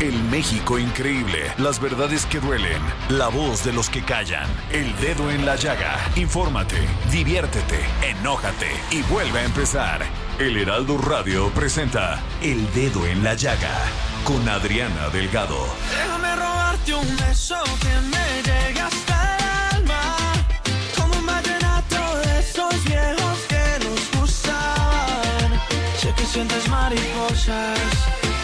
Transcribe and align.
El 0.00 0.22
México 0.30 0.78
increíble. 0.78 1.52
Las 1.58 1.78
verdades 1.78 2.24
que 2.24 2.40
duelen. 2.40 2.80
La 3.10 3.28
voz 3.28 3.64
de 3.64 3.72
los 3.74 3.90
que 3.90 4.02
callan. 4.02 4.48
El 4.72 4.96
dedo 4.96 5.30
en 5.30 5.44
la 5.44 5.56
llaga. 5.56 5.98
Infórmate, 6.16 6.78
diviértete, 7.12 7.78
enójate 8.02 8.70
y 8.90 9.02
vuelve 9.02 9.40
a 9.40 9.44
empezar. 9.44 10.00
El 10.38 10.56
Heraldo 10.56 10.96
Radio 10.96 11.50
presenta 11.50 12.18
El 12.40 12.72
Dedo 12.72 13.06
en 13.06 13.22
la 13.22 13.34
Llaga 13.34 13.76
con 14.24 14.48
Adriana 14.48 15.10
Delgado. 15.10 15.66
Déjame 15.90 16.34
robarte 16.34 16.94
un 16.94 17.16
beso 17.18 17.62
que 17.80 18.00
me 18.08 18.40
el 18.40 18.78
alma. 19.12 20.32
Como 20.96 21.14
un 21.14 21.26
vallenato 21.26 22.16
de 22.24 22.40
esos 22.40 22.84
viejos 22.84 23.38
que 23.50 23.84
nos 23.84 24.20
gustaban. 24.20 25.60
Sé 25.98 26.14
que 26.14 26.24
sientes 26.24 26.66
mariposas, 26.68 27.78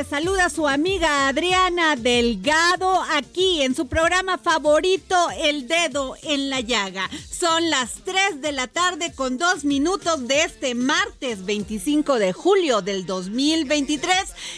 Les 0.00 0.08
saluda 0.08 0.48
su 0.48 0.66
amiga 0.66 1.28
Adriana 1.28 1.94
Delgado 1.94 3.02
aquí 3.12 3.60
en 3.60 3.74
su 3.74 3.86
programa 3.86 4.38
favorito 4.38 5.14
El 5.36 5.68
Dedo 5.68 6.16
en 6.22 6.48
la 6.48 6.60
Llaga. 6.60 7.10
Son 7.30 7.68
las 7.68 7.96
3 8.06 8.40
de 8.40 8.52
la 8.52 8.66
tarde 8.66 9.12
con 9.12 9.36
dos 9.36 9.66
minutos 9.66 10.26
de 10.26 10.44
este 10.44 10.74
martes 10.74 11.44
25 11.44 12.18
de 12.18 12.32
julio 12.32 12.80
del 12.80 13.04
2023 13.04 14.10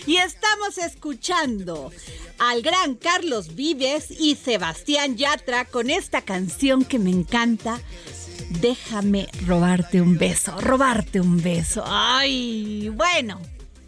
y 0.07 0.19
estamos 0.19 0.79
escuchando 0.79 1.91
al 2.39 2.63
gran 2.63 2.95
Carlos 2.95 3.57
Vives 3.57 4.13
y 4.13 4.37
Sebastián 4.37 5.17
Yatra 5.17 5.65
con 5.65 5.91
esta 5.91 6.23
canción 6.23 6.85
que 6.85 7.01
me 7.01 7.11
encanta. 7.11 7.81
Déjame 8.61 9.27
robarte 9.45 10.01
un 10.01 10.19
beso, 10.19 10.61
robarte 10.61 11.21
un 11.21 11.43
beso. 11.43 11.83
Ay, 11.85 12.91
bueno. 12.91 13.41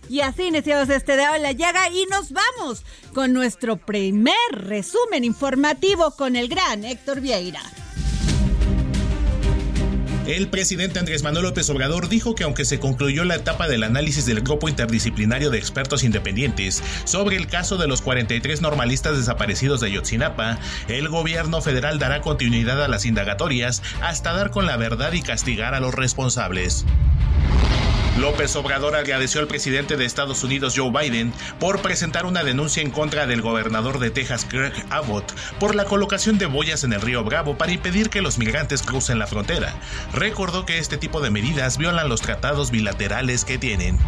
Y 0.09 0.21
así 0.21 0.45
iniciamos 0.45 0.89
este 0.91 1.15
en 1.15 1.43
la 1.43 1.53
llaga 1.53 1.89
y 1.91 2.07
nos 2.07 2.33
vamos 2.33 2.85
con 3.15 3.33
nuestro 3.33 3.77
primer 3.77 4.35
resumen 4.51 5.25
informativo 5.25 6.11
con 6.13 6.37
el 6.37 6.49
gran 6.49 6.85
Héctor 6.85 7.21
Vieira. 7.21 7.63
El 10.27 10.49
presidente 10.49 10.99
Andrés 10.99 11.23
Manuel 11.23 11.45
López 11.45 11.69
Obrador 11.69 12.09
dijo 12.09 12.35
que 12.35 12.45
aunque 12.45 12.65
se 12.65 12.81
concluyó 12.81 13.25
la 13.25 13.35
etapa 13.35 13.69
del 13.69 13.83
análisis 13.83 14.25
del 14.25 14.41
grupo 14.41 14.71
interdisciplinario 14.71 15.51
de 15.51 15.59
expertos 15.59 16.03
independientes 16.03 16.83
sobre 17.05 17.37
el 17.37 17.47
caso 17.47 17.77
de 17.77 17.87
los 17.87 18.01
43 18.01 18.63
normalistas 18.63 19.19
desaparecidos 19.19 19.83
de 19.83 19.91
Yotzinapa, 19.93 20.59
el 20.89 21.11
gobierno 21.11 21.61
federal 21.61 21.99
dará 21.99 22.23
continuidad 22.23 22.83
a 22.83 22.89
las 22.89 23.05
indagatorias 23.05 23.83
hasta 24.01 24.33
dar 24.33 24.51
con 24.51 24.65
la 24.65 24.79
verdad 24.79 25.13
y 25.13 25.21
castigar 25.21 25.75
a 25.75 25.81
los 25.81 25.95
responsables. 25.95 26.87
López 28.19 28.55
Obrador 28.55 28.95
agradeció 28.95 29.41
al 29.41 29.49
presidente 29.49 29.97
de 29.97 30.05
Estados 30.05 30.45
Unidos 30.45 30.75
Joe 30.77 30.91
Biden 30.91 31.33
por 31.59 31.81
presentar 31.83 32.27
una 32.27 32.45
denuncia 32.45 32.81
en 32.81 32.91
contra 32.91 33.27
del 33.27 33.43
gobernador 33.43 33.99
de 33.99 34.11
Texas 34.11 34.49
Greg 34.49 34.73
Abbott 34.91 35.33
por 35.59 35.75
la 35.75 35.85
colocación 35.85 36.39
de 36.39 36.47
boyas 36.47 36.85
en 36.85 36.93
el 36.93 37.01
río 37.01 37.25
Bravo 37.25 37.59
para 37.59 37.73
impedir 37.73 38.11
que 38.11 38.23
los 38.23 38.39
migrantes 38.39 38.83
crucen 38.83 39.19
la 39.19 39.27
frontera. 39.27 39.75
Recordó 40.13 40.65
que 40.65 40.79
este 40.79 40.97
tipo 40.97 41.21
de 41.21 41.31
medidas 41.31 41.77
violan 41.77 42.09
los 42.09 42.21
tratados 42.21 42.71
bilaterales 42.71 43.45
que 43.45 43.59
tienen. 43.59 43.99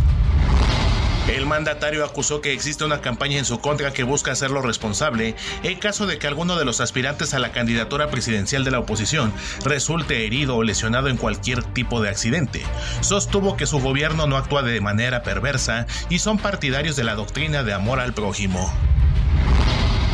El 1.28 1.44
mandatario 1.44 2.04
acusó 2.04 2.40
que 2.40 2.52
existe 2.52 2.84
una 2.84 3.00
campaña 3.00 3.38
en 3.38 3.44
su 3.44 3.60
contra 3.60 3.92
que 3.92 4.04
busca 4.04 4.30
hacerlo 4.30 4.62
responsable 4.62 5.34
en 5.64 5.78
caso 5.78 6.06
de 6.06 6.18
que 6.18 6.28
alguno 6.28 6.56
de 6.56 6.64
los 6.64 6.80
aspirantes 6.80 7.34
a 7.34 7.40
la 7.40 7.50
candidatura 7.50 8.10
presidencial 8.10 8.62
de 8.62 8.70
la 8.70 8.78
oposición 8.78 9.32
resulte 9.64 10.24
herido 10.24 10.54
o 10.54 10.62
lesionado 10.62 11.08
en 11.08 11.16
cualquier 11.16 11.64
tipo 11.64 12.00
de 12.00 12.10
accidente. 12.10 12.62
Sostuvo 13.00 13.56
que 13.56 13.66
su 13.66 13.80
gobierno 13.80 14.28
no 14.28 14.36
actúa 14.36 14.62
de 14.62 14.80
manera 14.80 15.24
perversa 15.24 15.86
y 16.08 16.20
son 16.20 16.38
partidarios 16.38 16.94
de 16.94 17.04
la 17.04 17.16
doctrina 17.16 17.64
de 17.64 17.72
amor 17.72 17.98
al 17.98 18.14
prójimo. 18.14 18.72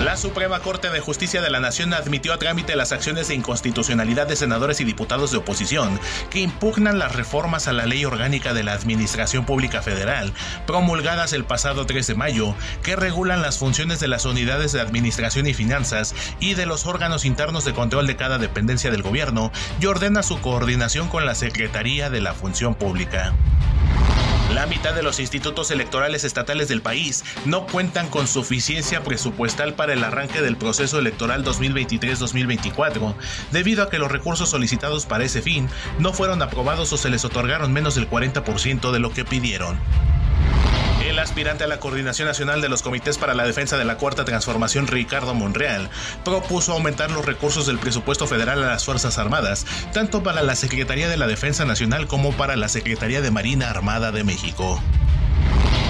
La 0.04 0.18
Suprema 0.18 0.60
Corte 0.60 0.90
de 0.90 1.00
Justicia 1.00 1.40
de 1.40 1.48
la 1.48 1.58
Nación 1.58 1.94
admitió 1.94 2.34
a 2.34 2.38
trámite 2.38 2.76
las 2.76 2.92
acciones 2.92 3.28
de 3.28 3.34
inconstitucionalidad 3.34 4.26
de 4.26 4.36
senadores 4.36 4.78
y 4.82 4.84
diputados 4.84 5.30
de 5.30 5.38
oposición 5.38 5.98
que 6.28 6.40
impugnan 6.40 6.98
las 6.98 7.16
reformas 7.16 7.66
a 7.66 7.72
la 7.72 7.86
Ley 7.86 8.04
Orgánica 8.04 8.52
de 8.52 8.62
la 8.62 8.74
Administración 8.74 9.46
Pública 9.46 9.80
Federal, 9.80 10.34
promulgadas 10.66 11.32
el 11.32 11.44
pasado 11.44 11.86
3 11.86 12.08
de 12.08 12.14
mayo, 12.14 12.54
que 12.82 12.94
regulan 12.94 13.40
las 13.40 13.56
funciones 13.56 13.98
de 13.98 14.08
las 14.08 14.26
unidades 14.26 14.72
de 14.72 14.82
administración 14.82 15.46
y 15.46 15.54
finanzas 15.54 16.14
y 16.40 16.52
de 16.54 16.66
los 16.66 16.84
órganos 16.84 17.24
internos 17.24 17.64
de 17.64 17.72
control 17.72 18.06
de 18.06 18.16
cada 18.16 18.36
dependencia 18.36 18.90
del 18.90 19.02
gobierno 19.02 19.50
y 19.80 19.86
ordena 19.86 20.22
su 20.22 20.42
coordinación 20.42 21.08
con 21.08 21.24
la 21.24 21.34
Secretaría 21.34 22.10
de 22.10 22.20
la 22.20 22.34
Función 22.34 22.74
Pública. 22.74 23.34
La 24.54 24.66
mitad 24.66 24.94
de 24.94 25.02
los 25.02 25.18
institutos 25.18 25.70
electorales 25.70 26.24
estatales 26.24 26.68
del 26.68 26.80
país 26.80 27.24
no 27.44 27.66
cuentan 27.66 28.08
con 28.08 28.26
suficiencia 28.26 29.02
presupuestal 29.02 29.74
para 29.74 29.92
el 29.92 30.04
arranque 30.04 30.40
del 30.40 30.56
proceso 30.56 30.98
electoral 30.98 31.44
2023-2024, 31.44 33.14
debido 33.50 33.82
a 33.82 33.90
que 33.90 33.98
los 33.98 34.10
recursos 34.10 34.48
solicitados 34.48 35.04
para 35.04 35.24
ese 35.24 35.42
fin 35.42 35.68
no 35.98 36.12
fueron 36.12 36.42
aprobados 36.42 36.92
o 36.92 36.96
se 36.96 37.10
les 37.10 37.24
otorgaron 37.24 37.72
menos 37.72 37.96
del 37.96 38.08
40% 38.08 38.92
de 38.92 38.98
lo 38.98 39.10
que 39.12 39.24
pidieron. 39.24 39.78
Aspirante 41.26 41.64
a 41.64 41.66
la 41.66 41.80
Coordinación 41.80 42.28
Nacional 42.28 42.60
de 42.60 42.68
los 42.68 42.82
Comités 42.82 43.18
para 43.18 43.34
la 43.34 43.44
Defensa 43.44 43.76
de 43.76 43.84
la 43.84 43.98
Cuarta 43.98 44.24
Transformación, 44.24 44.86
Ricardo 44.86 45.34
Monreal, 45.34 45.90
propuso 46.24 46.72
aumentar 46.72 47.10
los 47.10 47.26
recursos 47.26 47.66
del 47.66 47.80
presupuesto 47.80 48.28
federal 48.28 48.62
a 48.62 48.68
las 48.68 48.84
Fuerzas 48.84 49.18
Armadas, 49.18 49.66
tanto 49.92 50.22
para 50.22 50.44
la 50.44 50.54
Secretaría 50.54 51.08
de 51.08 51.16
la 51.16 51.26
Defensa 51.26 51.64
Nacional 51.64 52.06
como 52.06 52.30
para 52.32 52.54
la 52.54 52.68
Secretaría 52.68 53.22
de 53.22 53.32
Marina 53.32 53.68
Armada 53.68 54.12
de 54.12 54.22
México. 54.22 54.80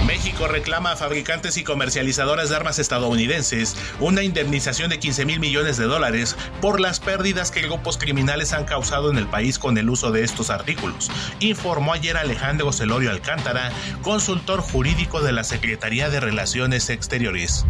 México 0.07 0.47
reclama 0.47 0.93
a 0.93 0.95
fabricantes 0.95 1.57
y 1.57 1.65
comercializadoras 1.65 2.49
de 2.49 2.55
armas 2.55 2.79
estadounidenses 2.79 3.75
una 3.99 4.23
indemnización 4.23 4.89
de 4.89 4.99
15 4.99 5.25
mil 5.25 5.41
millones 5.41 5.75
de 5.75 5.83
dólares 5.83 6.37
por 6.61 6.79
las 6.79 7.01
pérdidas 7.01 7.51
que 7.51 7.61
grupos 7.61 7.97
criminales 7.97 8.53
han 8.53 8.63
causado 8.63 9.11
en 9.11 9.17
el 9.17 9.27
país 9.27 9.59
con 9.59 9.77
el 9.77 9.89
uso 9.89 10.13
de 10.13 10.23
estos 10.23 10.49
artículos, 10.49 11.11
informó 11.41 11.91
ayer 11.91 12.15
Alejandro 12.15 12.71
Celorio 12.71 13.11
Alcántara, 13.11 13.69
consultor 14.01 14.61
jurídico 14.61 15.21
de 15.21 15.33
la 15.33 15.43
Secretaría 15.43 16.09
de 16.09 16.21
Relaciones 16.21 16.89
Exteriores. 16.89 17.65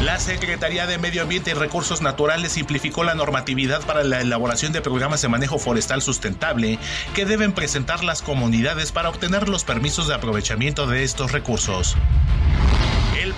La 0.00 0.18
Secretaría 0.18 0.86
de 0.86 0.96
Medio 0.96 1.20
Ambiente 1.20 1.50
y 1.50 1.54
Recursos 1.54 2.00
Naturales 2.00 2.52
simplificó 2.52 3.04
la 3.04 3.14
normatividad 3.14 3.82
para 3.82 4.02
la 4.02 4.22
elaboración 4.22 4.72
de 4.72 4.80
programas 4.80 5.20
de 5.20 5.28
manejo 5.28 5.58
forestal 5.58 6.00
sustentable 6.00 6.78
que 7.14 7.26
deben 7.26 7.52
presentar 7.52 8.02
las 8.02 8.22
comunidades 8.22 8.92
para 8.92 9.10
obtener 9.10 9.50
los 9.50 9.64
permisos 9.64 10.08
de 10.08 10.14
aprovechamiento 10.14 10.86
de 10.86 11.02
estos 11.02 11.32
recursos. 11.32 11.98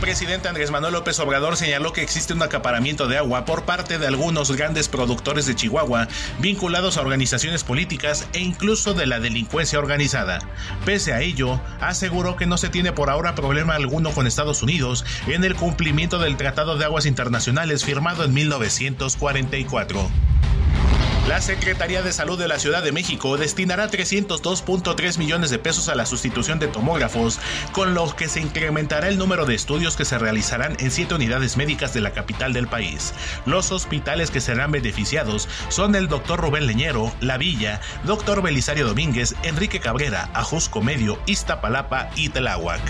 El 0.03 0.09
presidente 0.09 0.49
Andrés 0.49 0.73
Manuel 0.73 0.95
López 0.95 1.21
Obrador 1.21 1.57
señaló 1.57 1.93
que 1.93 2.03
existe 2.03 2.33
un 2.33 2.43
acaparamiento 2.43 3.07
de 3.07 3.19
agua 3.19 3.45
por 3.45 3.65
parte 3.65 3.99
de 3.99 4.09
algunos 4.09 4.51
grandes 4.51 4.89
productores 4.89 5.47
de 5.47 5.55
Chihuahua 5.55 6.09
vinculados 6.41 6.97
a 6.97 7.03
organizaciones 7.03 7.63
políticas 7.63 8.27
e 8.33 8.41
incluso 8.41 8.95
de 8.95 9.07
la 9.07 9.21
delincuencia 9.21 9.79
organizada. 9.79 10.41
Pese 10.85 11.13
a 11.13 11.21
ello, 11.21 11.61
aseguró 11.81 12.35
que 12.35 12.47
no 12.47 12.59
se 12.59 12.69
tiene 12.69 12.91
por 12.91 13.11
ahora 13.11 13.37
problema 13.37 13.77
alguno 13.77 14.11
con 14.11 14.27
Estados 14.27 14.65
Unidos 14.65 15.05
en 15.29 15.45
el 15.45 15.55
cumplimiento 15.55 16.19
del 16.19 16.37
Tratado 16.37 16.77
de 16.77 16.85
Aguas 16.85 17.07
Internacionales 17.07 17.85
firmado 17.85 18.25
en 18.25 18.35
1944. 18.35 20.11
La 21.29 21.41
Secretaría 21.41 22.03
de 22.03 22.13
Salud 22.13 22.37
de 22.37 22.49
la 22.49 22.59
Ciudad 22.59 22.83
de 22.83 22.91
México 22.91 23.37
destinará 23.37 23.89
302.3 23.89 25.19
millones 25.19 25.51
de 25.51 25.59
pesos 25.61 25.89
a 25.89 25.95
la 25.95 26.05
sustitución 26.05 26.59
de 26.59 26.67
tomógrafos, 26.67 27.39
con 27.71 27.95
los 27.95 28.13
que 28.15 28.29
se 28.29 28.41
incrementará 28.41 29.07
el 29.07 29.19
número 29.19 29.47
de 29.47 29.55
estudios 29.55 29.97
que 29.97 30.05
se 30.05 30.19
realizarán 30.19 30.77
en 30.81 30.91
siete 30.91 31.15
unidades 31.15 31.57
médicas 31.57 31.95
de 31.95 32.01
la 32.01 32.11
capital 32.11 32.53
del 32.53 32.67
país. 32.67 33.15
Los 33.47 33.71
hospitales 33.71 34.33
que 34.33 34.41
serán 34.41 34.73
beneficiados 34.73 35.49
son 35.69 35.95
el 35.95 36.09
Dr. 36.09 36.41
Rubén 36.41 36.67
Leñero, 36.67 37.13
La 37.21 37.39
Villa, 37.39 37.81
Dr. 38.05 38.43
Belisario 38.43 38.85
Domínguez, 38.85 39.37
Enrique 39.45 39.79
Cabrera, 39.79 40.29
Ajusco 40.35 40.83
Medio, 40.83 41.21
Iztapalapa 41.27 42.11
y 42.17 42.31
Tláhuac. 42.31 42.83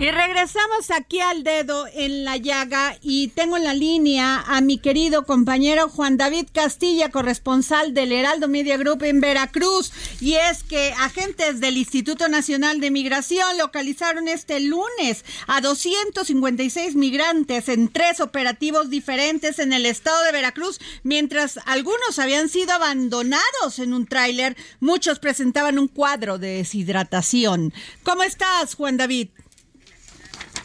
Y 0.00 0.10
regresamos 0.10 0.90
aquí 0.90 1.20
al 1.20 1.42
dedo 1.42 1.86
en 1.92 2.24
la 2.24 2.38
llaga 2.38 2.96
y 3.02 3.28
tengo 3.28 3.58
en 3.58 3.64
la 3.64 3.74
línea 3.74 4.42
a 4.46 4.62
mi 4.62 4.78
querido 4.78 5.26
compañero 5.26 5.90
Juan 5.90 6.16
David 6.16 6.46
Castilla, 6.54 7.10
corresponsal 7.10 7.92
del 7.92 8.12
Heraldo 8.12 8.48
Media 8.48 8.78
Group 8.78 9.02
en 9.02 9.20
Veracruz. 9.20 9.92
Y 10.18 10.36
es 10.36 10.62
que 10.62 10.94
agentes 10.98 11.60
del 11.60 11.76
Instituto 11.76 12.30
Nacional 12.30 12.80
de 12.80 12.90
Migración 12.90 13.58
localizaron 13.58 14.26
este 14.26 14.60
lunes 14.60 15.22
a 15.46 15.60
256 15.60 16.94
migrantes 16.94 17.68
en 17.68 17.88
tres 17.88 18.20
operativos 18.20 18.88
diferentes 18.88 19.58
en 19.58 19.74
el 19.74 19.84
estado 19.84 20.24
de 20.24 20.32
Veracruz, 20.32 20.80
mientras 21.02 21.60
algunos 21.66 22.18
habían 22.18 22.48
sido 22.48 22.72
abandonados 22.72 23.78
en 23.78 23.92
un 23.92 24.06
tráiler, 24.06 24.56
muchos 24.80 25.18
presentaban 25.18 25.78
un 25.78 25.88
cuadro 25.88 26.38
de 26.38 26.56
deshidratación. 26.56 27.74
¿Cómo 28.02 28.22
estás, 28.22 28.76
Juan 28.76 28.96
David? 28.96 29.28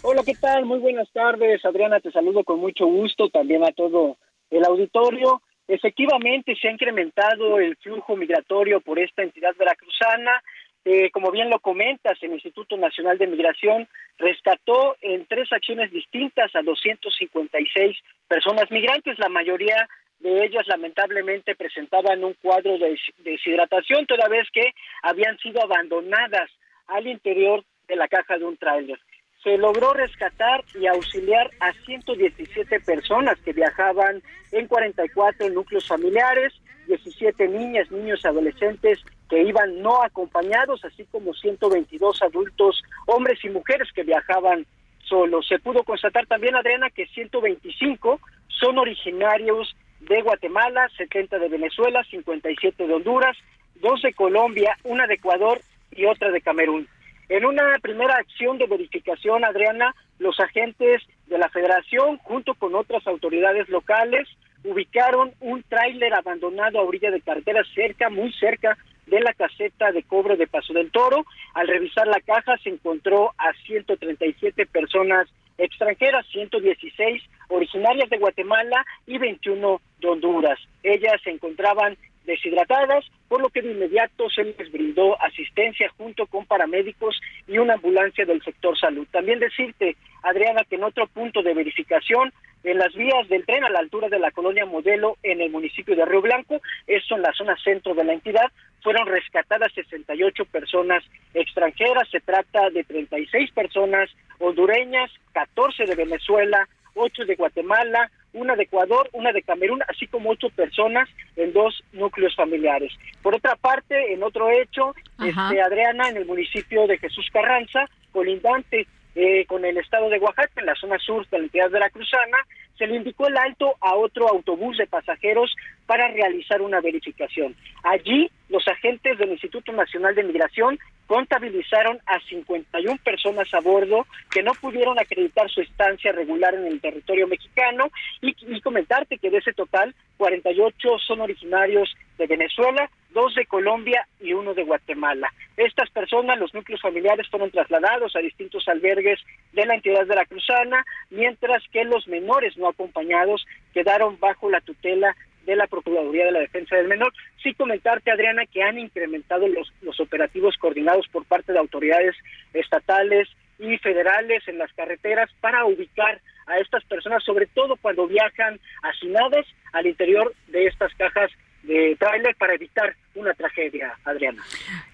Hola, 0.08 0.22
¿qué 0.24 0.36
tal? 0.36 0.66
Muy 0.66 0.78
buenas 0.78 1.12
tardes, 1.12 1.66
Adriana, 1.66 2.00
te 2.00 2.12
saludo 2.12 2.44
con 2.44 2.60
mucho 2.60 2.86
gusto, 2.86 3.28
también 3.30 3.64
a 3.64 3.72
todo 3.72 4.18
el 4.52 4.64
auditorio. 4.64 5.42
Efectivamente, 5.68 6.56
se 6.62 6.68
ha 6.68 6.72
incrementado 6.72 7.58
el 7.58 7.76
flujo 7.78 8.16
migratorio 8.16 8.82
por 8.82 9.00
esta 9.00 9.24
entidad 9.24 9.56
veracruzana. 9.58 10.44
Eh, 10.86 11.10
como 11.10 11.32
bien 11.32 11.50
lo 11.50 11.60
comentas, 11.60 12.22
el 12.22 12.34
Instituto 12.34 12.78
Nacional 12.78 13.18
de 13.18 13.26
Migración 13.26 13.88
rescató 14.20 14.96
en 15.02 15.26
tres 15.26 15.52
acciones 15.52 15.92
distintas 15.92 16.56
a 16.56 16.62
256 16.62 17.98
personas 18.28 18.70
migrantes, 18.70 19.18
la 19.18 19.30
mayoría 19.30 19.90
de 20.20 20.46
ellas 20.46 20.68
lamentablemente 20.68 21.56
presentaban 21.56 22.24
un 22.24 22.36
cuadro 22.44 22.78
de 22.78 22.96
deshidratación, 23.24 24.06
toda 24.06 24.28
vez 24.28 24.48
que 24.54 24.76
habían 25.02 25.40
sido 25.40 25.64
abandonadas 25.64 26.52
al 26.86 27.08
interior 27.08 27.64
de 27.88 27.96
la 27.96 28.08
caja 28.08 28.38
de 28.38 28.46
un 28.46 28.58
tráiler 28.58 29.00
se 29.46 29.60
logró 29.60 29.94
rescatar 29.94 30.66
y 30.74 30.88
auxiliar 30.88 31.52
a 31.60 31.72
117 31.86 32.80
personas 32.80 33.38
que 33.46 33.54
viajaban 33.54 34.24
en 34.52 34.68
44 34.68 35.50
núcleos 35.50 35.88
familiares, 35.88 36.52
17 36.88 37.48
niñas, 37.50 37.92
niños, 37.92 38.26
adolescentes 38.26 39.00
que 39.30 39.44
iban 39.44 39.84
no 39.84 40.02
acompañados, 40.02 40.84
así 40.84 41.06
como 41.12 41.32
122 41.36 42.24
adultos, 42.24 42.82
hombres 43.06 43.38
y 43.44 43.50
mujeres 43.50 43.88
que 43.94 44.02
viajaban 44.02 44.66
solos. 45.04 45.48
Se 45.48 45.60
pudo 45.60 45.84
constatar 45.84 46.26
también, 46.26 46.56
Adriana, 46.56 46.90
que 46.90 47.06
125 47.06 48.20
son 48.48 48.80
originarios 48.80 49.76
de 50.00 50.24
Guatemala, 50.24 50.90
70 50.98 51.38
de 51.38 51.50
Venezuela, 51.50 52.04
57 52.10 52.88
de 52.88 52.94
Honduras, 52.96 53.38
dos 53.76 54.02
de 54.02 54.12
Colombia, 54.14 54.76
una 54.84 55.06
de 55.06 55.16
Ecuador 55.16 55.62
y 55.92 56.06
otra 56.06 56.32
de 56.32 56.42
Camerún. 56.42 56.88
En 57.30 57.46
una 57.46 57.80
primera 57.82 58.16
acción 58.18 58.58
de 58.58 58.68
verificación, 58.68 59.44
Adriana, 59.44 59.96
los 60.20 60.40
agentes 60.40 61.02
de 61.28 61.38
la 61.38 61.50
federación, 61.50 62.18
junto 62.20 62.54
con 62.54 62.76
otras 62.76 63.06
autoridades 63.08 63.68
locales, 63.70 64.28
ubicaron 64.64 65.34
un 65.40 65.64
tráiler 65.64 66.14
abandonado 66.14 66.80
a 66.80 66.84
orilla 66.84 67.12
de 67.12 67.22
carretera 67.22 67.64
cerca, 67.74 68.10
muy 68.10 68.32
cerca 68.34 68.78
de 69.08 69.20
la 69.20 69.34
caseta 69.34 69.92
de 69.92 70.04
cobre 70.04 70.38
de 70.38 70.48
Paso 70.48 70.74
del 70.74 70.92
Toro. 70.92 71.26
Al 71.54 71.68
revisar 71.68 72.08
la 72.08 72.22
caja 72.22 72.58
se 72.64 72.70
encontró 72.70 73.34
a 73.38 73.54
137 73.66 74.66
personas 74.68 75.28
extranjeras, 75.58 76.26
116 76.32 77.24
originarias 77.50 78.10
de 78.10 78.18
Guatemala 78.18 78.86
y 79.06 79.18
21 79.18 79.82
de 80.00 80.08
Honduras. 80.08 80.60
Ellas 80.84 81.22
se 81.24 81.32
encontraban 81.32 81.98
deshidratadas, 82.26 83.06
por 83.28 83.42
lo 83.42 83.50
que 83.50 83.62
de 83.62 83.72
inmediato 83.72 84.30
se 84.30 84.44
les 84.44 84.72
brindó 84.72 85.22
asistencia 85.22 85.90
junto 85.98 86.26
con 86.28 86.46
paramédicos 86.46 87.20
y 87.48 87.58
una 87.58 87.76
ambulancia 87.76 88.26
del 88.26 88.44
sector 88.44 88.78
salud. 88.78 89.08
También 89.12 89.40
decirte, 89.40 89.96
Adriana, 90.24 90.64
que 90.70 90.76
en 90.76 90.84
otro 90.84 91.08
punto 91.08 91.42
de 91.42 91.54
verificación, 91.54 92.32
en 92.64 92.80
las 92.80 92.94
vías 92.96 93.28
del 93.30 93.46
tren 93.46 93.64
a 93.64 93.70
la 93.70 93.80
altura 93.80 94.10
de 94.10 94.20
la 94.20 94.32
colonia 94.32 94.66
Modelo 94.66 95.18
en 95.22 95.40
el 95.40 95.52
municipio 95.52 95.96
de 95.96 96.04
Río 96.06 96.22
Blanco, 96.22 96.62
esto 96.88 97.16
en 97.16 97.22
la 97.22 97.32
zona 97.34 97.56
centro 97.64 97.94
de 97.94 98.04
la 98.04 98.14
entidad, 98.14 98.52
fueron 98.82 99.08
rescatadas 99.08 99.72
68 99.74 100.46
personas 100.46 101.04
extranjeras, 101.34 102.10
se 102.10 102.22
trata 102.22 102.70
de 102.72 102.84
36 102.84 103.52
personas 103.52 104.10
hondureñas, 104.40 105.12
14 105.34 105.86
de 105.86 105.96
Venezuela, 105.96 106.68
8 106.96 107.26
de 107.26 107.36
Guatemala, 107.36 108.10
una 108.36 108.56
de 108.56 108.64
Ecuador, 108.64 109.10
una 109.14 109.32
de 109.32 109.42
Camerún, 109.42 109.82
así 109.88 110.08
como 110.08 110.30
ocho 110.30 110.50
personas 110.50 111.10
en 111.36 111.54
dos 111.54 111.84
núcleos 111.94 112.36
familiares. 112.36 112.92
Por 113.22 113.36
otra 113.36 113.56
parte, 113.56 114.14
en 114.14 114.24
otro 114.24 114.50
hecho, 114.52 114.94
este, 115.20 115.62
Adriana, 115.62 116.10
en 116.10 116.18
el 116.18 116.26
municipio 116.26 116.86
de 116.88 116.98
Jesús 116.98 117.28
Carranza, 117.32 117.90
colindante 118.12 118.88
eh, 119.16 119.46
con 119.48 119.64
el 119.64 119.78
estado 119.78 120.10
de 120.10 120.20
Oaxaca, 120.20 120.60
en 120.60 120.66
la 120.66 120.76
zona 120.76 121.00
sur 121.00 121.28
de 121.30 121.38
la 121.38 121.44
entidad 121.46 121.70
veracruzana, 121.70 122.38
se 122.78 122.88
le 122.88 122.96
indicó 122.96 123.28
el 123.28 123.38
alto 123.38 123.76
a 123.82 123.96
otro 123.96 124.28
autobús 124.28 124.78
de 124.78 124.88
pasajeros 124.88 125.56
para 125.86 126.08
realizar 126.10 126.62
una 126.62 126.82
verificación. 126.82 127.56
Allí, 127.84 128.30
los 128.50 128.68
agentes 128.68 129.18
del 129.18 129.32
Instituto 129.32 129.72
Nacional 129.72 130.16
de 130.16 130.24
Migración 130.24 130.78
contabilizaron 131.08 132.00
a 132.06 132.20
51 132.20 133.00
personas 133.04 133.54
a 133.54 133.60
bordo 133.60 134.08
que 134.32 134.44
no 134.44 134.54
pudieron 134.54 135.00
acreditar 135.00 135.50
su 135.50 135.62
estancia 135.62 136.12
regular 136.12 136.56
en 136.56 136.66
el 136.66 136.82
territorio 136.82 137.28
mexicano 137.28 137.90
y, 138.22 138.34
comentarte 138.62 139.20
que 139.20 139.30
de 139.30 139.38
ese 139.38 139.54
total 139.54 139.94
48 140.18 140.98
son 141.06 141.22
originarios 141.22 141.96
de 142.18 142.26
Venezuela, 142.26 142.90
dos 143.12 143.36
de 143.36 143.46
Colombia 143.46 144.08
y 144.20 144.34
uno 144.34 144.54
de 144.54 144.64
Guatemala. 144.64 145.32
Estas 145.56 145.90
personas, 145.92 146.40
los 146.40 146.54
núcleos 146.54 146.82
familiares, 146.82 147.28
fueron 147.30 147.52
trasladados 147.52 148.16
a 148.16 148.20
distintos 148.20 148.68
albergues 148.68 149.20
de 149.54 149.66
la 149.66 149.76
entidad 149.76 150.06
veracruzana, 150.08 150.84
mientras 151.10 151.64
que 151.72 151.84
los 151.84 152.08
menores 152.08 152.58
no 152.58 152.68
acompañados 152.68 153.46
quedaron 153.74 154.20
bajo 154.20 154.50
la 154.50 154.62
tutela 154.62 155.16
de 155.46 155.56
la 155.56 155.68
Procuraduría 155.68 156.26
de 156.26 156.32
la 156.32 156.40
Defensa 156.40 156.76
del 156.76 156.88
Menor. 156.88 157.14
Sí 157.44 157.54
comentarte, 157.54 158.12
Adriana, 158.12 158.46
que 158.46 158.64
han 158.64 158.80
incrementado 158.80 159.48
los, 159.48 159.72
los 159.82 160.00
operativos 160.00 160.56
coordinados 160.58 161.08
por 161.12 161.26
parte 161.26 161.54
de 161.54 161.60
autoridades 161.60 162.16
estatales 162.54 163.30
y 163.60 163.78
federales 163.78 164.48
en 164.48 164.58
las 164.58 164.72
carreteras 164.74 165.30
para 165.40 165.66
ubicar 165.66 166.20
a 166.48 166.60
estas 166.60 166.84
personas, 166.86 167.24
sobre 167.24 167.48
todo 167.48 167.76
cuando 167.78 168.08
viajan 168.08 168.60
hacinadas 168.84 169.46
al 169.74 169.88
interior 169.88 170.34
de 170.48 170.68
estas 170.68 170.94
cajas 170.96 171.32
de 171.64 171.96
tráiler 172.00 172.36
para 172.36 172.54
evitar 172.54 172.96
una 173.16 173.34
tragedia, 173.34 173.98
Adriana. 174.04 174.44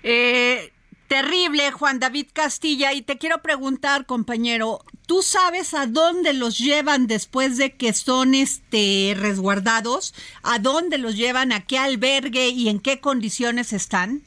Eh, 0.04 0.70
terrible, 1.12 1.72
Juan 1.72 2.00
David 2.00 2.28
Castilla, 2.32 2.94
y 2.94 3.02
te 3.02 3.18
quiero 3.18 3.40
preguntar, 3.40 4.06
compañero, 4.06 4.80
¿tú 5.08 5.22
sabes 5.22 5.74
a 5.74 5.86
dónde 5.86 6.32
los 6.32 6.58
llevan 6.58 7.06
después 7.06 7.58
de 7.58 7.72
que 7.72 7.92
son 7.92 8.34
este 8.34 9.14
resguardados? 9.20 10.16
¿A 10.42 10.60
dónde 10.60 10.98
los 10.98 11.18
llevan? 11.18 11.52
¿A 11.52 11.66
qué 11.66 11.78
albergue 11.78 12.48
y 12.48 12.70
en 12.70 12.80
qué 12.80 13.02
condiciones 13.02 13.74
están? 13.74 14.22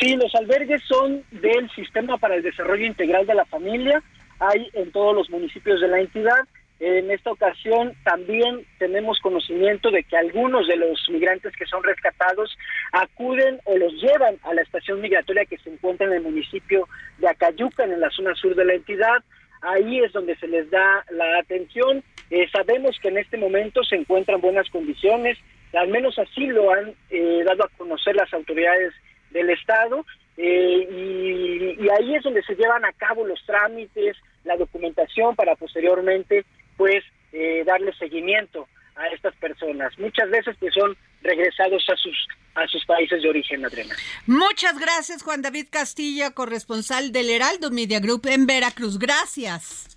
Sí, 0.00 0.16
los 0.16 0.34
albergues 0.34 0.82
son 0.88 1.22
del 1.30 1.70
Sistema 1.72 2.16
para 2.16 2.36
el 2.36 2.42
Desarrollo 2.42 2.86
Integral 2.86 3.26
de 3.26 3.34
la 3.34 3.44
Familia, 3.44 4.02
hay 4.40 4.70
en 4.72 4.90
todos 4.90 5.14
los 5.14 5.28
municipios 5.28 5.82
de 5.82 5.88
la 5.88 6.00
entidad 6.00 6.48
en 6.78 7.10
esta 7.10 7.30
ocasión 7.30 7.94
también 8.04 8.66
tenemos 8.78 9.18
conocimiento 9.20 9.90
de 9.90 10.04
que 10.04 10.16
algunos 10.16 10.68
de 10.68 10.76
los 10.76 11.08
migrantes 11.08 11.54
que 11.56 11.64
son 11.64 11.82
rescatados 11.82 12.56
acuden 12.92 13.60
o 13.64 13.78
los 13.78 13.94
llevan 13.94 14.36
a 14.42 14.52
la 14.52 14.60
estación 14.60 15.00
migratoria 15.00 15.46
que 15.46 15.56
se 15.58 15.70
encuentra 15.70 16.06
en 16.06 16.12
el 16.12 16.22
municipio 16.22 16.86
de 17.18 17.28
Acayucan, 17.28 17.92
en 17.92 18.00
la 18.00 18.10
zona 18.10 18.34
sur 18.34 18.54
de 18.54 18.64
la 18.66 18.74
entidad. 18.74 19.24
Ahí 19.62 20.00
es 20.00 20.12
donde 20.12 20.36
se 20.36 20.48
les 20.48 20.70
da 20.70 21.02
la 21.10 21.38
atención. 21.38 22.04
Eh, 22.28 22.46
sabemos 22.52 22.98
que 23.00 23.08
en 23.08 23.18
este 23.18 23.38
momento 23.38 23.82
se 23.82 23.96
encuentran 23.96 24.42
buenas 24.42 24.68
condiciones, 24.68 25.38
al 25.72 25.88
menos 25.88 26.18
así 26.18 26.46
lo 26.46 26.70
han 26.72 26.94
eh, 27.10 27.42
dado 27.44 27.64
a 27.64 27.70
conocer 27.78 28.14
las 28.16 28.32
autoridades 28.34 28.92
del 29.30 29.48
Estado, 29.50 30.04
eh, 30.36 30.88
y, 30.90 31.84
y 31.84 31.88
ahí 31.88 32.14
es 32.14 32.22
donde 32.22 32.42
se 32.42 32.54
llevan 32.54 32.84
a 32.84 32.92
cabo 32.92 33.26
los 33.26 33.44
trámites, 33.46 34.16
la 34.44 34.56
documentación 34.56 35.34
para 35.34 35.56
posteriormente 35.56 36.44
pues 36.76 37.04
eh, 37.32 37.62
darle 37.66 37.92
seguimiento 37.94 38.68
a 38.96 39.06
estas 39.08 39.34
personas. 39.36 39.98
Muchas 39.98 40.30
veces 40.30 40.56
pues 40.58 40.72
son 40.74 40.96
regresados 41.22 41.84
a 41.88 41.96
sus 41.96 42.16
a 42.54 42.66
sus 42.68 42.84
países 42.86 43.22
de 43.22 43.28
origen, 43.28 43.64
Adriana. 43.66 43.94
Muchas 44.26 44.78
gracias, 44.78 45.22
Juan 45.22 45.42
David 45.42 45.66
Castilla, 45.70 46.30
corresponsal 46.30 47.12
del 47.12 47.28
Heraldo 47.28 47.70
Media 47.70 48.00
Group 48.00 48.26
en 48.28 48.46
Veracruz. 48.46 48.98
Gracias. 48.98 49.95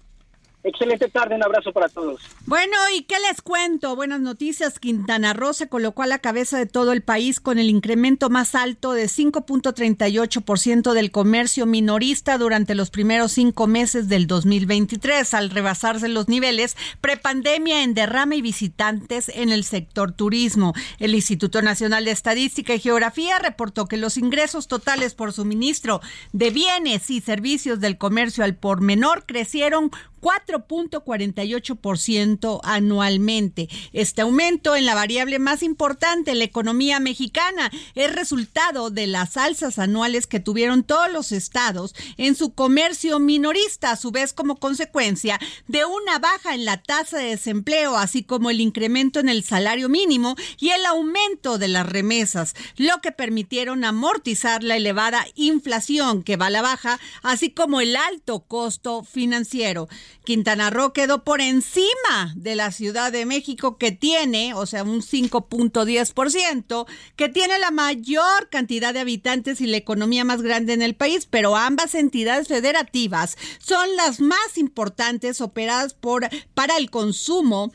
Excelente 0.62 1.08
tarde, 1.08 1.36
un 1.36 1.44
abrazo 1.44 1.72
para 1.72 1.88
todos. 1.88 2.22
Bueno, 2.46 2.76
¿y 2.94 3.04
qué 3.04 3.16
les 3.30 3.42
cuento? 3.42 3.96
Buenas 3.96 4.20
noticias. 4.20 4.78
Quintana 4.78 5.32
Roo 5.32 5.54
se 5.54 5.70
colocó 5.70 6.04
a 6.04 6.08
la 6.08 6.20
cabeza 6.20 6.58
de 6.58 6.66
todo 6.66 6.92
el 6.92 7.02
país 7.02 7.40
con 7.40 7.60
el 7.60 7.70
incremento 7.70 8.30
más 8.30 8.56
alto 8.56 8.92
de 8.92 9.06
5.38% 9.06 10.92
del 10.92 11.12
comercio 11.12 11.66
minorista 11.66 12.38
durante 12.38 12.76
los 12.76 12.90
primeros 12.90 13.32
cinco 13.32 13.68
meses 13.68 14.10
del 14.10 14.28
2023, 14.28 15.34
al 15.34 15.50
rebasarse 15.50 16.10
los 16.10 16.28
niveles 16.28 16.76
prepandemia 17.00 17.84
en 17.84 17.94
derrame 17.94 18.36
y 18.36 18.42
visitantes 18.42 19.30
en 19.30 19.54
el 19.54 19.64
sector 19.64 20.12
turismo. 20.12 20.74
El 21.00 21.16
Instituto 21.16 21.62
Nacional 21.62 22.04
de 22.04 22.12
Estadística 22.12 22.74
y 22.74 22.80
Geografía 22.80 23.40
reportó 23.40 23.86
que 23.86 23.96
los 23.96 24.18
ingresos 24.18 24.68
totales 24.68 25.16
por 25.16 25.32
suministro 25.32 26.02
de 26.34 26.50
bienes 26.50 27.10
y 27.10 27.22
servicios 27.22 27.80
del 27.80 27.98
comercio 27.98 28.44
al 28.44 28.56
por 28.56 28.82
menor 28.82 29.26
crecieron 29.26 29.92
4.48% 30.20 32.60
anualmente. 32.64 33.70
Este 33.94 34.22
aumento 34.22 34.76
en 34.76 34.86
la 34.86 34.96
variable 34.96 35.40
más 35.40 35.64
importante, 35.64 36.36
la 36.36 36.44
economía 36.44 37.00
mexicana, 37.00 37.72
es 37.96 38.14
resultado 38.14 38.90
de 38.90 39.08
las 39.08 39.38
alzas 39.38 39.80
anuales 39.80 40.28
que 40.28 40.40
tuvieron 40.40 40.84
todos 40.84 41.12
los 41.12 41.32
estados 41.32 41.96
en 42.18 42.36
su 42.36 42.54
comercio 42.54 43.20
minorista, 43.20 43.92
a 43.92 43.96
su 43.96 44.12
vez 44.12 44.34
como 44.34 44.58
consecuencia 44.58 45.40
de 45.68 45.86
una 45.86 46.20
baja 46.20 46.54
en 46.54 46.66
la 46.66 46.82
tasa 46.82 47.18
de 47.18 47.30
desempleo, 47.30 47.98
así 47.98 48.24
como 48.24 48.50
el 48.50 48.62
incremento 48.62 49.20
en 49.20 49.30
el 49.30 49.44
salario 49.44 49.90
mínimo 49.90 50.36
y 50.60 50.70
el 50.70 50.86
aumento 50.86 51.58
de 51.58 51.68
las 51.68 51.88
remesas, 51.88 52.56
lo 52.78 53.02
que 53.02 53.12
permitieron 53.12 53.84
amortizar 53.84 54.64
la 54.64 54.76
elevada 54.76 55.26
inflación 55.36 56.24
que 56.24 56.38
va 56.38 56.48
a 56.48 56.52
la 56.52 56.62
baja, 56.62 57.00
así 57.22 57.52
como 57.52 57.82
el 57.82 57.96
alto 57.96 58.42
costo 58.42 59.04
financiero. 59.04 59.88
Quintana 60.24 60.70
Roo 60.70 60.94
quedó 60.94 61.24
por 61.24 61.42
encima 61.42 62.34
de 62.36 62.56
la 62.56 62.72
Ciudad 62.72 63.12
de 63.12 63.26
México 63.26 63.78
que 63.78 63.92
tiene, 63.92 64.54
o 64.54 64.66
sea, 64.66 64.84
un 64.84 65.02
5.10%, 65.02 66.86
que 67.16 67.30
tiene 67.30 67.58
la 67.60 67.72
mayor 67.72 68.50
cantidad 68.50 68.94
de 68.94 69.00
habitantes 69.00 69.62
y 69.62 69.68
la 69.68 69.78
economía 69.78 70.24
más 70.24 70.42
grande 70.42 70.74
en 70.74 70.82
el 70.82 70.96
país, 70.96 71.26
pero 71.26 71.56
ambas 71.56 71.96
entidades 71.96 72.48
federativas 72.48 73.38
son 73.60 73.96
las 73.96 74.20
más 74.20 74.58
importantes 74.58 75.42
operadas 75.42 75.94
por 75.94 76.28
para 76.54 76.78
el 76.78 76.90
consumo 76.90 77.72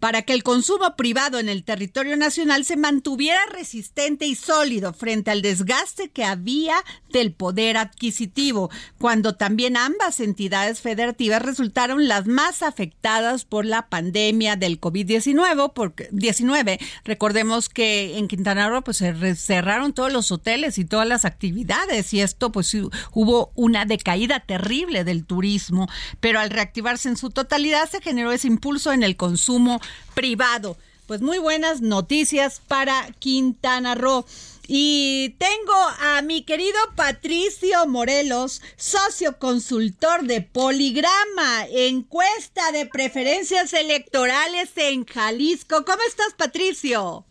para 0.00 0.22
que 0.22 0.32
el 0.32 0.42
consumo 0.42 0.94
privado 0.96 1.38
en 1.38 1.48
el 1.48 1.64
territorio 1.64 2.16
nacional 2.16 2.64
se 2.64 2.76
mantuviera 2.76 3.40
resistente 3.50 4.26
y 4.26 4.34
sólido 4.34 4.92
frente 4.92 5.30
al 5.30 5.42
desgaste 5.42 6.10
que 6.10 6.24
había 6.24 6.76
del 7.10 7.32
poder 7.32 7.76
adquisitivo, 7.76 8.70
cuando 8.98 9.34
también 9.34 9.76
ambas 9.76 10.20
entidades 10.20 10.80
federativas 10.80 11.42
resultaron 11.42 12.08
las 12.08 12.26
más 12.26 12.62
afectadas 12.62 13.44
por 13.44 13.64
la 13.64 13.88
pandemia 13.88 14.56
del 14.56 14.80
COVID-19, 14.80 15.72
porque 15.74 16.08
19, 16.12 16.78
recordemos 17.04 17.68
que 17.68 18.18
en 18.18 18.28
Quintana 18.28 18.68
Roo 18.68 18.82
pues 18.82 18.98
se 18.98 19.34
cerraron 19.34 19.92
todos 19.92 20.12
los 20.12 20.30
hoteles 20.30 20.78
y 20.78 20.84
todas 20.84 21.08
las 21.08 21.24
actividades 21.24 22.12
y 22.12 22.20
esto 22.20 22.52
pues 22.52 22.76
hubo 23.12 23.52
una 23.54 23.84
decaída 23.84 24.40
terrible 24.40 25.04
del 25.04 25.24
turismo, 25.24 25.88
pero 26.20 26.40
al 26.40 26.50
reactivarse 26.50 27.08
en 27.08 27.16
su 27.16 27.30
totalidad 27.30 27.88
se 27.88 28.00
generó 28.00 28.32
ese 28.32 28.48
impulso 28.48 28.92
en 28.92 29.02
el 29.02 29.16
consumo 29.16 29.80
privado. 30.14 30.76
Pues 31.06 31.20
muy 31.22 31.38
buenas 31.38 31.80
noticias 31.80 32.60
para 32.66 33.06
Quintana 33.18 33.94
Roo. 33.94 34.24
Y 34.68 35.36
tengo 35.38 35.74
a 36.00 36.22
mi 36.22 36.42
querido 36.42 36.78
Patricio 36.96 37.86
Morelos, 37.86 38.60
socio 38.76 39.38
consultor 39.38 40.24
de 40.24 40.42
Poligrama, 40.42 41.66
encuesta 41.70 42.72
de 42.72 42.86
preferencias 42.86 43.72
electorales 43.72 44.72
en 44.76 45.04
Jalisco. 45.04 45.84
¿Cómo 45.84 46.02
estás, 46.08 46.34
Patricio? 46.36 47.24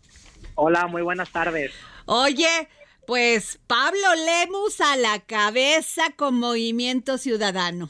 Hola, 0.56 0.88
muy 0.88 1.02
buenas 1.02 1.30
tardes. 1.30 1.74
Oye, 2.06 2.70
pues 3.06 3.60
Pablo 3.68 4.16
Lemus 4.16 4.80
a 4.80 4.96
la 4.96 5.20
cabeza 5.20 6.12
con 6.16 6.36
Movimiento 6.36 7.18
Ciudadano. 7.18 7.90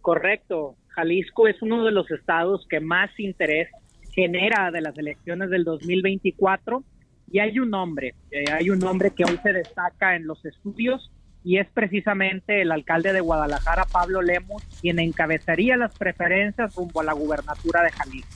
Correcto. 0.00 0.74
Jalisco 0.98 1.46
es 1.46 1.62
uno 1.62 1.84
de 1.84 1.92
los 1.92 2.10
estados 2.10 2.66
que 2.68 2.80
más 2.80 3.08
interés 3.18 3.68
genera 4.10 4.72
de 4.72 4.80
las 4.80 4.98
elecciones 4.98 5.48
del 5.48 5.62
2024 5.62 6.82
y 7.30 7.38
hay 7.38 7.60
un 7.60 7.72
hombre, 7.72 8.16
eh, 8.32 8.46
hay 8.50 8.70
un 8.70 8.82
hombre 8.82 9.12
que 9.12 9.22
hoy 9.22 9.38
se 9.44 9.52
destaca 9.52 10.16
en 10.16 10.26
los 10.26 10.44
estudios 10.44 11.12
y 11.44 11.58
es 11.58 11.68
precisamente 11.72 12.62
el 12.62 12.72
alcalde 12.72 13.12
de 13.12 13.20
Guadalajara, 13.20 13.84
Pablo 13.84 14.22
Lemus, 14.22 14.60
quien 14.80 14.98
encabezaría 14.98 15.76
las 15.76 15.96
preferencias 15.96 16.74
rumbo 16.74 17.00
a 17.00 17.04
la 17.04 17.12
gubernatura 17.12 17.84
de 17.84 17.92
Jalisco. 17.92 18.34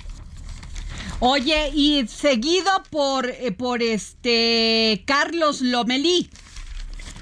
Oye, 1.18 1.70
y 1.74 2.06
seguido 2.06 2.70
por, 2.92 3.26
eh, 3.28 3.50
por 3.50 3.82
este 3.82 5.02
Carlos 5.04 5.62
Lomelí. 5.62 6.30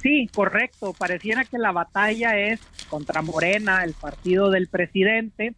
Sí, 0.03 0.29
correcto. 0.35 0.95
Pareciera 0.97 1.45
que 1.45 1.59
la 1.59 1.73
batalla 1.73 2.39
es 2.39 2.61
contra 2.89 3.23
Morena, 3.23 3.85
el 3.85 3.95
partido 3.95 4.51
del 4.51 4.69
presidente, 4.69 5.55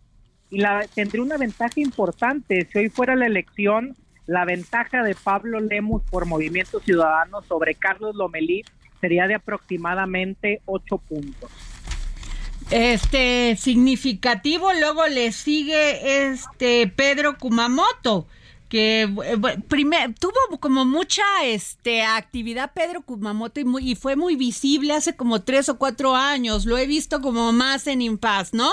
y 0.51 0.59
la, 0.59 0.87
tendría 0.95 1.23
una 1.23 1.39
ventaja 1.39 1.75
importante. 1.77 2.69
Si 2.71 2.79
hoy 2.79 2.89
fuera 2.89 3.15
la 3.15 3.27
elección, 3.27 3.97
la 4.27 4.45
ventaja 4.45 5.03
de 5.03 5.15
Pablo 5.15 5.61
Lemus 5.61 6.03
por 6.11 6.27
Movimiento 6.27 6.81
Ciudadano 6.81 7.43
sobre 7.43 7.75
Carlos 7.75 8.15
Lomelí 8.15 8.63
sería 9.01 9.27
de 9.27 9.35
aproximadamente 9.35 10.61
ocho 10.67 10.99
puntos. 10.99 11.51
Este 12.71 13.57
significativo, 13.57 14.73
luego 14.73 15.07
le 15.07 15.33
sigue 15.33 16.31
este 16.31 16.87
Pedro 16.87 17.37
Kumamoto 17.37 18.27
que 18.73 19.07
primer, 19.69 20.15
tuvo 20.15 20.59
como 20.59 20.87
mucha 20.87 21.23
este 21.45 22.01
actividad 22.01 22.73
Pedro 22.73 23.03
Kumamoto 23.03 23.61
y, 23.61 23.67
y, 23.83 23.95
fue 23.97 24.17
muy 24.17 24.35
visible 24.35 24.95
hace 24.95 25.15
como 25.15 25.43
tres 25.43 25.69
o 25.69 25.77
cuatro 25.77 26.17
años. 26.17 26.65
Lo 26.65 26.79
he 26.79 26.87
visto 26.87 27.21
como 27.21 27.53
más 27.53 27.87
en 27.87 28.01
impas, 28.01 28.55
¿no? 28.55 28.71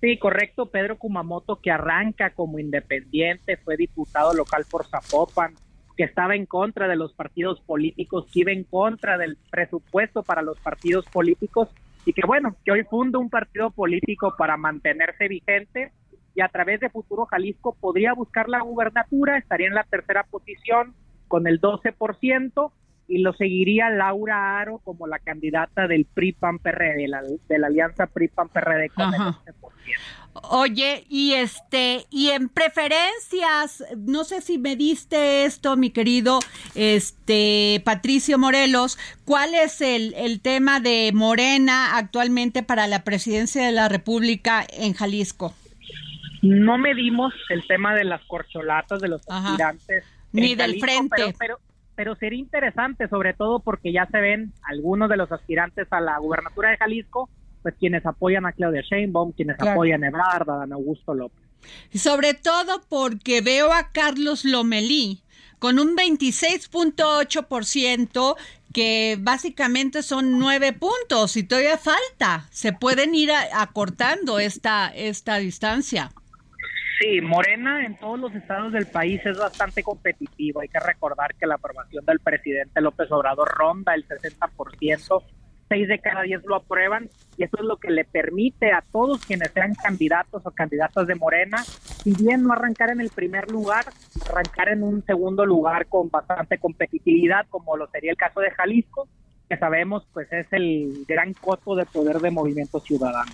Sí, 0.00 0.18
correcto. 0.18 0.66
Pedro 0.66 0.98
Kumamoto, 0.98 1.60
que 1.60 1.70
arranca 1.70 2.30
como 2.30 2.58
independiente, 2.58 3.56
fue 3.58 3.76
diputado 3.76 4.34
local 4.34 4.64
por 4.68 4.84
Zapopan, 4.84 5.54
que 5.96 6.02
estaba 6.02 6.34
en 6.34 6.46
contra 6.46 6.88
de 6.88 6.96
los 6.96 7.12
partidos 7.12 7.60
políticos, 7.60 8.26
que 8.32 8.40
iba 8.40 8.50
en 8.50 8.64
contra 8.64 9.16
del 9.16 9.38
presupuesto 9.48 10.24
para 10.24 10.42
los 10.42 10.58
partidos 10.58 11.06
políticos 11.06 11.68
y 12.04 12.12
que 12.12 12.22
bueno, 12.26 12.56
que 12.64 12.72
hoy 12.72 12.82
funda 12.82 13.20
un 13.20 13.30
partido 13.30 13.70
político 13.70 14.34
para 14.36 14.56
mantenerse 14.56 15.28
vigente 15.28 15.92
y 16.38 16.40
a 16.40 16.48
través 16.48 16.78
de 16.78 16.88
Futuro 16.88 17.26
Jalisco 17.26 17.76
podría 17.80 18.12
buscar 18.12 18.48
la 18.48 18.60
gubernatura, 18.60 19.36
estaría 19.38 19.66
en 19.66 19.74
la 19.74 19.82
tercera 19.82 20.22
posición 20.22 20.94
con 21.26 21.48
el 21.48 21.60
12% 21.60 22.70
y 23.08 23.18
lo 23.18 23.32
seguiría 23.32 23.90
Laura 23.90 24.60
Aro 24.60 24.78
como 24.84 25.08
la 25.08 25.18
candidata 25.18 25.88
del 25.88 26.04
PRI-PAN-PRD, 26.04 26.94
de 26.94 27.08
la, 27.08 27.22
de 27.22 27.58
la 27.58 27.66
alianza 27.66 28.06
PRI-PAN-PRD 28.06 28.90
con 28.90 29.14
el 29.14 29.20
12%. 29.20 29.34
Oye, 30.50 31.04
y 31.08 31.32
este, 31.32 32.06
y 32.08 32.28
en 32.28 32.48
preferencias, 32.48 33.82
no 33.96 34.22
sé 34.22 34.40
si 34.40 34.58
me 34.58 34.76
diste 34.76 35.44
esto, 35.44 35.76
mi 35.76 35.90
querido 35.90 36.38
este 36.76 37.82
Patricio 37.84 38.38
Morelos, 38.38 38.96
¿cuál 39.24 39.56
es 39.56 39.80
el, 39.80 40.14
el 40.14 40.40
tema 40.40 40.78
de 40.78 41.10
Morena 41.12 41.96
actualmente 41.96 42.62
para 42.62 42.86
la 42.86 43.02
presidencia 43.02 43.66
de 43.66 43.72
la 43.72 43.88
República 43.88 44.64
en 44.70 44.94
Jalisco? 44.94 45.52
No 46.42 46.78
medimos 46.78 47.34
el 47.50 47.66
tema 47.66 47.94
de 47.94 48.04
las 48.04 48.24
corcholatas 48.24 49.00
de 49.00 49.08
los 49.08 49.20
aspirantes. 49.28 50.04
Ni 50.32 50.54
del 50.54 50.78
frente. 50.78 51.34
Pero, 51.38 51.58
pero, 51.94 52.14
sería 52.16 52.38
interesante, 52.38 53.08
sobre 53.08 53.32
todo 53.34 53.60
porque 53.60 53.92
ya 53.92 54.06
se 54.06 54.20
ven 54.20 54.52
algunos 54.62 55.08
de 55.08 55.16
los 55.16 55.32
aspirantes 55.32 55.88
a 55.90 56.00
la 56.00 56.18
gubernatura 56.18 56.70
de 56.70 56.76
Jalisco, 56.76 57.28
pues 57.62 57.74
quienes 57.78 58.04
apoyan 58.06 58.46
a 58.46 58.52
Claudia 58.52 58.82
Sheinbaum, 58.82 59.32
quienes 59.32 59.60
apoyan 59.60 60.04
a 60.04 60.08
Ebrard, 60.08 60.48
a 60.50 60.58
Dan 60.58 60.72
Augusto 60.72 61.14
López. 61.14 61.42
Sobre 61.94 62.34
todo 62.34 62.82
porque 62.88 63.40
veo 63.40 63.72
a 63.72 63.90
Carlos 63.90 64.44
Lomelí 64.44 65.22
con 65.58 65.78
un 65.78 65.96
26.8% 65.96 68.36
que 68.72 69.16
básicamente 69.18 70.02
son 70.02 70.38
nueve 70.38 70.72
puntos 70.72 71.36
y 71.36 71.42
todavía 71.42 71.76
falta. 71.78 72.46
Se 72.50 72.72
pueden 72.72 73.14
ir 73.14 73.30
acortando 73.32 74.38
esta, 74.38 74.88
esta 74.94 75.38
distancia. 75.38 76.10
Sí, 76.98 77.20
Morena 77.20 77.86
en 77.86 77.94
todos 77.96 78.18
los 78.18 78.34
estados 78.34 78.72
del 78.72 78.86
país 78.86 79.24
es 79.24 79.38
bastante 79.38 79.84
competitivo. 79.84 80.60
Hay 80.60 80.68
que 80.68 80.80
recordar 80.80 81.32
que 81.36 81.46
la 81.46 81.54
aprobación 81.54 82.04
del 82.04 82.18
presidente 82.18 82.80
López 82.80 83.10
Obrador 83.12 83.48
ronda 83.56 83.94
el 83.94 84.04
60%. 84.08 85.22
Seis 85.68 85.86
de 85.86 85.98
cada 86.00 86.22
diez 86.22 86.42
lo 86.44 86.56
aprueban 86.56 87.08
y 87.36 87.44
eso 87.44 87.58
es 87.58 87.64
lo 87.64 87.76
que 87.76 87.90
le 87.90 88.04
permite 88.04 88.72
a 88.72 88.82
todos 88.90 89.24
quienes 89.24 89.52
sean 89.52 89.74
candidatos 89.74 90.44
o 90.44 90.50
candidatas 90.50 91.06
de 91.06 91.14
Morena, 91.14 91.62
si 91.62 92.14
bien 92.14 92.42
no 92.42 92.54
arrancar 92.54 92.90
en 92.90 93.00
el 93.00 93.10
primer 93.10 93.50
lugar, 93.50 93.84
arrancar 94.28 94.70
en 94.70 94.82
un 94.82 95.04
segundo 95.04 95.44
lugar 95.44 95.86
con 95.86 96.08
bastante 96.08 96.58
competitividad, 96.58 97.46
como 97.50 97.76
lo 97.76 97.86
sería 97.88 98.10
el 98.10 98.16
caso 98.16 98.40
de 98.40 98.50
Jalisco, 98.50 99.08
que 99.48 99.58
sabemos 99.58 100.06
pues 100.12 100.32
es 100.32 100.46
el 100.52 101.04
gran 101.06 101.34
costo 101.34 101.76
de 101.76 101.84
poder 101.84 102.18
de 102.18 102.30
Movimiento 102.30 102.80
Ciudadano. 102.80 103.30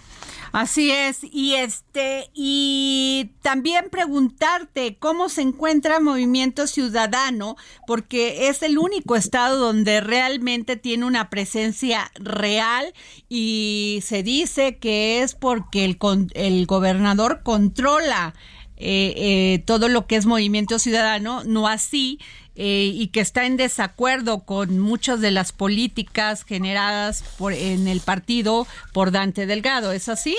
Así 0.54 0.92
es, 0.92 1.18
y 1.32 1.56
este, 1.56 2.30
y 2.32 3.32
también 3.42 3.86
preguntarte 3.90 4.96
cómo 5.00 5.28
se 5.28 5.42
encuentra 5.42 5.98
Movimiento 5.98 6.68
Ciudadano, 6.68 7.56
porque 7.88 8.46
es 8.46 8.62
el 8.62 8.78
único 8.78 9.16
estado 9.16 9.58
donde 9.58 10.00
realmente 10.00 10.76
tiene 10.76 11.06
una 11.06 11.28
presencia 11.28 12.12
real 12.14 12.94
y 13.28 13.98
se 14.04 14.22
dice 14.22 14.76
que 14.78 15.22
es 15.22 15.34
porque 15.34 15.84
el, 15.84 15.98
el 16.34 16.66
gobernador 16.66 17.42
controla 17.42 18.32
eh, 18.76 19.14
eh, 19.16 19.62
todo 19.66 19.88
lo 19.88 20.06
que 20.06 20.14
es 20.14 20.24
Movimiento 20.24 20.78
Ciudadano, 20.78 21.42
no 21.44 21.66
así 21.66 22.20
eh, 22.56 22.90
y 22.92 23.08
que 23.08 23.20
está 23.20 23.46
en 23.46 23.56
desacuerdo 23.56 24.44
con 24.44 24.78
muchas 24.78 25.20
de 25.20 25.30
las 25.30 25.52
políticas 25.52 26.44
generadas 26.44 27.22
por, 27.38 27.52
en 27.52 27.88
el 27.88 28.00
partido 28.00 28.66
por 28.92 29.10
Dante 29.10 29.46
Delgado. 29.46 29.92
¿Es 29.92 30.08
así? 30.08 30.36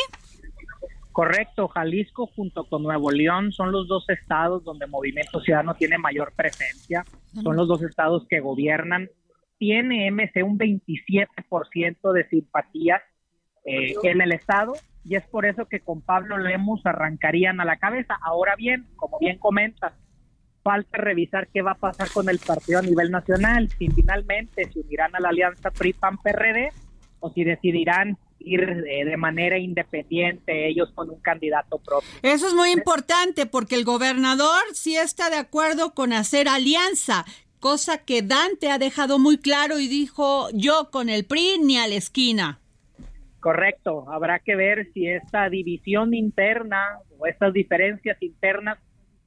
Correcto, 1.11 1.69
Jalisco 1.69 2.27
junto 2.27 2.65
con 2.65 2.83
Nuevo 2.83 3.09
León 3.09 3.53
son 3.53 3.71
los 3.71 3.87
dos 3.87 4.09
estados 4.09 4.65
donde 4.65 4.85
Movimiento 4.85 5.39
Ciudadano 5.39 5.75
tiene 5.75 5.97
mayor 5.97 6.33
presencia, 6.35 7.05
son 7.41 7.55
los 7.55 7.69
dos 7.69 7.81
estados 7.83 8.25
que 8.29 8.41
gobiernan. 8.41 9.09
Tiene 9.57 10.11
MC 10.11 10.43
un 10.43 10.59
27% 10.59 12.11
de 12.11 12.27
simpatías 12.27 13.01
eh, 13.63 13.93
en 14.03 14.19
el 14.19 14.33
estado 14.33 14.73
y 15.05 15.15
es 15.15 15.25
por 15.27 15.45
eso 15.45 15.67
que 15.67 15.79
con 15.79 16.01
Pablo 16.01 16.37
Lemus 16.37 16.85
arrancarían 16.85 17.61
a 17.61 17.65
la 17.65 17.77
cabeza. 17.77 18.17
Ahora 18.21 18.55
bien, 18.57 18.85
como 18.97 19.17
bien 19.19 19.37
comentas, 19.37 19.93
falta 20.65 20.97
revisar 20.97 21.47
qué 21.53 21.61
va 21.61 21.73
a 21.73 21.75
pasar 21.75 22.09
con 22.09 22.27
el 22.27 22.39
partido 22.39 22.79
a 22.79 22.81
nivel 22.81 23.11
nacional, 23.11 23.69
si 23.77 23.87
finalmente 23.87 24.67
se 24.71 24.79
unirán 24.79 25.15
a 25.15 25.19
la 25.19 25.29
alianza 25.29 25.69
PRI-PAN-PRD 25.69 26.71
o 27.19 27.31
si 27.31 27.43
decidirán 27.43 28.17
ir 28.39 28.61
eh, 28.61 29.05
de 29.05 29.15
manera 29.15 29.59
independiente 29.59 30.67
ellos 30.67 30.91
con 30.95 31.11
un 31.11 31.21
candidato 31.21 31.77
propio. 31.77 32.09
Eso 32.23 32.47
es 32.47 32.55
muy 32.55 32.71
importante 32.71 33.45
porque 33.45 33.75
el 33.75 33.85
gobernador 33.85 34.63
sí 34.73 34.97
está 34.97 35.29
de 35.29 35.37
acuerdo 35.37 35.93
con 35.93 36.13
hacer 36.13 36.47
alianza, 36.47 37.25
cosa 37.59 37.99
que 37.99 38.23
Dante 38.23 38.71
ha 38.71 38.79
dejado 38.79 39.19
muy 39.19 39.37
claro 39.37 39.79
y 39.79 39.87
dijo 39.87 40.49
yo 40.51 40.89
con 40.89 41.09
el 41.09 41.25
PRI 41.25 41.59
ni 41.59 41.77
a 41.77 41.87
la 41.87 41.95
esquina. 41.95 42.59
Correcto, 43.39 44.09
habrá 44.09 44.39
que 44.39 44.55
ver 44.55 44.87
si 44.95 45.07
esta 45.07 45.47
división 45.47 46.15
interna 46.15 46.97
o 47.19 47.27
estas 47.27 47.53
diferencias 47.53 48.17
internas 48.23 48.79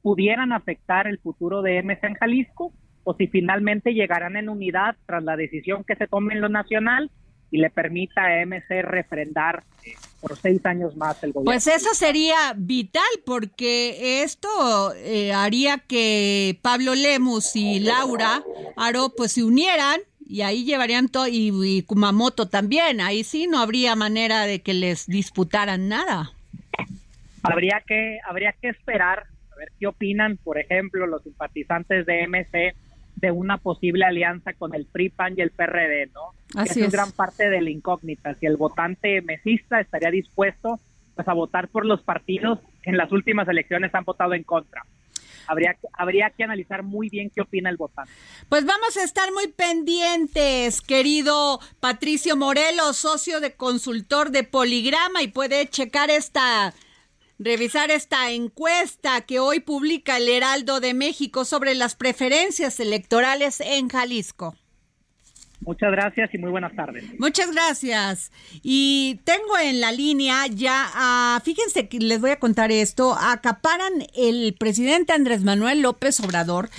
pudieran 0.03 0.53
afectar 0.53 1.07
el 1.07 1.19
futuro 1.19 1.63
de 1.63 1.83
MC 1.83 2.05
en 2.05 2.15
Jalisco 2.15 2.73
o 3.05 3.15
si 3.15 3.27
finalmente 3.27 3.95
llegarán 3.95 4.37
en 4.37 4.49
unidad 4.49 4.97
tras 5.07 5.25
la 5.25 5.37
decisión 5.37 5.85
que 5.85 5.97
se 5.97 6.07
tome 6.07 6.35
en 6.35 6.41
lo 6.41 6.49
nacional 6.49 7.11
y 7.51 7.59
le 7.59 7.71
permita 7.71 8.23
a 8.25 8.45
MC 8.45 8.83
refrendar 8.83 9.65
eh, 9.85 9.93
por 10.21 10.37
seis 10.37 10.65
años 10.67 10.97
más 10.97 11.23
el 11.23 11.33
gobierno. 11.33 11.51
Pues 11.51 11.67
eso 11.67 11.95
sería 11.95 12.53
vital 12.57 13.03
porque 13.25 14.23
esto 14.23 14.49
eh, 14.97 15.33
haría 15.33 15.79
que 15.79 16.59
Pablo 16.61 16.95
Lemus 16.95 17.57
y 17.57 17.81
Laura 17.81 18.43
Aro 18.77 19.13
pues 19.17 19.33
se 19.33 19.45
unieran 19.45 20.01
y 20.27 20.43
ahí 20.43 20.65
llevarían 20.65 21.09
todo 21.09 21.27
y, 21.27 21.51
y 21.65 21.83
Kumamoto 21.83 22.49
también. 22.49 23.01
Ahí 23.01 23.25
sí 23.25 23.47
no 23.47 23.61
habría 23.61 23.97
manera 23.97 24.45
de 24.45 24.61
que 24.61 24.75
les 24.75 25.07
disputaran 25.07 25.89
nada. 25.89 26.33
Habría 27.43 27.83
que 27.87 28.19
habría 28.29 28.53
que 28.61 28.69
esperar 28.69 29.25
ver 29.59 29.73
qué 29.79 29.87
opinan, 29.87 30.38
por 30.38 30.59
ejemplo, 30.59 31.07
los 31.07 31.23
simpatizantes 31.23 32.07
de 32.07 32.27
MC 32.27 32.75
de 33.16 33.31
una 33.31 33.59
posible 33.59 34.05
alianza 34.05 34.53
con 34.53 34.75
el 34.75 34.87
PRI, 34.87 35.11
PAN 35.11 35.35
y 35.37 35.42
el 35.42 35.51
PRD, 35.51 36.11
¿no? 36.14 36.33
Así 36.55 36.83
es, 36.83 36.92
gran 36.92 37.12
parte 37.12 37.51
de 37.51 37.61
la 37.61 37.71
incógnita. 37.71 38.35
Si 38.35 38.47
el 38.47 38.57
votante 38.57 39.21
mesista 39.23 39.81
estaría 39.81 40.11
dispuesto 40.11 40.81
pues, 41.14 41.27
a 41.27 41.33
votar 41.33 41.68
por 41.68 41.85
los 41.85 42.01
partidos 42.03 42.61
que 42.83 42.90
en 42.90 42.97
las 42.97 43.11
últimas 43.11 43.49
elecciones 43.49 43.94
han 43.94 44.05
votado 44.05 44.35
en 44.35 44.44
contra. 44.44 44.85
Habría, 45.49 45.77
habría 45.94 46.31
que 46.31 46.44
analizar 46.44 46.83
muy 46.83 47.09
bien 47.09 47.31
qué 47.35 47.40
opina 47.40 47.71
el 47.71 47.77
votante. 47.77 48.12
Pues 48.49 48.66
vamos 48.66 48.97
a 48.99 49.03
estar 49.03 49.33
muy 49.33 49.49
pendientes, 49.49 50.83
querido 50.83 51.59
Patricio 51.81 52.37
Morelos, 52.37 52.99
socio 52.99 53.40
de 53.40 53.55
consultor 53.55 54.31
de 54.31 54.44
Poligrama, 54.44 55.23
y 55.23 55.29
puede 55.29 55.66
checar 55.68 56.11
esta 56.11 56.75
revisar 57.38 57.90
esta 57.90 58.31
encuesta 58.31 59.20
que 59.22 59.38
hoy 59.38 59.61
publica 59.61 60.16
el 60.16 60.29
Heraldo 60.29 60.81
de 60.81 60.94
México 60.94 61.44
sobre 61.44 61.74
las 61.74 61.94
preferencias 61.94 62.81
electorales 62.81 63.61
en 63.61 63.88
Jalisco. 63.88 64.57
Muchas 65.61 65.90
gracias 65.90 66.33
y 66.33 66.38
muy 66.38 66.51
buenas 66.51 66.74
tardes. 66.74 67.05
Muchas 67.18 67.51
gracias. 67.51 68.31
Y 68.62 69.20
tengo 69.24 69.59
en 69.59 69.81
la 69.81 69.90
línea 69.90 70.46
ya 70.46 70.88
a, 70.94 71.40
fíjense 71.44 71.88
que 71.88 71.98
les 71.98 72.20
voy 72.20 72.31
a 72.31 72.38
contar 72.38 72.70
esto, 72.70 73.16
acaparan 73.18 74.07
el 74.16 74.55
presidente 74.59 75.12
Andrés 75.12 75.42
Manuel 75.42 75.83
López 75.83 76.20
Obrador, 76.20 76.70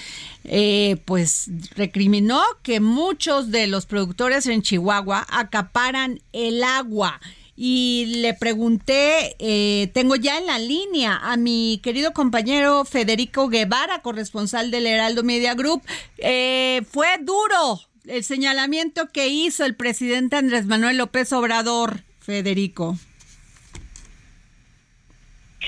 eh, 0.45 0.97
pues 1.05 1.51
recriminó 1.75 2.41
que 2.63 2.79
muchos 2.79 3.51
de 3.51 3.67
los 3.67 3.85
productores 3.85 4.47
en 4.47 4.61
Chihuahua 4.61 5.25
acaparan 5.29 6.21
el 6.31 6.63
agua 6.63 7.19
y 7.61 8.21
le 8.21 8.33
pregunté, 8.33 9.35
eh, 9.37 9.91
tengo 9.93 10.15
ya 10.15 10.37
en 10.37 10.45
la 10.45 10.59
línea 10.59 11.19
a 11.21 11.35
mi 11.35 11.81
querido 11.83 12.13
compañero 12.13 12.85
Federico 12.85 13.49
Guevara, 13.49 14.01
corresponsal 14.01 14.71
del 14.71 14.87
Heraldo 14.87 15.23
Media 15.23 15.55
Group. 15.55 15.81
Eh, 16.19 16.83
fue 16.89 17.07
duro 17.19 17.81
el 18.07 18.23
señalamiento 18.23 19.09
que 19.11 19.27
hizo 19.27 19.65
el 19.65 19.75
presidente 19.75 20.37
Andrés 20.37 20.67
Manuel 20.67 20.99
López 20.99 21.33
Obrador, 21.33 21.97
Federico. 22.21 22.95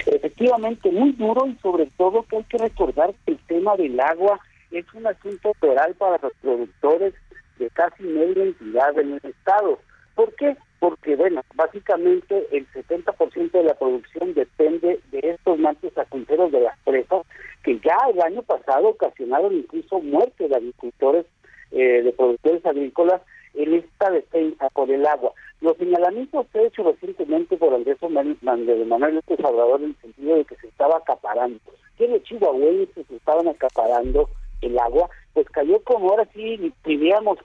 Efectivamente, 0.06 0.90
muy 0.94 1.12
duro 1.12 1.46
y 1.46 1.58
sobre 1.62 1.88
todo 1.98 2.24
que 2.24 2.38
hay 2.38 2.44
que 2.46 2.58
recordar 2.58 3.14
que 3.26 3.34
el 3.34 3.40
tema 3.48 3.76
del 3.76 4.00
agua 4.00 4.40
es 4.72 4.86
un 4.94 5.08
asunto 5.08 5.52
oral 5.60 5.94
para 5.96 6.18
los 6.24 6.32
productores 6.42 7.14
de 7.60 7.70
casi 7.72 8.04
media 8.04 8.44
entidad 8.46 8.98
en 8.98 9.12
el 9.12 9.30
Estado. 9.30 9.78
¿Por 10.16 10.34
qué? 10.36 10.56
Porque, 10.82 11.16
bueno, 11.16 11.44
básicamente 11.54 12.48
el 12.52 12.68
70% 12.72 13.52
de 13.52 13.64
la 13.64 13.76
producción 13.76 14.34
depende 14.34 15.00
de 15.12 15.20
estos 15.20 15.60
mantos 15.60 15.96
acuíferos 15.96 16.52
de 16.52 16.62
las 16.62 16.76
presas, 16.80 17.24
que 17.64 17.80
ya 17.82 17.96
el 18.12 18.20
año 18.20 18.42
pasado 18.42 18.88
ocasionaron 18.90 19.54
incluso 19.54 20.00
muerte 20.00 20.48
de 20.48 20.56
agricultores, 20.56 21.28
eh, 21.70 22.02
de 22.02 22.12
productores 22.14 22.66
agrícolas, 22.66 23.22
en 23.54 23.76
esta 23.76 24.10
defensa 24.10 24.72
por 24.72 24.90
el 24.90 25.06
agua. 25.06 25.34
Los 25.62 25.78
señalamientos 25.78 26.48
que 26.52 26.62
he 26.62 26.66
hecho 26.66 26.82
recientemente 26.82 27.58
por 27.58 27.76
Andrés 27.76 27.98
Manuel 28.02 29.16
López 29.16 29.40
Obrador 29.40 29.82
en 29.82 29.90
el 29.90 29.96
sentido 29.98 30.36
de 30.38 30.46
que 30.46 30.56
se 30.56 30.68
estaba 30.68 30.98
acaparando, 30.98 31.60
que 31.96 32.08
los 32.08 32.24
chihuahuenses 32.24 33.06
se 33.06 33.16
estaban 33.18 33.48
acaparando 33.48 34.30
el 34.62 34.80
agua, 34.80 35.12
pues 35.34 35.48
cayó 35.52 35.80
como 35.84 36.10
ahora 36.10 36.28
sí 36.34 36.74
diríamos 36.84 37.38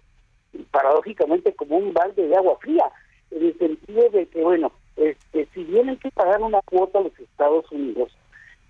paradójicamente 0.70 1.52
como 1.54 1.76
un 1.76 1.92
balde 1.92 2.26
de 2.26 2.34
agua 2.34 2.56
fría, 2.62 2.90
en 3.30 3.46
el 3.46 3.58
sentido 3.58 4.08
de 4.10 4.26
que, 4.26 4.42
bueno, 4.42 4.72
este, 4.96 5.46
si 5.54 5.64
bien 5.64 5.96
que 5.98 6.10
pagar 6.10 6.40
una 6.42 6.60
cuota 6.62 6.98
a 6.98 7.02
los 7.02 7.18
Estados 7.18 7.70
Unidos, 7.70 8.16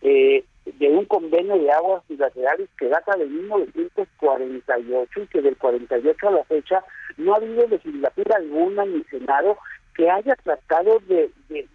eh, 0.02 0.44
de 0.78 0.88
un 0.88 1.04
convenio 1.04 1.56
de 1.58 1.70
aguas 1.70 2.02
bilaterales 2.08 2.68
que 2.78 2.88
data 2.88 3.16
de 3.16 3.26
1948 3.26 5.22
y 5.22 5.26
que 5.28 5.40
del 5.40 5.56
48 5.56 6.28
a 6.28 6.30
la 6.32 6.44
fecha 6.44 6.84
no 7.16 7.32
ha 7.32 7.36
habido 7.36 7.66
legislatura 7.68 8.36
alguna 8.36 8.84
ni 8.84 9.02
Senado 9.04 9.56
que 9.94 10.10
haya 10.10 10.34
tratado 10.36 11.00
de, 11.08 11.30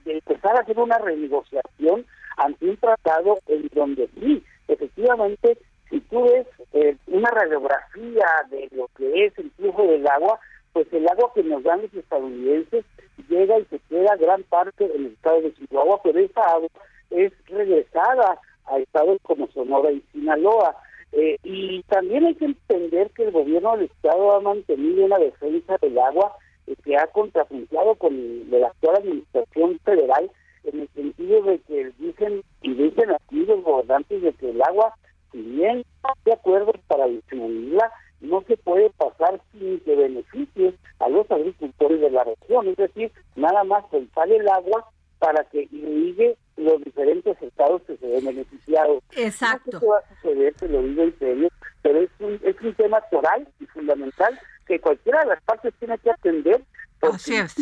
empezar 0.06 0.56
a 0.56 0.60
hacer 0.60 0.78
una 0.78 0.98
renegociación 1.00 2.06
ante 2.38 2.70
un 2.70 2.78
tratado 2.78 3.40
en 3.48 3.68
donde 3.74 4.08
sí, 4.20 4.44
efectivamente, 4.68 5.58
si 5.90 6.00
tú 6.02 6.24
ves 6.24 6.46
eh, 6.74 6.96
una 7.08 7.32
radiografía 7.32 8.28
de 8.50 8.70
lo 8.76 8.90
que 8.96 9.26
es 9.26 9.38
el 9.40 9.50
flujo 9.52 9.84
del 9.88 10.06
agua, 10.08 10.40
pues 10.74 10.88
el 10.92 11.08
agua 11.08 11.32
que 11.34 11.44
nos 11.44 11.64
dan 11.64 11.82
los 11.82 11.94
estadounidenses 11.94 12.86
llega 13.30 13.60
y 13.60 13.66
se 13.66 13.80
queda 13.90 14.16
gran 14.16 14.44
parte 14.44 14.86
en 14.86 15.06
el 15.06 15.12
estado 15.14 15.42
de 15.42 15.54
Chihuahua, 15.54 16.02
pero 16.04 16.20
esa 16.20 16.42
agua 16.42 16.70
es 17.10 17.34
regresada 17.48 18.40
a 18.66 18.80
estados 18.80 19.20
como 19.24 19.48
Sonora 19.48 19.92
y 19.92 20.02
Sinaloa. 20.12 20.76
Eh, 21.12 21.38
y 21.44 21.84
también 21.84 22.26
hay 22.26 22.36
que 22.36 22.46
entender 22.46 23.10
que 23.12 23.24
el 23.24 23.32
gobierno 23.32 23.76
del 23.76 23.86
estado 23.88 24.34
ha 24.34 24.40
mantenido 24.40 25.06
una 25.06 25.18
defensa 25.18 25.78
del 25.82 26.00
agua 26.00 26.38
eh, 26.68 26.76
que 26.84 26.96
ha 26.96 27.08
contrapunteado 27.08 27.96
con 27.96 28.50
la 28.50 28.68
actual 28.68 28.98
administración 28.98 29.78
federal 29.84 30.32
en 30.64 30.82
el 30.82 30.90
sentido 30.90 31.42
de 31.44 31.60
que 31.60 31.92
dicen 32.00 32.44
y 32.62 32.74
dicen 32.74 33.12
aquí 33.12 33.46
los 33.46 33.62
gobernantes 33.64 34.22
de 34.22 34.32
que 34.34 34.52
el 34.52 34.62
agua, 34.62 34.96
si 35.32 35.42
bien 35.42 35.84
de 36.24 36.34
acuerdo 36.34 36.74
para 36.88 37.08
distribuirla, 37.08 37.92
no 38.22 38.44
se 38.48 38.56
puede 38.58 38.90
pasar 38.92 39.42
sin 39.52 39.80
que 39.82 39.96
beneficie 39.96 40.74
a 41.00 41.10
los 41.10 41.30
agricultores 41.30 42.00
de 42.02 42.12
la 42.12 42.24
región, 42.24 42.68
es 42.68 42.78
decir, 42.78 43.12
nada 43.36 43.64
más 43.64 43.84
pensar 43.86 44.32
el 44.32 44.48
agua 44.48 44.90
para 45.20 45.44
que 45.46 45.68
irrigue 45.72 46.36
los 46.58 46.84
diferentes 46.84 47.40
estados 47.42 47.82
que 47.84 47.98
se 47.98 48.08
ven 48.08 48.26
beneficiados. 48.26 49.04
Exacto. 49.16 49.80
No 49.82 49.88
va 49.88 50.00
a 50.00 50.16
suceder, 50.16 50.54
te 50.56 50.68
lo 50.68 50.82
digo 50.82 51.04
en 51.04 51.20
serio, 51.20 51.50
pero 51.82 52.00
es 52.00 52.10
un, 52.20 52.40
es 52.44 52.60
un 52.62 52.74
tema 52.76 52.98
actual 52.98 53.48
y 53.60 53.66
fundamental 53.68 54.40
que 54.68 54.80
cualquiera 54.80 55.22
de 55.22 55.28
las 55.28 55.44
partes 55.44 55.74
tiene 55.80 55.98
que 56.00 56.12
atender. 56.12 56.64
Así 57.02 57.36
es. 57.36 57.56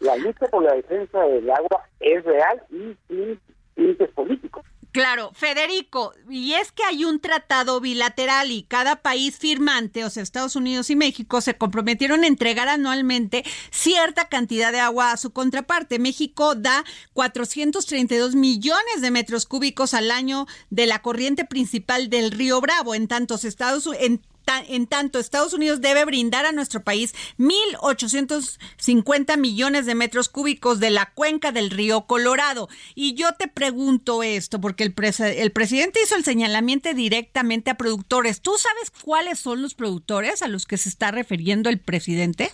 La 0.00 0.16
lucha 0.16 0.46
por 0.48 0.62
la 0.62 0.74
defensa 0.74 1.20
del 1.20 1.50
agua 1.50 1.84
es 2.00 2.24
real 2.24 2.62
y 2.70 2.96
sin 3.08 3.40
límites 3.76 4.10
políticos. 4.10 4.64
Claro, 4.92 5.30
Federico, 5.34 6.14
y 6.28 6.54
es 6.54 6.72
que 6.72 6.82
hay 6.82 7.04
un 7.04 7.20
tratado 7.20 7.80
bilateral 7.80 8.50
y 8.50 8.64
cada 8.64 8.96
país 8.96 9.38
firmante, 9.38 10.04
o 10.04 10.10
sea, 10.10 10.24
Estados 10.24 10.56
Unidos 10.56 10.90
y 10.90 10.96
México, 10.96 11.40
se 11.40 11.56
comprometieron 11.56 12.24
a 12.24 12.26
entregar 12.26 12.68
anualmente 12.68 13.44
cierta 13.70 14.28
cantidad 14.28 14.72
de 14.72 14.80
agua 14.80 15.12
a 15.12 15.16
su 15.16 15.30
contraparte. 15.30 16.00
México 16.00 16.56
da 16.56 16.84
432 17.12 18.34
millones 18.34 19.00
de 19.00 19.12
metros 19.12 19.46
cúbicos 19.46 19.94
al 19.94 20.10
año 20.10 20.46
de 20.70 20.86
la 20.86 21.02
corriente 21.02 21.44
principal 21.44 22.10
del 22.10 22.32
río 22.32 22.60
Bravo, 22.60 22.96
en 22.96 23.06
tantos 23.06 23.44
Estados 23.44 23.88
en 24.00 24.20
en 24.58 24.86
tanto, 24.86 25.18
Estados 25.18 25.52
Unidos 25.54 25.80
debe 25.80 26.04
brindar 26.04 26.44
a 26.46 26.52
nuestro 26.52 26.82
país 26.82 27.14
1.850 27.38 29.36
millones 29.38 29.86
de 29.86 29.94
metros 29.94 30.28
cúbicos 30.28 30.80
de 30.80 30.90
la 30.90 31.12
cuenca 31.14 31.52
del 31.52 31.70
río 31.70 32.02
Colorado. 32.02 32.68
Y 32.94 33.14
yo 33.14 33.32
te 33.38 33.48
pregunto 33.48 34.22
esto, 34.22 34.60
porque 34.60 34.84
el, 34.84 34.92
presidente 34.92 36.00
hizo 36.02 36.16
el 36.16 36.24
señalamiento 36.24 36.92
directamente 36.94 37.70
a 37.70 37.76
productores. 37.76 38.40
¿Tú 38.40 38.52
sabes 38.56 38.90
cuáles 38.90 39.38
son 39.38 39.62
los 39.62 39.74
productores 39.74 40.42
a 40.42 40.48
los 40.48 40.66
que 40.66 40.76
se 40.76 40.88
está 40.88 41.10
refiriendo 41.10 41.68
el 41.68 41.78
presidente? 41.78 42.50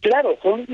Claro, 0.00 0.36
son 0.42 0.66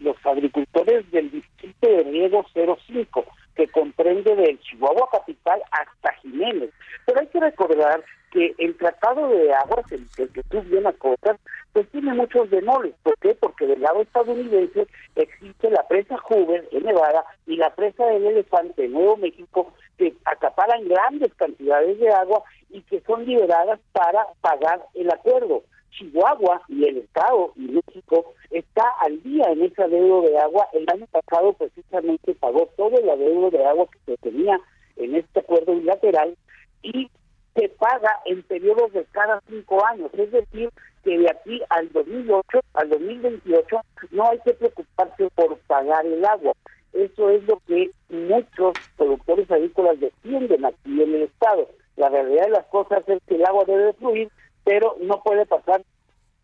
los 0.00 0.16
agricultores 0.24 1.08
del 1.12 1.30
distrito 1.30 1.86
de 1.88 2.02
riego 2.04 2.44
05 2.54 3.24
que 3.60 3.68
comprende 3.68 4.34
del 4.34 4.58
Chihuahua 4.60 5.06
capital 5.12 5.60
hasta 5.70 6.14
Jiménez. 6.22 6.70
Pero 7.04 7.20
hay 7.20 7.26
que 7.26 7.40
recordar 7.40 8.02
que 8.32 8.54
el 8.56 8.74
Tratado 8.78 9.28
de 9.28 9.52
Aguas, 9.52 9.84
el, 9.92 10.08
que 10.16 10.42
tú 10.44 10.62
bien 10.62 10.86
acotas, 10.86 11.36
pues 11.74 11.86
tiene 11.90 12.14
muchos 12.14 12.48
demoles. 12.48 12.94
¿Por 13.02 13.18
qué? 13.18 13.34
Porque 13.34 13.66
del 13.66 13.82
lado 13.82 14.00
estadounidense 14.00 14.86
existe 15.14 15.68
la 15.68 15.86
presa 15.88 16.16
Hoover 16.16 16.68
en 16.72 16.84
Nevada 16.84 17.22
y 17.46 17.56
la 17.56 17.74
presa 17.74 18.06
del 18.06 18.24
Elefante 18.24 18.86
en 18.86 18.92
Nuevo 18.92 19.18
México, 19.18 19.74
que 19.98 20.14
acaparan 20.24 20.88
grandes 20.88 21.34
cantidades 21.34 21.98
de 21.98 22.08
agua 22.08 22.42
y 22.70 22.80
que 22.82 23.02
son 23.02 23.26
liberadas 23.26 23.78
para 23.92 24.26
pagar 24.40 24.80
el 24.94 25.10
acuerdo. 25.10 25.64
Chihuahua 25.90 26.62
y 26.68 26.84
el 26.84 26.98
Estado 26.98 27.52
y 27.56 27.62
México 27.62 28.34
está 28.50 28.84
al 29.00 29.22
día 29.22 29.44
en 29.50 29.62
esa 29.62 29.88
deuda 29.88 30.28
de 30.28 30.38
agua. 30.38 30.68
El 30.72 30.86
año 30.92 31.06
pasado 31.10 31.52
precisamente 31.54 32.34
pagó 32.34 32.68
todo 32.76 32.98
el 32.98 33.08
adeudo 33.08 33.50
de 33.50 33.64
agua 33.64 33.86
que 33.92 33.98
se 34.12 34.16
tenía 34.18 34.60
en 34.96 35.14
este 35.14 35.40
acuerdo 35.40 35.74
bilateral 35.74 36.36
y 36.82 37.10
se 37.54 37.68
paga 37.68 38.20
en 38.26 38.42
periodos 38.42 38.92
de 38.92 39.04
cada 39.12 39.40
cinco 39.48 39.84
años. 39.86 40.10
Es 40.14 40.30
decir, 40.30 40.70
que 41.04 41.18
de 41.18 41.30
aquí 41.30 41.60
al 41.70 41.90
2008, 41.92 42.60
al 42.74 42.88
2028, 42.90 43.80
no 44.12 44.28
hay 44.28 44.38
que 44.40 44.54
preocuparse 44.54 45.28
por 45.34 45.58
pagar 45.60 46.06
el 46.06 46.24
agua. 46.24 46.52
Eso 46.92 47.30
es 47.30 47.42
lo 47.44 47.60
que 47.66 47.90
muchos 48.08 48.74
productores 48.96 49.50
agrícolas 49.50 50.00
defienden 50.00 50.64
aquí 50.64 51.02
en 51.02 51.14
el 51.14 51.22
Estado. 51.22 51.68
La 51.96 52.08
realidad 52.08 52.44
de 52.44 52.50
las 52.50 52.66
cosas 52.66 53.02
es 53.08 53.20
que 53.26 53.36
el 53.36 53.44
agua 53.44 53.64
debe 53.66 53.92
fluir 53.94 54.30
pero 54.70 54.96
no 55.00 55.20
puede 55.20 55.46
pasar 55.46 55.84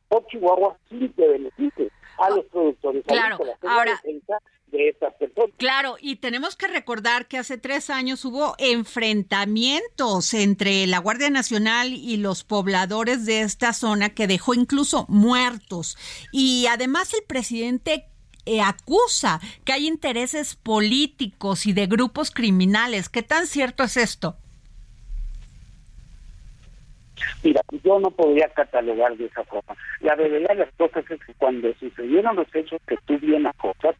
por 0.08 0.26
Chihuahua 0.26 0.76
sin 0.88 1.12
que 1.12 1.28
beneficie 1.28 1.92
a 2.18 2.30
los 2.30 2.44
productores. 2.46 3.04
Claro, 3.06 3.38
ahora 3.62 4.02
de 4.66 4.88
estas 4.88 5.14
personas. 5.14 5.50
Claro, 5.58 5.94
y 6.00 6.16
tenemos 6.16 6.56
que 6.56 6.66
recordar 6.66 7.28
que 7.28 7.38
hace 7.38 7.56
tres 7.56 7.88
años 7.88 8.24
hubo 8.24 8.56
enfrentamientos 8.58 10.34
entre 10.34 10.88
la 10.88 10.98
Guardia 10.98 11.30
Nacional 11.30 11.92
y 11.92 12.16
los 12.16 12.42
pobladores 12.42 13.26
de 13.26 13.42
esta 13.42 13.72
zona 13.72 14.08
que 14.08 14.26
dejó 14.26 14.54
incluso 14.54 15.06
muertos. 15.08 15.96
Y 16.32 16.66
además 16.66 17.14
el 17.14 17.22
presidente 17.28 18.06
eh, 18.44 18.60
acusa 18.60 19.40
que 19.64 19.72
hay 19.72 19.86
intereses 19.86 20.56
políticos 20.56 21.64
y 21.66 21.72
de 21.72 21.86
grupos 21.86 22.32
criminales. 22.32 23.08
¿Qué 23.08 23.22
tan 23.22 23.46
cierto 23.46 23.84
es 23.84 23.96
esto? 23.96 24.36
Mira, 27.42 27.60
yo 27.82 27.98
no 27.98 28.10
podría 28.10 28.48
catalogar 28.48 29.16
de 29.16 29.26
esa 29.26 29.44
forma. 29.44 29.76
La 30.00 30.14
realidad 30.14 30.48
de 30.50 30.66
las 30.66 30.74
cosas 30.74 31.04
es 31.10 31.20
que 31.24 31.34
cuando 31.34 31.72
sucedieron 31.74 32.36
los 32.36 32.54
hechos 32.54 32.80
que 32.86 32.96
tú 33.06 33.18
bien 33.18 33.46
cosas, 33.58 33.96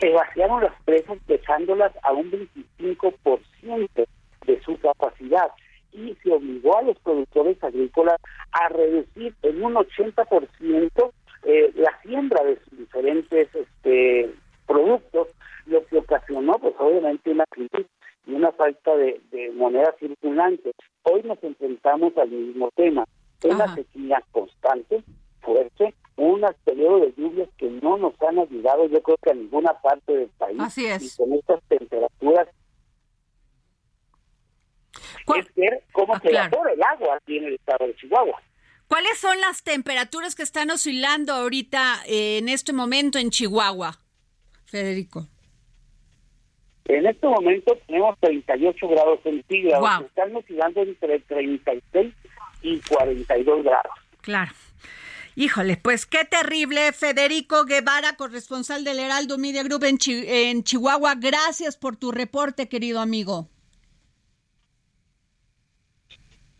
se 0.00 0.10
vaciaron 0.10 0.62
las 0.62 0.74
presas 0.82 1.18
dejándolas 1.26 1.92
a 2.02 2.12
un 2.12 2.30
25% 2.30 4.06
de 4.46 4.60
su 4.62 4.78
capacidad 4.80 5.48
y 5.92 6.16
se 6.22 6.32
obligó 6.32 6.78
a 6.78 6.82
los 6.82 6.98
productores 7.00 7.62
agrícolas 7.62 8.20
a 8.52 8.68
reducir 8.70 9.34
en 9.42 9.62
un 9.62 9.74
80% 9.74 11.10
eh, 11.44 11.72
la 11.74 12.00
siembra 12.02 12.42
de 12.44 12.58
sus 12.64 12.78
diferentes 12.78 13.48
este, 13.54 14.30
productos, 14.66 15.28
lo 15.66 15.84
que 15.86 15.98
ocasionó 15.98 16.54
pues 16.54 16.74
obviamente 16.78 17.30
una 17.30 17.44
crisis 17.50 17.86
y 18.26 18.34
una 18.34 18.52
falta 18.52 18.96
de, 18.96 19.52
moneda 19.54 19.94
circulante. 19.98 20.72
Hoy 21.02 21.22
nos 21.22 21.42
enfrentamos 21.42 22.16
al 22.16 22.30
mismo 22.30 22.70
tema, 22.74 23.04
una 23.44 23.74
sequía 23.74 24.22
constante, 24.30 25.02
fuerte, 25.40 25.94
unos 26.16 26.54
periodos 26.64 27.02
de 27.02 27.14
lluvias 27.16 27.48
que 27.56 27.68
no 27.68 27.96
nos 27.96 28.14
han 28.22 28.38
ayudado, 28.38 28.86
yo 28.86 29.02
creo 29.02 29.16
que 29.22 29.30
a 29.30 29.34
ninguna 29.34 29.72
parte 29.80 30.12
del 30.16 30.28
país. 30.30 30.58
Así 30.60 30.86
es. 30.86 31.02
Y 31.02 31.16
con 31.16 31.32
estas 31.32 31.62
temperaturas 31.68 32.48
es 35.36 35.54
ver 35.54 35.84
cómo 35.92 36.14
ah, 36.14 36.20
se 36.20 36.30
evapora 36.30 36.72
el 36.72 36.82
agua 36.82 37.16
aquí 37.16 37.38
en 37.38 37.44
el 37.44 37.54
estado 37.54 37.86
de 37.86 37.96
Chihuahua. 37.96 38.40
¿Cuáles 38.88 39.18
son 39.18 39.40
las 39.40 39.62
temperaturas 39.62 40.34
que 40.34 40.42
están 40.42 40.70
oscilando 40.70 41.32
ahorita 41.32 42.02
eh, 42.06 42.38
en 42.38 42.48
este 42.48 42.72
momento 42.72 43.18
en 43.18 43.30
Chihuahua, 43.30 43.98
Federico? 44.66 45.28
En 46.86 47.06
este 47.06 47.26
momento 47.26 47.78
tenemos 47.86 48.18
38 48.20 48.88
grados 48.88 49.20
centígrados, 49.22 50.06
están 50.06 50.34
oscilando 50.34 50.82
entre 50.82 51.20
36 51.20 52.14
y 52.62 52.80
42 52.80 53.64
grados. 53.64 53.92
Claro. 54.20 54.52
Híjole, 55.34 55.78
pues 55.78 56.04
qué 56.04 56.24
terrible. 56.24 56.92
Federico 56.92 57.64
Guevara, 57.64 58.16
corresponsal 58.16 58.84
del 58.84 58.98
Heraldo 58.98 59.38
Media 59.38 59.62
Group 59.62 59.84
en, 59.84 59.98
en 60.06 60.62
Chihuahua. 60.62 61.14
Gracias 61.14 61.76
por 61.76 61.96
tu 61.96 62.12
reporte, 62.12 62.68
querido 62.68 63.00
amigo. 63.00 63.48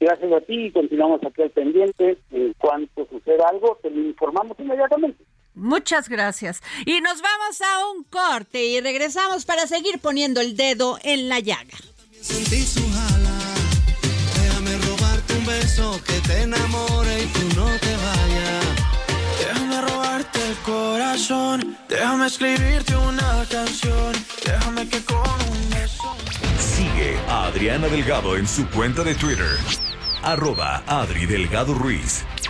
Gracias 0.01 0.33
a 0.33 0.41
ti 0.41 0.67
y 0.67 0.73
continuamos 0.73 1.21
aquí 1.25 1.43
al 1.43 1.51
pendiente. 1.51 2.19
En 2.31 2.55
cuanto 2.55 3.07
suceda 3.07 3.49
algo, 3.49 3.79
te 3.83 3.91
lo 3.91 4.01
informamos 4.01 4.59
inmediatamente. 4.59 5.23
Muchas 5.55 6.09
gracias. 6.09 6.63
Y 6.87 7.01
nos 7.01 7.21
vamos 7.21 7.61
a 7.61 7.87
un 7.91 8.05
corte 8.05 8.65
y 8.65 8.81
regresamos 8.81 9.45
para 9.45 9.67
seguir 9.67 9.99
poniendo 9.99 10.41
el 10.41 10.57
dedo 10.57 10.99
en 11.03 11.29
la 11.29 11.41
llaga. 11.41 11.77
Déjame 14.35 14.79
robarte 14.79 15.35
un 15.35 15.47
beso 15.47 16.01
que 16.07 16.21
te 16.21 16.43
enamore 16.43 17.23
y 17.23 17.27
tú 17.27 17.57
no 17.57 17.67
te 17.79 17.97
vayas. 17.97 18.65
Déjame 19.39 19.81
robarte 19.83 20.49
el 20.49 20.57
corazón. 20.59 21.77
Déjame 21.89 22.27
escribirte 22.27 22.97
una 22.97 23.47
canción. 23.51 24.13
Déjame 24.45 24.89
que 24.89 25.05
con 25.05 25.19
un 25.19 25.71
beso. 25.71 26.17
Sigue 26.59 27.19
a 27.29 27.47
Adriana 27.47 27.89
Delgado 27.89 28.37
en 28.37 28.47
su 28.49 28.67
cuenta 28.71 29.05
de 29.05 29.15
Twitter. 29.15 29.59
Arroba 30.23 30.83
Adri 30.87 31.27
Delgado 31.27 31.75
Ruiz. 31.75 32.25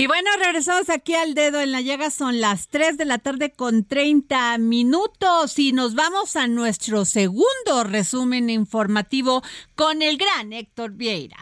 Y 0.00 0.06
bueno, 0.06 0.30
regresamos 0.42 0.88
aquí 0.88 1.12
al 1.12 1.34
dedo 1.34 1.60
en 1.60 1.72
la 1.72 1.82
llaga. 1.82 2.10
Son 2.10 2.40
las 2.40 2.68
3 2.68 2.96
de 2.96 3.04
la 3.04 3.18
tarde 3.18 3.52
con 3.52 3.84
30 3.84 4.56
minutos 4.56 5.58
y 5.58 5.74
nos 5.74 5.94
vamos 5.94 6.36
a 6.36 6.46
nuestro 6.46 7.04
segundo 7.04 7.84
resumen 7.84 8.48
informativo 8.48 9.42
con 9.74 10.00
el 10.00 10.16
gran 10.16 10.54
Héctor 10.54 10.92
Vieira. 10.92 11.36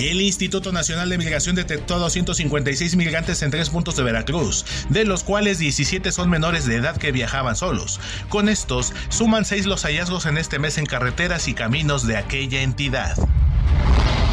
El 0.00 0.22
Instituto 0.22 0.72
Nacional 0.72 1.10
de 1.10 1.18
Migración 1.18 1.56
detectó 1.56 1.98
256 1.98 2.96
migrantes 2.96 3.42
en 3.42 3.50
tres 3.50 3.68
puntos 3.68 3.96
de 3.96 4.02
Veracruz, 4.02 4.64
de 4.88 5.04
los 5.04 5.24
cuales 5.24 5.58
17 5.58 6.10
son 6.10 6.30
menores 6.30 6.64
de 6.64 6.76
edad 6.76 6.96
que 6.96 7.12
viajaban 7.12 7.54
solos. 7.54 8.00
Con 8.30 8.48
estos, 8.48 8.94
suman 9.10 9.44
seis 9.44 9.66
los 9.66 9.82
hallazgos 9.82 10.24
en 10.24 10.38
este 10.38 10.58
mes 10.58 10.78
en 10.78 10.86
carreteras 10.86 11.48
y 11.48 11.54
caminos 11.54 12.06
de 12.06 12.16
aquella 12.16 12.62
entidad. 12.62 13.14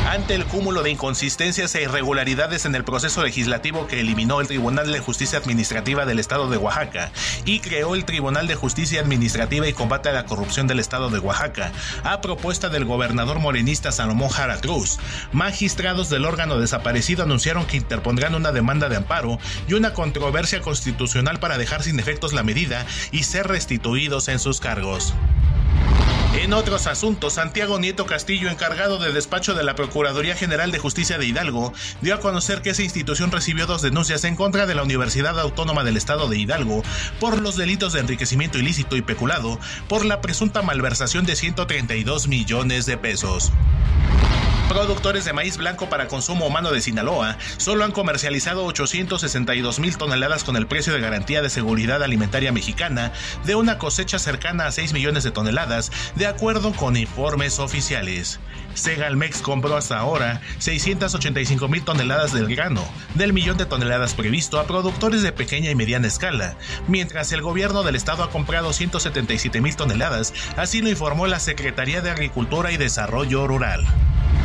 Ante 0.09 0.35
el 0.35 0.45
cúmulo 0.45 0.83
de 0.83 0.91
inconsistencias 0.91 1.75
e 1.75 1.81
irregularidades 1.81 2.65
en 2.65 2.75
el 2.75 2.85
proceso 2.85 3.21
legislativo 3.23 3.87
que 3.87 3.99
eliminó 3.99 4.39
el 4.39 4.47
Tribunal 4.47 4.89
de 4.89 5.01
Justicia 5.01 5.37
Administrativa 5.37 6.05
del 6.05 6.19
Estado 6.19 6.49
de 6.49 6.55
Oaxaca 6.55 7.11
y 7.43 7.59
creó 7.59 7.93
el 7.93 8.05
Tribunal 8.05 8.47
de 8.47 8.55
Justicia 8.55 9.01
Administrativa 9.01 9.67
y 9.67 9.73
Combate 9.73 10.07
a 10.07 10.13
la 10.13 10.25
Corrupción 10.25 10.65
del 10.65 10.79
Estado 10.79 11.09
de 11.09 11.19
Oaxaca, 11.19 11.73
a 12.05 12.21
propuesta 12.21 12.69
del 12.69 12.85
gobernador 12.85 13.39
morenista 13.39 13.91
Salomón 13.91 14.29
Jara 14.29 14.61
Cruz, 14.61 14.97
magistrados 15.57 16.11
del 16.11 16.25
órgano 16.25 16.59
desaparecido 16.59 17.23
anunciaron 17.23 17.65
que 17.65 17.77
interpondrán 17.77 18.35
una 18.35 18.51
demanda 18.51 18.89
de 18.89 18.95
amparo 18.95 19.39
y 19.67 19.73
una 19.73 19.91
controversia 19.91 20.61
constitucional 20.61 21.39
para 21.39 21.57
dejar 21.57 21.81
sin 21.81 21.99
efectos 21.99 22.31
la 22.31 22.43
medida 22.43 22.85
y 23.11 23.23
ser 23.23 23.47
restituidos 23.47 24.27
en 24.27 24.37
sus 24.37 24.59
cargos. 24.59 25.15
En 26.35 26.53
otros 26.53 26.85
asuntos, 26.85 27.33
Santiago 27.33 27.79
Nieto 27.79 28.05
Castillo, 28.05 28.51
encargado 28.51 28.99
de 28.99 29.11
despacho 29.11 29.55
de 29.55 29.63
la 29.63 29.73
Procuraduría 29.73 30.35
General 30.35 30.71
de 30.71 30.77
Justicia 30.77 31.17
de 31.17 31.25
Hidalgo, 31.25 31.73
dio 32.01 32.13
a 32.13 32.19
conocer 32.19 32.61
que 32.61 32.69
esa 32.69 32.83
institución 32.83 33.31
recibió 33.31 33.65
dos 33.65 33.81
denuncias 33.81 34.25
en 34.25 34.35
contra 34.35 34.67
de 34.67 34.75
la 34.75 34.83
Universidad 34.83 35.39
Autónoma 35.39 35.83
del 35.83 35.97
Estado 35.97 36.29
de 36.29 36.37
Hidalgo 36.37 36.83
por 37.19 37.41
los 37.41 37.57
delitos 37.57 37.93
de 37.93 38.01
enriquecimiento 38.01 38.59
ilícito 38.59 38.95
y 38.95 39.01
peculado 39.01 39.59
por 39.89 40.05
la 40.05 40.21
presunta 40.21 40.61
malversación 40.61 41.25
de 41.25 41.35
132 41.35 42.27
millones 42.27 42.85
de 42.85 42.97
pesos. 42.97 43.51
Productores 44.69 45.23
de 45.23 45.31
maíz 45.31 45.55
blanco 45.55 45.87
para 45.87 46.09
consumo 46.09 46.45
humano 46.45 46.71
de 46.71 46.81
Sinaloa 46.81 47.37
solo 47.55 47.85
han 47.85 47.93
comercializado 47.93 48.65
862 48.65 49.79
mil 49.79 49.97
toneladas 49.97 50.43
con 50.43 50.57
el 50.57 50.67
precio 50.67 50.91
de 50.91 50.99
garantía 50.99 51.41
de 51.41 51.49
seguridad 51.49 52.03
alimentaria 52.03 52.51
mexicana 52.51 53.13
de 53.45 53.55
una 53.55 53.77
cosecha 53.77 54.19
cercana 54.19 54.65
a 54.65 54.71
6 54.73 54.91
millones 54.91 55.23
de 55.23 55.31
toneladas, 55.31 55.89
de 56.15 56.27
acuerdo 56.27 56.73
con 56.73 56.97
informes 56.97 57.59
oficiales. 57.59 58.41
Segalmex 58.73 59.41
compró 59.41 59.77
hasta 59.77 59.99
ahora 59.99 60.41
685 60.59 61.69
mil 61.69 61.83
toneladas 61.83 62.33
del 62.33 62.53
grano, 62.53 62.83
del 63.15 63.31
millón 63.31 63.57
de 63.57 63.65
toneladas 63.65 64.15
previsto 64.15 64.59
a 64.59 64.67
productores 64.67 65.21
de 65.23 65.31
pequeña 65.31 65.71
y 65.71 65.75
mediana 65.75 66.07
escala, 66.07 66.57
mientras 66.89 67.31
el 67.31 67.41
gobierno 67.41 67.83
del 67.83 67.95
estado 67.95 68.21
ha 68.21 68.29
comprado 68.31 68.73
177 68.73 69.61
mil 69.61 69.77
toneladas, 69.77 70.33
así 70.57 70.81
lo 70.81 70.89
informó 70.89 71.25
la 71.25 71.39
Secretaría 71.39 72.01
de 72.01 72.11
Agricultura 72.11 72.73
y 72.73 72.77
Desarrollo 72.77 73.47
Rural. 73.47 73.87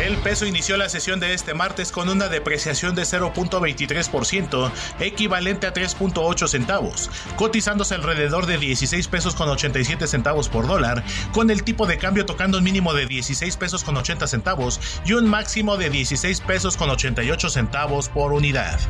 El 0.00 0.16
peso 0.16 0.46
inició 0.46 0.78
la 0.78 0.88
sesión 0.88 1.20
de 1.20 1.34
este 1.34 1.52
martes 1.52 1.92
con 1.92 2.08
una 2.08 2.28
depreciación 2.28 2.94
de 2.94 3.02
0.23%, 3.02 4.72
equivalente 4.98 5.66
a 5.66 5.74
3.8 5.74 6.48
centavos, 6.48 7.10
cotizándose 7.36 7.94
alrededor 7.94 8.46
de 8.46 8.56
16 8.56 9.08
pesos 9.08 9.34
con 9.34 9.50
87 9.50 10.06
centavos 10.06 10.48
por 10.48 10.66
dólar, 10.66 11.04
con 11.32 11.50
el 11.50 11.64
tipo 11.64 11.86
de 11.86 11.98
cambio 11.98 12.24
tocando 12.24 12.56
un 12.56 12.64
mínimo 12.64 12.94
de 12.94 13.04
16 13.06 13.58
pesos 13.58 13.84
con 13.84 13.94
80 13.94 14.26
centavos 14.26 14.80
y 15.04 15.12
un 15.12 15.28
máximo 15.28 15.76
de 15.76 15.90
16 15.90 16.40
pesos 16.40 16.78
con 16.78 16.88
88 16.88 17.50
centavos 17.50 18.08
por 18.08 18.32
unidad. 18.32 18.80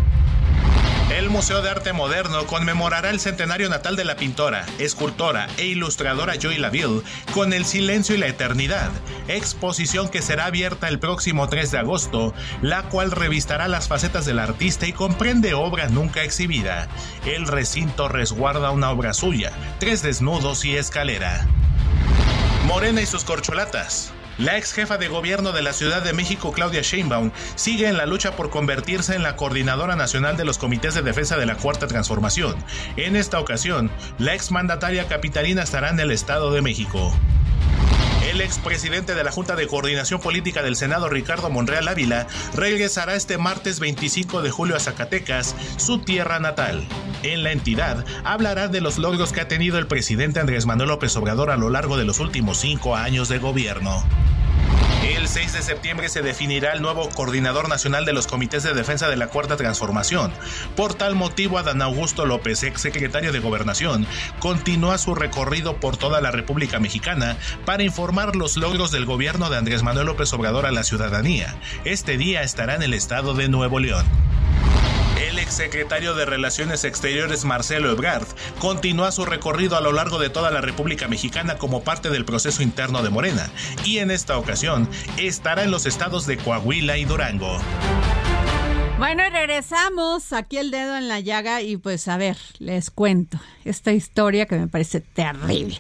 El 1.11 1.29
Museo 1.29 1.61
de 1.61 1.69
Arte 1.69 1.93
Moderno 1.93 2.47
conmemorará 2.47 3.11
el 3.11 3.19
centenario 3.19 3.69
natal 3.69 3.97
de 3.97 4.05
la 4.05 4.15
pintora, 4.15 4.65
escultora 4.79 5.49
e 5.59 5.67
ilustradora 5.67 6.37
Joy 6.37 6.57
Laville 6.59 7.03
con 7.35 7.53
El 7.53 7.65
Silencio 7.65 8.15
y 8.15 8.19
la 8.19 8.29
Eternidad, 8.29 8.93
exposición 9.27 10.09
que 10.09 10.23
será 10.23 10.47
abierta 10.47 10.87
el 10.87 11.00
próximo 11.01 11.49
3 11.49 11.71
de 11.71 11.79
agosto, 11.79 12.35
la 12.63 12.85
cual 12.85 13.11
revistará 13.11 13.67
las 13.67 13.89
facetas 13.89 14.27
del 14.27 14.39
artista 14.39 14.87
y 14.87 14.93
comprende 14.93 15.55
obra 15.55 15.89
nunca 15.89 16.23
exhibida. 16.23 16.89
El 17.27 17.47
recinto 17.47 18.09
resguarda 18.09 18.71
una 18.71 18.91
obra 18.91 19.13
suya, 19.13 19.53
tres 19.79 20.03
desnudos 20.03 20.65
y 20.65 20.77
escalera. 20.77 21.47
Morena 22.67 23.01
y 23.01 23.07
sus 23.07 23.25
corcholatas. 23.25 24.13
La 24.41 24.57
ex 24.57 24.73
jefa 24.73 24.97
de 24.97 25.09
gobierno 25.09 25.53
de 25.53 25.61
la 25.61 25.75
Ciudad 25.75 26.03
de 26.03 26.15
México, 26.15 26.51
Claudia 26.53 26.81
Sheinbaum, 26.81 27.31
sigue 27.57 27.89
en 27.89 27.99
la 27.99 28.07
lucha 28.07 28.37
por 28.37 28.49
convertirse 28.49 29.15
en 29.15 29.23
la 29.23 29.37
coordinadora 29.37 29.97
nacional 29.97 30.39
de 30.39 30.47
los 30.47 30.57
comités 30.57 30.95
de 30.95 31.03
defensa 31.03 31.37
de 31.37 31.45
la 31.45 31.57
Cuarta 31.57 31.87
Transformación. 31.87 32.57
En 32.97 33.17
esta 33.17 33.39
ocasión, 33.39 33.91
la 34.19 34.35
ex 34.35 34.51
mandataria 34.51 35.09
capitalina 35.09 35.63
estará 35.63 35.91
en 35.91 36.01
el 36.01 36.11
Estado 36.11 36.53
de 36.53 36.63
México. 36.63 37.13
El 38.31 38.41
expresidente 38.43 39.17
de 39.17 39.25
la 39.25 39.33
Junta 39.33 39.57
de 39.57 39.67
Coordinación 39.67 40.21
Política 40.21 40.63
del 40.63 40.77
Senado, 40.77 41.09
Ricardo 41.09 41.51
Monreal 41.51 41.89
Ávila, 41.89 42.29
regresará 42.55 43.17
este 43.17 43.39
martes 43.39 43.81
25 43.81 44.41
de 44.41 44.51
julio 44.51 44.77
a 44.77 44.79
Zacatecas, 44.81 45.57
su 45.79 45.99
tierra 45.99 46.39
natal. 46.39 46.87
En 47.25 47.43
la 47.43 47.51
entidad 47.51 48.05
hablará 48.23 48.69
de 48.69 48.81
los 48.81 48.99
logros 48.99 49.33
que 49.33 49.41
ha 49.41 49.49
tenido 49.49 49.79
el 49.79 49.89
presidente 49.89 50.39
Andrés 50.39 50.65
Manuel 50.65 50.91
López 50.91 51.17
Obrador 51.17 51.51
a 51.51 51.57
lo 51.57 51.71
largo 51.71 51.97
de 51.97 52.05
los 52.05 52.21
últimos 52.21 52.59
cinco 52.59 52.95
años 52.95 53.29
de 53.29 53.39
gobierno. 53.39 54.05
El 55.03 55.29
6 55.29 55.53
de 55.55 55.63
septiembre 55.63 56.09
se 56.09 56.23
definirá 56.23 56.73
el 56.73 56.83
nuevo 56.83 57.09
coordinador 57.11 57.69
nacional 57.69 58.05
de 58.05 58.13
los 58.13 58.27
comités 58.27 58.63
de 58.63 58.75
defensa 58.75 59.09
de 59.09 59.17
la 59.17 59.29
Cuarta 59.29 59.57
Transformación. 59.57 60.33
Por 60.77 60.95
tal 60.95 61.15
motivo, 61.15 61.59
Adán 61.59 61.83
Augusto 61.83 62.27
López, 62.27 62.63
ex 62.63 62.81
secretario 62.81 63.33
de 63.33 63.41
Gobernación, 63.41 64.07
continúa 64.39 64.99
su 64.99 65.15
recorrido 65.15 65.77
por 65.77 65.97
toda 65.97 66.21
la 66.21 66.31
República 66.31 66.81
Mexicana 66.81 67.37
para 67.65 67.83
informar 67.83 68.37
los 68.37 68.57
logros 68.57 68.91
del 68.93 69.07
gobierno 69.07 69.51
de 69.51 69.57
Andrés 69.57 69.83
Manuel 69.83 70.07
López 70.07 70.33
Obrador 70.33 70.67
a 70.67 70.71
la 70.71 70.85
ciudadanía. 70.85 71.55
Este 71.85 72.17
día 72.17 72.43
estará 72.43 72.75
en 72.75 72.83
el 72.83 72.95
estado 72.95 73.35
de 73.35 73.49
Nuevo 73.49 73.79
León. 73.79 74.07
El 75.31 75.39
exsecretario 75.39 76.15
de 76.15 76.25
Relaciones 76.25 76.83
Exteriores 76.83 77.45
Marcelo 77.45 77.93
Ebrard 77.93 78.27
continúa 78.59 79.13
su 79.13 79.25
recorrido 79.25 79.77
a 79.77 79.81
lo 79.81 79.93
largo 79.93 80.19
de 80.19 80.29
toda 80.29 80.51
la 80.51 80.61
República 80.61 81.07
Mexicana 81.07 81.57
como 81.57 81.85
parte 81.85 82.11
del 82.11 82.25
proceso 82.25 82.65
interno 82.65 83.01
de 83.05 83.11
Morena 83.11 83.49
y 83.85 83.99
en 83.99 84.11
esta 84.11 84.37
ocasión 84.37 84.89
estará 85.19 85.63
en 85.63 85.71
los 85.71 85.87
estados 85.87 86.27
de 86.27 86.37
Coahuila 86.37 86.99
y 86.99 87.05
Durango. 87.05 87.61
Bueno, 88.99 89.23
regresamos 89.31 90.33
aquí 90.33 90.59
el 90.59 90.73
dedo 90.73 90.97
en 90.97 91.07
la 91.07 91.21
llaga 91.21 91.63
y 91.63 91.77
pues 91.77 92.09
a 92.09 92.17
ver, 92.17 92.37
les 92.59 92.91
cuento 92.91 93.39
esta 93.65 93.93
historia 93.93 94.47
que 94.47 94.59
me 94.59 94.67
parece 94.67 95.01
terrible. 95.01 95.79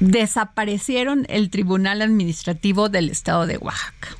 Desaparecieron 0.00 1.24
el 1.30 1.48
Tribunal 1.48 2.02
Administrativo 2.02 2.90
del 2.90 3.08
Estado 3.08 3.46
de 3.46 3.56
Oaxaca. 3.56 4.18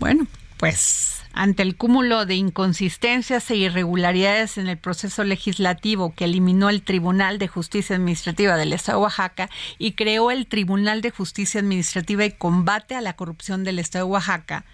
Bueno, 0.00 0.26
pues 0.56 1.21
ante 1.32 1.62
el 1.62 1.76
cúmulo 1.76 2.26
de 2.26 2.34
inconsistencias 2.34 3.50
e 3.50 3.56
irregularidades 3.56 4.58
en 4.58 4.68
el 4.68 4.78
proceso 4.78 5.24
legislativo 5.24 6.14
que 6.14 6.24
eliminó 6.24 6.70
el 6.70 6.82
Tribunal 6.82 7.38
de 7.38 7.48
Justicia 7.48 7.96
Administrativa 7.96 8.56
del 8.56 8.72
Estado 8.72 8.98
de 8.98 9.04
Oaxaca 9.04 9.50
y 9.78 9.92
creó 9.92 10.30
el 10.30 10.46
Tribunal 10.46 11.00
de 11.00 11.10
Justicia 11.10 11.60
Administrativa 11.60 12.24
y 12.24 12.32
Combate 12.32 12.94
a 12.94 13.00
la 13.00 13.14
Corrupción 13.14 13.64
del 13.64 13.78
Estado 13.78 14.06
de 14.06 14.12
Oaxaca, 14.12 14.64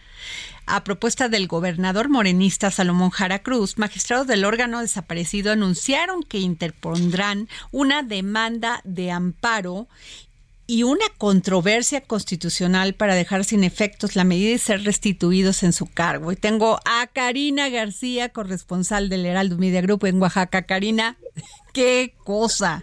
a 0.66 0.84
propuesta 0.84 1.28
del 1.28 1.46
gobernador 1.46 2.08
morenista 2.08 2.70
Salomón 2.70 3.10
Jara 3.10 3.38
Cruz, 3.38 3.78
magistrados 3.78 4.26
del 4.26 4.44
órgano 4.44 4.80
desaparecido 4.80 5.52
anunciaron 5.52 6.22
que 6.22 6.38
interpondrán 6.38 7.48
una 7.70 8.02
demanda 8.02 8.82
de 8.84 9.10
amparo 9.10 9.88
y 10.70 10.82
una 10.82 11.06
controversia 11.16 12.02
constitucional 12.02 12.92
para 12.92 13.14
dejar 13.14 13.44
sin 13.44 13.64
efectos 13.64 14.16
la 14.16 14.24
medida 14.24 14.54
y 14.54 14.58
ser 14.58 14.84
restituidos 14.84 15.62
en 15.62 15.72
su 15.72 15.90
cargo. 15.90 16.30
Y 16.30 16.36
tengo 16.36 16.78
a 16.84 17.06
Karina 17.06 17.70
García, 17.70 18.28
corresponsal 18.28 19.08
del 19.08 19.24
Heraldo 19.24 19.56
Media 19.56 19.80
Group 19.80 20.04
en 20.04 20.20
Oaxaca. 20.20 20.62
Karina, 20.66 21.16
qué 21.72 22.12
cosa. 22.22 22.82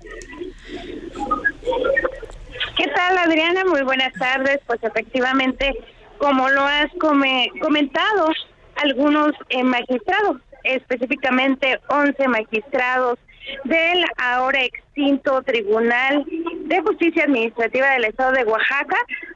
¿Qué 2.75 2.87
tal, 2.87 3.19
Adriana? 3.19 3.63
Muy 3.65 3.83
buenas 3.83 4.13
tardes. 4.13 4.59
Pues 4.65 4.83
efectivamente, 4.83 5.77
como 6.17 6.49
lo 6.49 6.63
has 6.63 6.87
comentado, 6.99 8.31
algunos 8.77 9.33
eh, 9.49 9.63
magistrados, 9.63 10.41
específicamente 10.63 11.79
11 11.89 12.27
magistrados 12.29 13.19
del 13.65 14.03
ahora 14.17 14.59
extinto 14.95 15.43
Tribunal 15.43 16.25
de 16.25 16.81
Justicia 16.81 17.25
Administrativa 17.25 17.91
del 17.91 18.05
Estado 18.05 18.31
de 18.31 18.45
Oaxaca, 18.45 18.95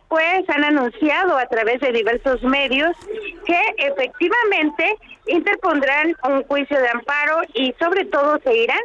pues 0.10 0.43
han 0.50 0.63
anunciado 0.63 1.38
a 1.38 1.45
través 1.45 1.80
de 1.80 1.91
diversos 1.91 2.41
medios 2.43 2.95
que 3.45 3.62
efectivamente 3.78 4.98
interpondrán 5.28 6.15
un 6.28 6.43
juicio 6.43 6.80
de 6.80 6.89
amparo 6.89 7.41
y 7.54 7.74
sobre 7.80 8.06
todo 8.06 8.39
se 8.43 8.58
irán 8.58 8.80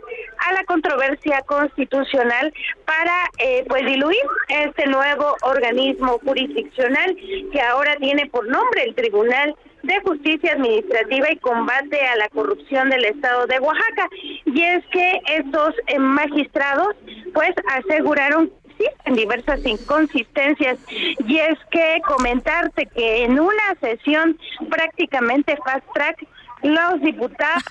a 0.47 0.53
la 0.53 0.65
controversia 0.65 1.41
constitucional 1.47 2.53
para 2.85 3.15
eh, 3.39 3.65
pues 3.69 3.87
diluir 3.87 4.21
este 4.49 4.87
nuevo 4.87 5.35
organismo 5.43 6.21
jurisdiccional 6.25 7.17
que 7.51 7.61
ahora 7.61 7.97
tiene 7.97 8.27
por 8.27 8.47
nombre 8.47 8.85
el 8.85 8.95
Tribunal 8.95 9.55
de 9.83 10.01
Justicia 10.01 10.53
Administrativa 10.53 11.31
y 11.31 11.37
Combate 11.37 12.01
a 12.01 12.17
la 12.17 12.29
Corrupción 12.31 12.91
del 12.91 13.05
Estado 13.05 13.47
de 13.47 13.59
Oaxaca. 13.61 14.09
Y 14.47 14.63
es 14.63 14.85
que 14.87 15.21
estos 15.29 15.75
eh, 15.87 15.99
magistrados 15.99 16.95
pues 17.33 17.53
aseguraron 17.69 18.51
existen 18.85 19.15
diversas 19.15 19.67
inconsistencias. 19.67 20.79
Y 20.89 21.39
es 21.39 21.59
que 21.71 22.01
comentarte 22.07 22.87
que 22.87 23.25
en 23.25 23.39
una 23.39 23.75
sesión 23.81 24.39
prácticamente 24.71 25.57
fast 25.65 25.87
track 25.95 26.27
los 26.63 27.01
diputados 27.03 27.65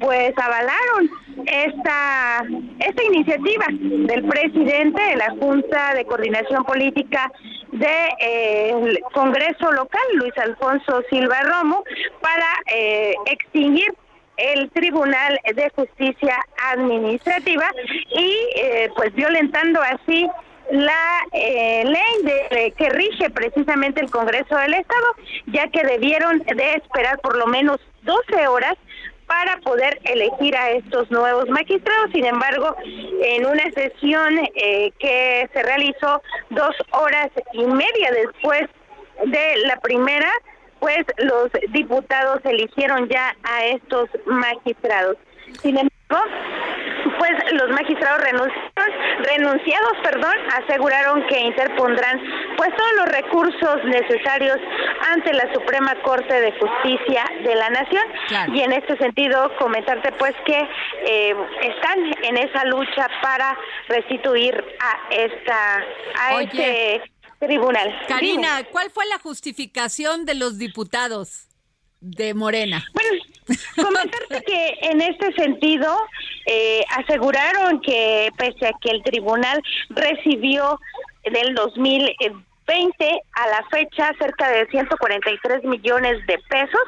pues 0.00 0.36
avalaron 0.36 1.10
esta 1.46 2.44
esta 2.80 3.04
iniciativa 3.04 3.66
del 3.70 4.24
presidente 4.26 5.00
de 5.00 5.16
la 5.16 5.30
Junta 5.38 5.94
de 5.94 6.04
Coordinación 6.06 6.64
Política 6.64 7.30
del 7.72 7.88
eh, 8.20 9.00
Congreso 9.12 9.70
local, 9.70 10.02
Luis 10.14 10.36
Alfonso 10.38 11.02
Silva 11.08 11.40
Romo, 11.42 11.84
para 12.20 12.46
eh, 12.74 13.14
extinguir 13.26 13.94
el 14.36 14.70
Tribunal 14.70 15.38
de 15.54 15.70
Justicia 15.76 16.36
Administrativa 16.72 17.70
y 18.16 18.36
eh, 18.56 18.90
pues 18.96 19.14
violentando 19.14 19.80
así 19.82 20.28
la 20.70 21.22
ley 21.32 22.22
de, 22.22 22.72
que 22.76 22.88
rige 22.90 23.30
precisamente 23.30 24.00
el 24.00 24.10
Congreso 24.10 24.56
del 24.56 24.74
Estado, 24.74 25.06
ya 25.46 25.68
que 25.68 25.82
debieron 25.84 26.38
de 26.38 26.74
esperar 26.74 27.18
por 27.20 27.36
lo 27.36 27.46
menos 27.46 27.80
12 28.02 28.48
horas 28.48 28.76
para 29.30 29.58
poder 29.58 30.00
elegir 30.04 30.56
a 30.56 30.70
estos 30.70 31.08
nuevos 31.10 31.48
magistrados. 31.48 32.10
Sin 32.12 32.26
embargo, 32.26 32.74
en 32.84 33.46
una 33.46 33.70
sesión 33.70 34.38
eh, 34.56 34.90
que 34.98 35.48
se 35.52 35.62
realizó 35.62 36.20
dos 36.50 36.74
horas 36.90 37.28
y 37.52 37.64
media 37.64 38.10
después 38.10 38.68
de 39.24 39.56
la 39.66 39.76
primera, 39.76 40.28
pues 40.80 41.04
los 41.18 41.48
diputados 41.68 42.40
eligieron 42.44 43.08
ya 43.08 43.36
a 43.44 43.66
estos 43.66 44.08
magistrados. 44.26 45.16
Sin 45.62 45.78
embargo, 45.78 46.30
pues 47.20 47.32
los 47.52 47.68
magistrados 47.68 48.22
renunciados, 48.22 48.94
renunciados, 49.18 49.92
perdón, 50.02 50.32
aseguraron 50.64 51.26
que 51.26 51.38
interpondrán 51.38 52.18
pues 52.56 52.70
todos 52.74 52.92
los 52.96 53.08
recursos 53.08 53.84
necesarios 53.84 54.56
ante 55.12 55.34
la 55.34 55.52
Suprema 55.52 55.94
Corte 56.02 56.40
de 56.40 56.50
Justicia 56.52 57.22
de 57.44 57.54
la 57.54 57.68
Nación 57.68 58.02
y 58.54 58.62
en 58.62 58.72
este 58.72 58.96
sentido 58.96 59.54
comentarte 59.58 60.12
pues 60.12 60.32
que 60.46 60.66
eh, 61.04 61.36
están 61.60 61.98
en 62.22 62.38
esa 62.38 62.64
lucha 62.64 63.06
para 63.20 63.54
restituir 63.88 64.64
a 64.80 65.14
esta 65.14 65.84
a 66.18 66.40
este 66.40 67.02
tribunal. 67.38 67.94
Karina, 68.08 68.64
¿cuál 68.72 68.90
fue 68.90 69.04
la 69.06 69.18
justificación 69.18 70.24
de 70.24 70.36
los 70.36 70.56
diputados? 70.56 71.49
De 72.00 72.34
Morena. 72.34 72.84
Bueno, 72.94 73.22
comentarte 73.76 74.42
que 74.44 74.78
en 74.82 75.00
este 75.00 75.32
sentido 75.34 75.96
eh, 76.46 76.82
aseguraron 76.96 77.80
que 77.80 78.30
pese 78.36 78.66
a 78.66 78.72
que 78.80 78.90
el 78.90 79.02
tribunal 79.02 79.62
recibió 79.90 80.78
del 81.24 81.54
2020 81.54 83.22
a 83.32 83.48
la 83.48 83.64
fecha 83.70 84.12
cerca 84.18 84.48
de 84.50 84.66
143 84.68 85.64
millones 85.64 86.24
de 86.26 86.38
pesos, 86.48 86.82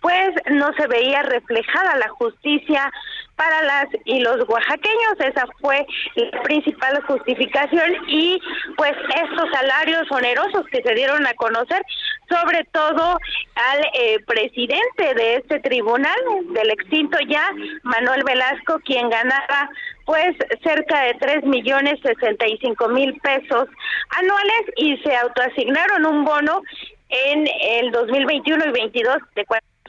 pues 0.00 0.30
no 0.50 0.72
se 0.74 0.86
veía 0.86 1.22
reflejada 1.22 1.96
la 1.96 2.08
justicia 2.08 2.90
para 3.36 3.62
las 3.62 3.86
y 4.04 4.20
los 4.20 4.48
oaxaqueños. 4.48 5.14
Esa 5.18 5.46
fue 5.60 5.86
la 6.16 6.42
principal 6.42 7.02
justificación 7.04 7.92
y 8.08 8.40
pues 8.76 8.92
estos 9.14 9.50
salarios 9.52 10.10
onerosos 10.10 10.66
que 10.70 10.82
se 10.82 10.94
dieron 10.94 11.26
a 11.26 11.34
conocer, 11.34 11.82
sobre 12.28 12.64
todo 12.72 13.18
al 13.54 13.80
eh, 13.94 14.18
presidente 14.26 15.14
de 15.14 15.36
este 15.36 15.60
tribunal, 15.60 16.16
del 16.50 16.70
extinto 16.70 17.18
ya, 17.28 17.48
Manuel 17.82 18.24
Velasco, 18.24 18.80
quien 18.84 19.08
ganaba 19.10 19.70
pues 20.04 20.36
cerca 20.62 21.02
de 21.02 21.14
tres 21.14 21.44
millones 21.44 21.98
sesenta 22.00 22.46
y 22.46 22.56
cinco 22.58 22.88
mil 22.88 23.18
pesos 23.20 23.68
anuales 24.10 24.62
y 24.76 24.96
se 24.98 25.16
autoasignaron 25.16 26.06
un 26.06 26.24
bono 26.24 26.62
en 27.08 27.46
el 27.70 27.90
2021 27.90 28.66
y 28.66 28.72
22 28.72 29.16
de 29.34 29.44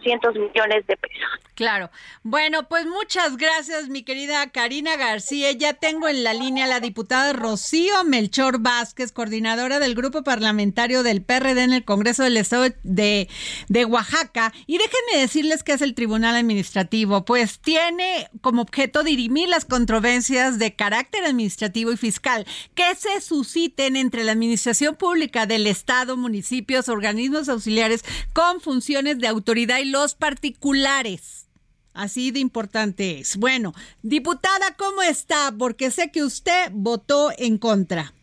200 0.08 0.36
millones 0.36 0.88
de 0.88 0.98
pesos. 0.98 1.48
Claro. 1.54 1.90
Bueno, 2.24 2.68
pues 2.68 2.86
muchas 2.86 3.36
gracias, 3.36 3.90
mi 3.90 4.04
querida 4.04 4.52
Karina 4.52 4.96
García. 4.96 5.52
Ya 5.52 5.74
tengo 5.74 6.08
en 6.08 6.24
la 6.24 6.34
línea 6.34 6.66
a 6.66 6.68
la 6.68 6.80
diputada 6.80 7.34
Rocío 7.34 8.04
Melchor 8.04 8.60
Vázquez, 8.60 9.12
coordinadora 9.12 9.80
del 9.80 9.96
grupo 9.96 10.24
parlamentario 10.24 11.04
del 11.04 11.24
PRD 11.24 11.64
en 11.64 11.74
el 11.74 11.84
Congreso 11.84 12.24
del 12.24 12.38
Estado 12.38 12.68
de, 12.84 13.28
de 13.70 13.86
Oaxaca. 13.86 14.54
Y 14.68 14.78
déjenme 14.78 15.20
decirles 15.20 15.64
que 15.64 15.74
es 15.74 15.82
el 15.82 15.96
Tribunal 15.96 16.36
Administrativo, 16.36 17.26
pues 17.26 17.60
tiene 17.60 18.30
como 18.42 18.62
objeto 18.62 19.04
dirimir 19.04 19.50
las 19.50 19.66
controversias 19.66 20.60
de 20.60 20.76
carácter 20.76 21.24
administrativo 21.26 21.92
y 21.92 21.98
fiscal 21.98 22.46
que 22.76 22.96
se 22.96 23.20
susciten 23.20 23.96
entre 23.96 24.24
la 24.24 24.34
Administración 24.34 24.96
Pública 24.96 25.48
del 25.48 25.66
Estado, 25.66 26.18
municipios, 26.18 26.88
organismos 26.88 27.50
auxiliares 27.50 28.06
con 28.34 28.62
funciones 28.62 29.18
de 29.18 29.28
autoridad 29.28 29.80
y 29.80 29.86
los 29.98 30.14
particulares. 30.14 31.50
Así 31.94 32.30
de 32.30 32.40
importante 32.40 33.20
es. 33.20 33.38
Bueno, 33.38 33.74
diputada, 34.04 34.76
¿cómo 34.78 35.02
está? 35.02 35.52
Porque 35.58 35.90
sé 35.90 36.12
que 36.12 36.24
usted 36.24 36.70
votó 36.72 37.32
en 37.40 37.58
contra. 37.58 38.14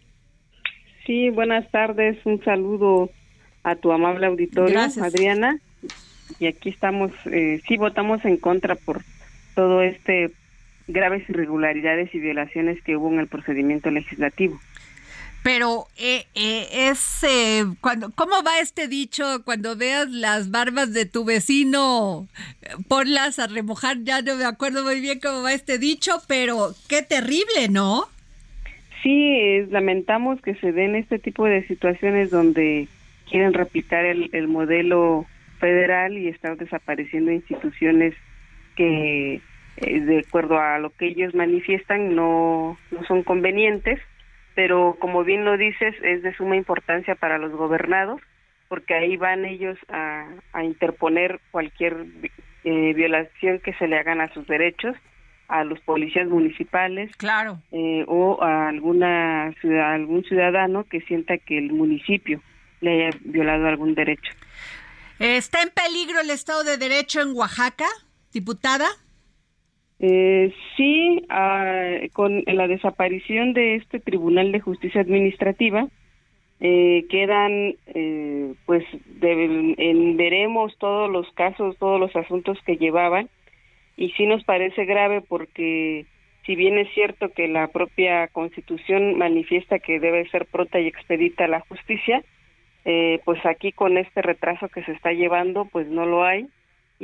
Sí, 1.04 1.30
buenas 1.30 1.68
tardes. 1.72 2.16
Un 2.24 2.42
saludo 2.44 3.10
a 3.64 3.74
tu 3.74 3.90
amable 3.90 4.26
auditorio, 4.26 4.78
Adriana. 5.02 5.58
Y 6.38 6.46
aquí 6.46 6.68
estamos, 6.68 7.10
eh, 7.26 7.60
sí 7.66 7.76
votamos 7.76 8.24
en 8.24 8.36
contra 8.36 8.76
por 8.76 9.02
todo 9.56 9.82
este 9.82 10.30
graves 10.86 11.28
irregularidades 11.28 12.14
y 12.14 12.20
violaciones 12.20 12.80
que 12.84 12.96
hubo 12.96 13.10
en 13.12 13.18
el 13.18 13.26
procedimiento 13.26 13.90
legislativo 13.90 14.60
pero 15.44 15.88
eh, 15.98 16.24
eh, 16.34 16.88
es 16.88 17.22
eh, 17.22 17.64
cuando 17.82 18.10
cómo 18.14 18.42
va 18.42 18.60
este 18.60 18.88
dicho 18.88 19.44
cuando 19.44 19.76
veas 19.76 20.10
las 20.10 20.50
barbas 20.50 20.94
de 20.94 21.04
tu 21.04 21.26
vecino 21.26 22.26
ponlas 22.88 23.38
a 23.38 23.46
remojar 23.46 23.98
ya 24.04 24.22
no 24.22 24.36
me 24.36 24.46
acuerdo 24.46 24.82
muy 24.82 25.00
bien 25.02 25.20
cómo 25.20 25.42
va 25.42 25.52
este 25.52 25.78
dicho 25.78 26.12
pero 26.26 26.70
qué 26.88 27.02
terrible 27.02 27.68
no 27.70 28.04
sí 29.02 29.66
lamentamos 29.68 30.40
que 30.40 30.54
se 30.54 30.72
den 30.72 30.96
este 30.96 31.18
tipo 31.18 31.44
de 31.44 31.66
situaciones 31.66 32.30
donde 32.30 32.88
quieren 33.30 33.52
replicar 33.52 34.06
el, 34.06 34.30
el 34.32 34.48
modelo 34.48 35.26
federal 35.60 36.16
y 36.16 36.28
estar 36.28 36.56
desapareciendo 36.56 37.30
instituciones 37.30 38.14
que 38.76 39.42
de 39.76 40.24
acuerdo 40.26 40.58
a 40.58 40.78
lo 40.78 40.88
que 40.88 41.08
ellos 41.08 41.34
manifiestan 41.34 42.16
no 42.16 42.78
no 42.90 43.04
son 43.04 43.22
convenientes 43.22 44.00
pero 44.54 44.96
como 45.00 45.24
bien 45.24 45.44
lo 45.44 45.56
dices, 45.56 45.94
es 46.02 46.22
de 46.22 46.34
suma 46.36 46.56
importancia 46.56 47.14
para 47.14 47.38
los 47.38 47.52
gobernados, 47.52 48.20
porque 48.68 48.94
ahí 48.94 49.16
van 49.16 49.44
ellos 49.44 49.78
a, 49.88 50.26
interponer 50.62 51.40
cualquier 51.50 52.06
eh, 52.64 52.92
violación 52.94 53.60
que 53.60 53.74
se 53.74 53.86
le 53.86 53.98
hagan 53.98 54.20
a 54.20 54.32
sus 54.32 54.46
derechos 54.46 54.96
a 55.48 55.62
los 55.62 55.78
policías 55.80 56.26
municipales 56.26 57.14
claro 57.16 57.58
eh, 57.70 58.04
o 58.08 58.42
a 58.42 58.68
alguna 58.68 59.52
ciudad, 59.60 59.92
algún 59.92 60.24
ciudadano 60.24 60.84
que 60.84 61.02
sienta 61.02 61.36
que 61.36 61.58
el 61.58 61.70
municipio 61.70 62.40
le 62.80 63.08
haya 63.08 63.18
violado 63.24 63.66
algún 63.66 63.94
derecho. 63.94 64.32
¿Está 65.18 65.62
en 65.62 65.70
peligro 65.70 66.20
el 66.20 66.30
Estado 66.30 66.64
de 66.64 66.76
Derecho 66.76 67.20
en 67.20 67.32
Oaxaca, 67.34 67.86
diputada? 68.32 68.86
Eh, 70.00 70.52
sí, 70.76 71.24
ah, 71.28 71.98
con 72.12 72.42
la 72.46 72.66
desaparición 72.66 73.52
de 73.52 73.76
este 73.76 74.00
Tribunal 74.00 74.52
de 74.52 74.60
Justicia 74.60 75.00
Administrativa, 75.00 75.86
eh, 76.60 77.04
quedan, 77.10 77.74
eh, 77.86 78.54
pues, 78.66 78.84
veremos 79.20 80.76
todos 80.78 81.10
los 81.10 81.30
casos, 81.32 81.76
todos 81.78 82.00
los 82.00 82.14
asuntos 82.16 82.58
que 82.64 82.76
llevaban, 82.76 83.28
y 83.96 84.10
sí 84.10 84.26
nos 84.26 84.44
parece 84.44 84.84
grave 84.84 85.20
porque, 85.20 86.06
si 86.44 86.56
bien 86.56 86.78
es 86.78 86.92
cierto 86.94 87.30
que 87.30 87.48
la 87.48 87.68
propia 87.68 88.28
Constitución 88.28 89.16
manifiesta 89.16 89.78
que 89.78 90.00
debe 90.00 90.28
ser 90.30 90.46
pronta 90.46 90.80
y 90.80 90.86
expedita 90.86 91.46
la 91.48 91.60
justicia, 91.60 92.22
eh, 92.84 93.20
pues 93.24 93.44
aquí 93.46 93.72
con 93.72 93.96
este 93.96 94.20
retraso 94.22 94.68
que 94.68 94.82
se 94.84 94.92
está 94.92 95.12
llevando, 95.12 95.66
pues 95.66 95.86
no 95.88 96.04
lo 96.04 96.24
hay 96.24 96.48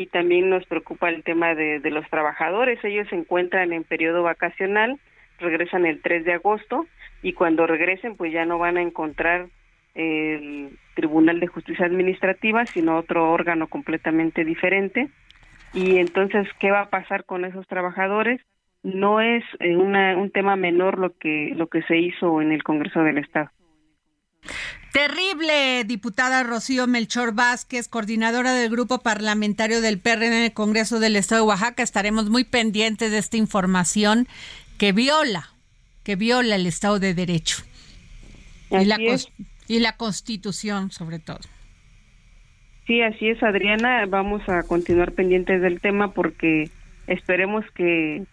y 0.00 0.06
también 0.06 0.48
nos 0.48 0.64
preocupa 0.64 1.10
el 1.10 1.22
tema 1.22 1.54
de, 1.54 1.78
los 1.90 2.08
trabajadores. 2.08 2.82
Ellos 2.82 3.06
se 3.10 3.16
encuentran 3.16 3.74
en 3.74 3.84
periodo 3.84 4.22
vacacional, 4.22 4.98
regresan 5.38 5.84
el 5.84 6.00
3 6.00 6.24
de 6.24 6.32
agosto 6.32 6.86
y 7.22 7.34
cuando 7.34 7.66
regresen 7.66 8.16
pues 8.16 8.32
ya 8.32 8.46
no 8.46 8.58
van 8.58 8.78
a 8.78 8.82
encontrar 8.82 9.48
el 9.94 10.78
Tribunal 10.94 11.38
de 11.38 11.48
Justicia 11.48 11.84
Administrativa, 11.84 12.64
sino 12.64 12.96
otro 12.96 13.30
órgano 13.30 13.66
completamente 13.66 14.42
diferente. 14.44 15.10
Y 15.74 15.98
entonces, 15.98 16.48
¿qué 16.58 16.70
va 16.70 16.80
a 16.80 16.90
pasar 16.90 17.24
con 17.24 17.44
esos 17.44 17.66
trabajadores? 17.66 18.40
No 18.82 19.20
es 19.20 19.44
eh, 19.58 19.76
un 19.76 20.30
tema 20.30 20.56
menor 20.56 20.98
lo 20.98 21.14
que 21.18 21.52
lo 21.54 21.66
que 21.66 21.82
se 21.82 21.98
hizo 21.98 22.40
en 22.40 22.52
el 22.52 22.62
Congreso 22.62 23.02
del 23.02 23.18
Estado. 23.18 23.50
Terrible, 24.92 25.84
diputada 25.84 26.42
Rocío 26.42 26.86
Melchor 26.88 27.32
Vázquez, 27.32 27.86
coordinadora 27.86 28.52
del 28.52 28.70
grupo 28.70 28.98
parlamentario 28.98 29.80
del 29.80 30.00
PRN 30.00 30.24
en 30.24 30.44
el 30.44 30.52
Congreso 30.52 30.98
del 30.98 31.14
Estado 31.14 31.42
de 31.42 31.48
Oaxaca. 31.48 31.82
Estaremos 31.82 32.28
muy 32.28 32.42
pendientes 32.42 33.12
de 33.12 33.18
esta 33.18 33.36
información 33.36 34.26
que 34.78 34.92
viola, 34.92 35.50
que 36.02 36.16
viola 36.16 36.56
el 36.56 36.66
Estado 36.66 36.98
de 36.98 37.14
Derecho 37.14 37.62
y 38.70 38.84
la, 38.84 38.98
y 39.68 39.78
la 39.78 39.96
Constitución, 39.96 40.90
sobre 40.90 41.20
todo. 41.20 41.40
Sí, 42.88 43.00
así 43.02 43.28
es, 43.28 43.40
Adriana. 43.44 44.06
Vamos 44.06 44.42
a 44.48 44.64
continuar 44.64 45.12
pendientes 45.12 45.62
del 45.62 45.80
tema 45.80 46.12
porque 46.12 46.68
esperemos 47.06 47.64
que 47.76 48.24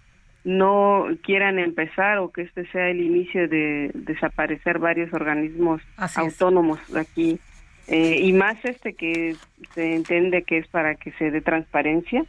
no 0.47 1.07
quieran 1.23 1.59
empezar 1.59 2.19
o 2.19 2.31
que 2.31 2.43
este 2.43 2.65
sea 2.71 2.87
el 2.87 3.01
inicio 3.01 3.49
de 3.49 3.91
desaparecer 3.93 4.79
varios 4.79 5.13
organismos 5.13 5.81
autónomos 6.15 6.79
aquí 6.95 7.37
eh, 7.87 8.21
y 8.21 8.31
más 8.31 8.57
este 8.63 8.93
que 8.93 9.35
se 9.75 9.95
entiende 9.95 10.43
que 10.43 10.59
es 10.59 10.67
para 10.69 10.95
que 10.95 11.11
se 11.13 11.31
dé 11.31 11.41
transparencia 11.41 12.25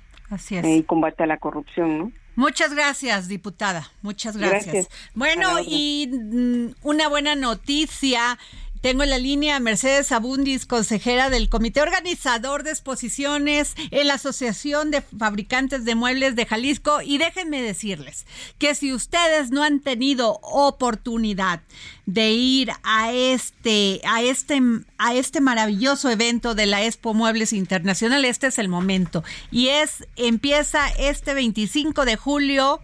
eh, 0.51 0.77
y 0.79 0.83
combate 0.83 1.23
a 1.23 1.27
la 1.27 1.37
corrupción, 1.37 1.99
¿no? 1.99 2.13
Muchas 2.35 2.75
gracias, 2.75 3.29
diputada. 3.29 3.89
Muchas 4.03 4.37
gracias. 4.37 4.89
Bueno, 5.15 5.59
y 5.65 6.09
mm, 6.09 6.75
una 6.83 7.09
buena 7.09 7.35
noticia. 7.37 8.39
Tengo 8.81 9.03
en 9.03 9.11
la 9.11 9.19
línea 9.19 9.57
a 9.57 9.61
Mercedes 9.61 10.13
Abundis, 10.13 10.65
consejera 10.65 11.31
del 11.31 11.49
Comité 11.49 11.83
Organizador 11.83 12.63
de 12.63 12.71
Exposiciones 12.71 13.75
en 13.91 14.07
la 14.07 14.15
Asociación 14.15 14.91
de 14.91 15.03
Fabricantes 15.03 15.85
de 15.85 15.95
Muebles 15.95 16.37
de 16.37 16.47
Jalisco. 16.47 17.03
Y 17.03 17.19
déjenme 17.19 17.61
decirles 17.61 18.27
que 18.59 18.75
si 18.75 18.93
ustedes 18.93 19.51
no 19.51 19.65
han 19.65 19.81
tenido 19.81 20.39
oportunidad 20.43 21.61
de 22.07 22.31
ir 22.31 22.71
a 22.85 23.13
este, 23.13 24.01
a 24.05 24.23
este, 24.23 24.61
a 24.97 25.15
este 25.15 25.41
maravilloso 25.41 26.09
evento 26.11 26.55
de 26.55 26.67
la 26.67 26.85
Expo 26.85 27.15
Muebles 27.15 27.53
Internacional, 27.53 28.25
este 28.25 28.47
es 28.47 28.59
el 28.59 28.69
momento. 28.69 29.25
Y 29.51 29.69
es, 29.69 30.07
empieza 30.17 30.89
este 30.99 31.35
25 31.35 32.05
de 32.05 32.17
julio 32.17 32.81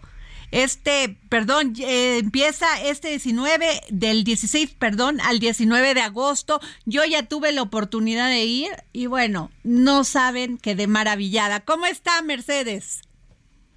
este, 0.54 1.16
perdón, 1.28 1.72
eh, 1.80 2.18
empieza 2.18 2.66
este 2.84 3.08
19, 3.08 3.66
del 3.88 4.22
16, 4.22 4.76
perdón, 4.76 5.20
al 5.20 5.40
19 5.40 5.94
de 5.94 6.00
agosto. 6.00 6.60
Yo 6.86 7.04
ya 7.04 7.26
tuve 7.26 7.50
la 7.50 7.62
oportunidad 7.62 8.28
de 8.28 8.44
ir 8.44 8.70
y 8.92 9.06
bueno, 9.06 9.50
no 9.64 10.04
saben 10.04 10.56
que 10.58 10.76
de 10.76 10.86
maravillada. 10.86 11.64
¿Cómo 11.64 11.86
está 11.86 12.22
Mercedes? 12.22 13.02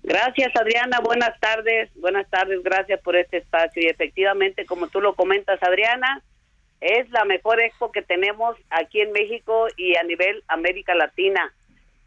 Gracias 0.04 0.56
Adriana, 0.56 1.00
buenas 1.00 1.38
tardes, 1.40 1.90
buenas 1.96 2.30
tardes, 2.30 2.62
gracias 2.62 3.02
por 3.02 3.16
este 3.16 3.38
espacio 3.38 3.82
y 3.82 3.88
efectivamente 3.88 4.66
como 4.68 4.88
tú 4.88 5.02
lo 5.02 5.16
comentas 5.16 5.62
Adriana, 5.64 6.22
es 6.80 7.10
la 7.10 7.26
mejor 7.26 7.60
expo 7.60 7.92
que 7.92 8.04
tenemos 8.04 8.56
aquí 8.70 9.02
en 9.02 9.12
México 9.14 9.66
y 9.78 9.96
a 9.96 10.04
nivel 10.04 10.44
América 10.48 10.94
Latina. 10.94 11.52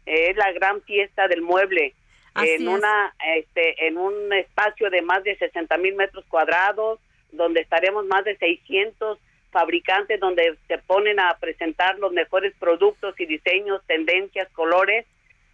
Es 0.05 0.37
la 0.37 0.51
gran 0.53 0.81
fiesta 0.83 1.27
del 1.27 1.41
mueble 1.41 1.93
en 2.35 2.67
una 2.67 3.13
este 3.35 3.87
en 3.87 3.97
un 3.97 4.31
espacio 4.33 4.89
de 4.89 5.01
más 5.01 5.23
de 5.23 5.35
60 5.37 5.77
mil 5.77 5.95
metros 5.95 6.25
cuadrados 6.29 6.99
donde 7.31 7.61
estaremos 7.61 8.05
más 8.05 8.23
de 8.23 8.37
600 8.37 9.19
fabricantes 9.51 10.19
donde 10.19 10.57
se 10.67 10.77
ponen 10.77 11.19
a 11.19 11.37
presentar 11.39 11.99
los 11.99 12.13
mejores 12.13 12.53
productos 12.57 13.19
y 13.19 13.25
diseños, 13.25 13.81
tendencias, 13.85 14.49
colores 14.53 15.05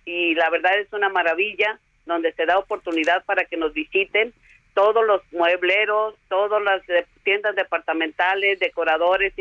y 0.05 0.35
la 0.35 0.49
verdad 0.49 0.79
es 0.79 0.91
una 0.93 1.09
maravilla 1.09 1.79
donde 2.05 2.31
se 2.33 2.45
da 2.45 2.57
oportunidad 2.59 3.25
para 3.25 3.45
que 3.45 3.57
nos 3.57 3.73
visiten 3.73 4.33
todos 4.73 5.05
los 5.05 5.21
muebleros, 5.33 6.13
todas 6.29 6.61
las 6.61 6.81
tiendas 7.23 7.55
departamentales, 7.55 8.59
decoradores, 8.59 9.33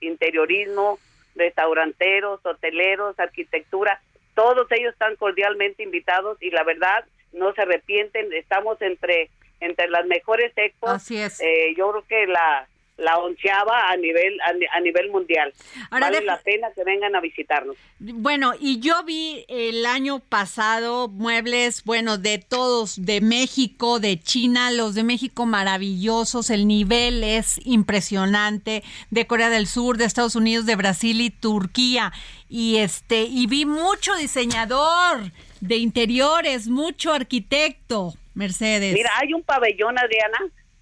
interiorismo, 0.00 0.98
restauranteros, 1.36 2.40
hoteleros, 2.44 3.18
arquitectura, 3.20 4.00
todos 4.40 4.66
ellos 4.70 4.94
están 4.94 5.16
cordialmente 5.16 5.82
invitados 5.82 6.38
y 6.40 6.50
la 6.50 6.64
verdad 6.64 7.04
no 7.32 7.52
se 7.52 7.60
arrepienten. 7.60 8.32
Estamos 8.32 8.80
entre 8.80 9.28
entre 9.60 9.88
las 9.90 10.06
mejores 10.06 10.50
expos. 10.56 10.90
Así 10.90 11.18
es. 11.18 11.38
Eh, 11.42 11.74
yo 11.76 11.90
creo 11.90 12.04
que 12.08 12.26
la, 12.26 12.66
la 13.00 13.18
onceava 13.18 13.88
a 13.90 13.96
nivel 13.96 14.38
a, 14.40 14.80
nivel 14.80 15.10
mundial. 15.10 15.52
Ahora 15.90 16.06
vale 16.06 16.24
la 16.24 16.38
pena 16.40 16.68
que 16.74 16.84
vengan 16.84 17.16
a 17.16 17.20
visitarnos. 17.20 17.76
Bueno, 17.98 18.52
y 18.58 18.80
yo 18.80 19.02
vi 19.04 19.44
el 19.48 19.86
año 19.86 20.20
pasado 20.20 21.08
muebles, 21.08 21.84
bueno, 21.84 22.18
de 22.18 22.38
todos, 22.38 23.04
de 23.04 23.20
México, 23.20 24.00
de 24.00 24.20
China, 24.20 24.70
los 24.70 24.94
de 24.94 25.04
México 25.04 25.46
maravillosos, 25.46 26.50
el 26.50 26.66
nivel 26.66 27.24
es 27.24 27.60
impresionante, 27.64 28.82
de 29.10 29.26
Corea 29.26 29.50
del 29.50 29.66
Sur, 29.66 29.96
de 29.96 30.04
Estados 30.04 30.36
Unidos, 30.36 30.66
de 30.66 30.76
Brasil 30.76 31.20
y 31.20 31.30
Turquía. 31.30 32.12
Y 32.48 32.78
este, 32.78 33.22
y 33.22 33.46
vi 33.46 33.64
mucho 33.64 34.14
diseñador 34.16 35.32
de 35.60 35.76
interiores, 35.76 36.68
mucho 36.68 37.12
arquitecto, 37.12 38.14
Mercedes. 38.34 38.94
Mira, 38.94 39.10
hay 39.20 39.34
un 39.34 39.42
pabellón, 39.42 39.98
Adriana, 39.98 40.38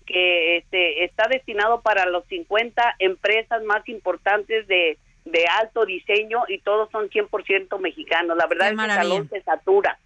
que 0.09 0.56
este, 0.56 1.04
está 1.04 1.28
destinado 1.28 1.82
para 1.82 2.06
los 2.06 2.24
50 2.26 2.96
empresas 2.98 3.62
más 3.64 3.86
importantes 3.88 4.66
de, 4.66 4.98
de 5.26 5.44
alto 5.61 5.84
diseño 5.84 6.44
y 6.48 6.59
todos 6.61 6.90
son 6.90 7.11
100% 7.11 7.78
mexicanos. 7.78 8.36
La 8.36 8.46
verdad 8.46 8.70
es 8.70 8.76
que 8.76 8.84
el 8.84 8.90
salón 8.90 9.28
se 9.28 9.42
satura. 9.42 9.98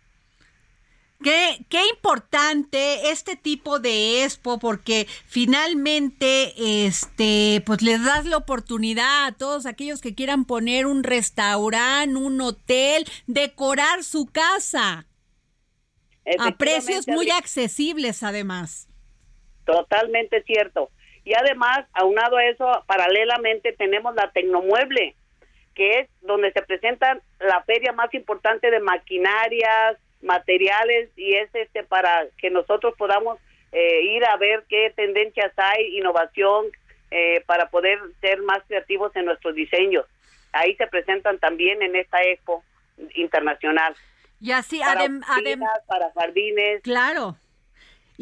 Qué, 1.22 1.58
qué, 1.68 1.80
importante 1.94 3.10
este 3.10 3.36
tipo 3.36 3.78
de 3.78 4.24
expo 4.24 4.58
porque 4.58 5.06
finalmente 5.26 6.52
este 6.84 7.62
pues 7.64 7.80
les 7.80 8.04
das 8.04 8.24
la 8.24 8.38
oportunidad 8.38 9.26
a 9.26 9.32
todos 9.32 9.66
aquellos 9.66 10.00
que 10.00 10.16
quieran 10.16 10.44
poner 10.46 10.84
un 10.84 11.04
restaurante, 11.04 12.16
un 12.16 12.40
hotel, 12.40 13.04
decorar 13.28 14.02
su 14.02 14.26
casa 14.26 15.06
a 16.40 16.56
precios 16.56 17.06
muy 17.06 17.30
accesibles 17.30 18.24
además. 18.24 18.88
Totalmente 19.64 20.42
cierto. 20.42 20.90
Y 21.24 21.34
además, 21.34 21.86
aunado 21.92 22.36
a 22.36 22.44
eso, 22.44 22.84
paralelamente 22.86 23.72
tenemos 23.72 24.14
la 24.14 24.30
Tecnomueble, 24.32 25.14
que 25.74 26.00
es 26.00 26.10
donde 26.20 26.52
se 26.52 26.62
presenta 26.62 27.20
la 27.38 27.62
feria 27.62 27.92
más 27.92 28.12
importante 28.12 28.70
de 28.70 28.80
maquinarias, 28.80 29.98
materiales 30.20 31.10
y 31.16 31.34
es 31.34 31.52
este 31.54 31.82
para 31.84 32.26
que 32.38 32.50
nosotros 32.50 32.94
podamos 32.96 33.38
eh, 33.72 34.02
ir 34.02 34.24
a 34.24 34.36
ver 34.36 34.64
qué 34.68 34.92
tendencias 34.94 35.52
hay, 35.56 35.96
innovación, 35.96 36.66
eh, 37.10 37.42
para 37.46 37.70
poder 37.70 37.98
ser 38.20 38.42
más 38.42 38.62
creativos 38.66 39.14
en 39.16 39.26
nuestros 39.26 39.54
diseños. 39.54 40.06
Ahí 40.52 40.74
se 40.76 40.86
presentan 40.86 41.38
también 41.38 41.82
en 41.82 41.96
esta 41.96 42.20
expo 42.22 42.64
internacional. 43.14 43.94
Y 44.40 44.50
así, 44.50 44.82
además 44.82 45.80
para 45.86 46.10
jardines. 46.12 46.82
Claro 46.82 47.36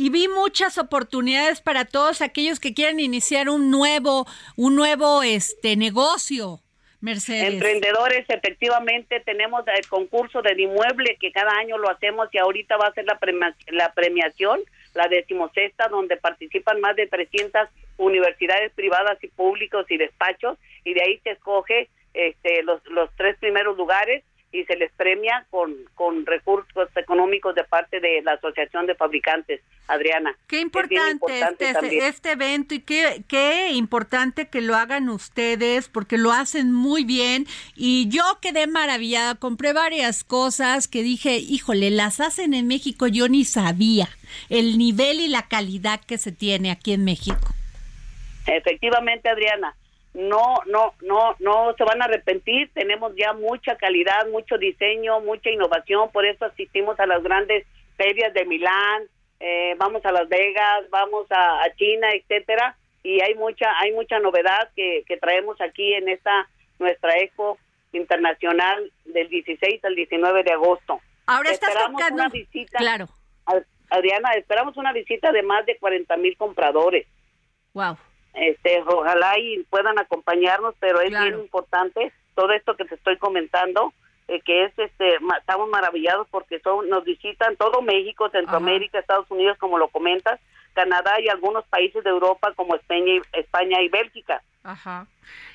y 0.01 0.09
vi 0.09 0.29
muchas 0.29 0.79
oportunidades 0.79 1.61
para 1.61 1.85
todos 1.85 2.23
aquellos 2.23 2.59
que 2.59 2.73
quieren 2.73 3.01
iniciar 3.01 3.51
un 3.51 3.71
nuevo, 3.71 4.27
un 4.57 4.75
nuevo 4.75 5.23
este 5.23 5.77
negocio. 5.77 6.61
Mercedes. 7.03 7.53
Emprendedores, 7.53 8.25
efectivamente, 8.29 9.21
tenemos 9.21 9.63
el 9.69 9.87
concurso 9.89 10.41
de 10.41 10.55
inmueble 10.59 11.19
que 11.21 11.31
cada 11.33 11.53
año 11.59 11.77
lo 11.77 11.91
hacemos 11.91 12.31
y 12.33 12.39
ahorita 12.39 12.79
va 12.79 12.87
a 12.87 12.95
ser 12.95 13.05
la, 13.05 13.19
la 13.73 13.93
premiación, 13.93 14.61
la 14.95 15.07
decimosexta, 15.09 15.89
donde 15.89 16.17
participan 16.17 16.81
más 16.81 16.97
de 16.97 17.07
300 17.07 17.69
universidades 17.99 18.73
privadas 18.73 19.23
y 19.23 19.29
públicos 19.29 19.85
y 19.91 19.99
despachos 19.99 20.57
y 20.83 20.95
de 20.95 21.03
ahí 21.03 21.21
se 21.25 21.33
escoge 21.33 21.91
este, 22.15 22.63
los, 22.63 22.83
los 22.87 23.11
tres 23.17 23.37
primeros 23.39 23.77
lugares 23.77 24.25
y 24.53 24.65
se 24.65 24.77
les 24.77 24.91
premia 24.93 25.47
con, 25.51 25.75
con 25.95 26.27
recursos 26.27 26.89
económicos 26.97 27.55
de 27.55 27.65
parte 27.65 28.01
de 28.01 28.21
la 28.23 28.33
Asociación 28.33 28.87
de 28.87 28.95
Fabricantes, 28.95 29.61
Adriana. 29.87 30.37
Qué 30.49 30.61
importante, 30.61 31.41
este, 31.41 32.07
este, 32.09 32.33
evento 32.33 32.75
y 32.75 32.81
qué, 32.81 33.23
qué 33.29 33.71
importante 33.73 34.49
que 34.49 34.61
lo 34.61 34.75
hagan 34.77 35.09
ustedes 35.09 35.89
porque 35.89 36.19
lo 36.19 36.33
hacen 36.33 36.73
muy 36.73 37.05
bien 37.05 37.47
y 37.77 38.09
yo 38.09 38.23
quedé 38.41 38.67
maravillada, 38.67 39.37
compré 39.37 39.73
varias 39.73 40.25
cosas 40.25 40.89
que 40.89 41.03
dije, 41.03 41.37
híjole, 41.37 41.91
las 41.91 42.21
hacen 42.21 42.55
en 42.55 42.67
México, 42.67 43.07
yo 43.07 43.29
ni 43.29 43.45
sabía 43.45 44.09
el 44.49 44.79
nivel 44.79 45.21
y 45.21 45.29
la 45.29 45.49
calidad 45.49 46.01
que 46.01 46.19
se 46.19 46.33
tiene 46.33 46.71
aquí 46.71 46.93
en 46.93 47.05
México. 47.05 47.55
Efectivamente, 48.47 49.29
Adriana 49.29 49.77
no, 50.15 50.55
no, 50.67 50.95
no, 51.03 51.37
no 51.39 51.75
se 51.77 51.85
van 51.85 52.03
a 52.03 52.07
arrepentir. 52.07 52.71
Tenemos 52.75 53.13
ya 53.17 53.33
mucha 53.33 53.77
calidad, 53.77 54.27
mucho 54.31 54.59
diseño, 54.59 55.21
mucha 55.21 55.51
innovación. 55.51 56.11
Por 56.11 56.27
eso 56.27 56.45
asistimos 56.45 56.99
a 56.99 57.07
las 57.07 57.23
grandes 57.23 57.67
ferias 57.97 58.33
de 58.35 58.45
Milán, 58.45 59.05
eh, 59.39 59.75
vamos 59.77 60.05
a 60.05 60.13
Las 60.13 60.29
Vegas, 60.29 60.89
vamos 60.91 61.27
a, 61.31 61.63
China, 61.77 62.09
etcétera. 62.13 62.77
Y 63.03 63.21
hay 63.23 63.35
mucha, 63.35 63.67
hay 63.79 63.93
mucha 63.93 64.19
novedad 64.19 64.71
que, 64.75 65.05
que 65.07 65.17
traemos 65.17 65.61
aquí 65.61 65.95
en 65.95 66.09
esta 66.09 66.49
nuestra 66.79 67.17
expo 67.19 67.59
internacional 67.93 68.91
del 69.05 69.29
16 69.29 69.85
al 69.85 69.95
19 69.95 70.43
de 70.43 70.53
agosto. 70.53 71.01
Ahora 71.27 71.51
esperamos 71.51 72.03
una 72.11 72.29
visita. 72.29 72.79
Claro. 72.79 73.09
Adriana, 73.91 74.33
esperamos 74.35 74.77
una 74.77 74.93
visita 74.93 75.33
de 75.33 75.43
más 75.43 75.67
de 75.67 75.77
40 75.79 76.17
mil 76.17 76.37
compradores. 76.37 77.07
Wow 77.73 77.97
este 78.35 78.83
ojalá 78.87 79.39
y 79.39 79.63
puedan 79.65 79.99
acompañarnos 79.99 80.75
pero 80.79 81.01
es 81.01 81.11
bien 81.11 81.39
importante 81.39 82.13
todo 82.35 82.53
esto 82.53 82.77
que 82.77 82.85
te 82.85 82.95
estoy 82.95 83.17
comentando 83.17 83.93
eh, 84.29 84.41
que 84.41 84.65
es 84.65 84.79
este 84.79 85.19
estamos 85.39 85.69
maravillados 85.69 86.29
porque 86.31 86.61
son 86.61 86.89
nos 86.89 87.05
visitan 87.05 87.57
todo 87.57 87.83
México 87.83 88.31
Centroamérica 88.31 88.99
Estados 88.99 89.31
Unidos 89.31 89.59
como 89.59 89.79
lo 89.79 89.89
comentas 89.89 90.41
Canadá 90.75 91.21
y 91.21 91.29
algunos 91.29 91.65
países 91.67 92.03
de 92.05 92.11
Europa 92.11 92.53
como 92.55 92.75
España 92.75 93.15
y, 93.15 93.39
España 93.39 93.83
y 93.83 93.89
Bélgica. 93.89 94.43
Ajá. 94.63 95.07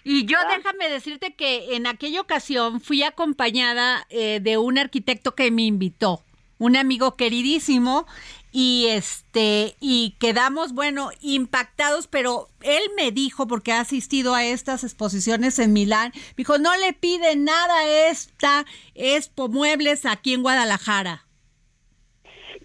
Y 0.03 0.25
yo 0.25 0.37
déjame 0.55 0.89
decirte 0.89 1.33
que 1.33 1.75
en 1.75 1.87
aquella 1.87 2.21
ocasión 2.21 2.81
fui 2.81 3.03
acompañada 3.03 4.05
eh, 4.09 4.39
de 4.41 4.57
un 4.57 4.77
arquitecto 4.77 5.35
que 5.35 5.51
me 5.51 5.63
invitó, 5.63 6.21
un 6.57 6.75
amigo 6.75 7.15
queridísimo, 7.15 8.05
y 8.57 8.87
este 8.87 9.75
y 9.81 10.15
quedamos 10.17 10.73
bueno 10.73 11.09
impactados 11.19 12.07
pero 12.07 12.47
él 12.61 12.81
me 12.95 13.11
dijo 13.11 13.47
porque 13.47 13.73
ha 13.73 13.81
asistido 13.81 14.33
a 14.33 14.45
estas 14.45 14.85
exposiciones 14.85 15.59
en 15.59 15.73
Milán 15.73 16.13
dijo 16.37 16.57
no 16.57 16.73
le 16.77 16.93
pide 16.93 17.35
nada 17.35 17.79
a 17.79 18.09
esta 18.09 18.65
Expo 18.93 19.49
Muebles 19.49 20.05
aquí 20.05 20.33
en 20.33 20.41
Guadalajara 20.41 21.23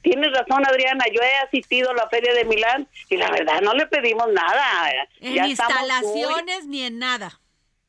Tienes 0.02 0.32
razón, 0.32 0.66
Adriana. 0.66 1.04
Yo 1.12 1.20
he 1.20 1.46
asistido 1.46 1.90
a 1.90 1.94
la 1.94 2.08
Feria 2.08 2.32
de 2.32 2.46
Milán 2.46 2.88
y 3.10 3.18
la 3.18 3.30
verdad 3.30 3.60
no 3.60 3.74
le 3.74 3.86
pedimos 3.86 4.28
nada. 4.32 4.90
En 5.20 5.44
instalaciones 5.44 6.66
ni 6.66 6.84
en 6.84 6.98
nada. 6.98 7.38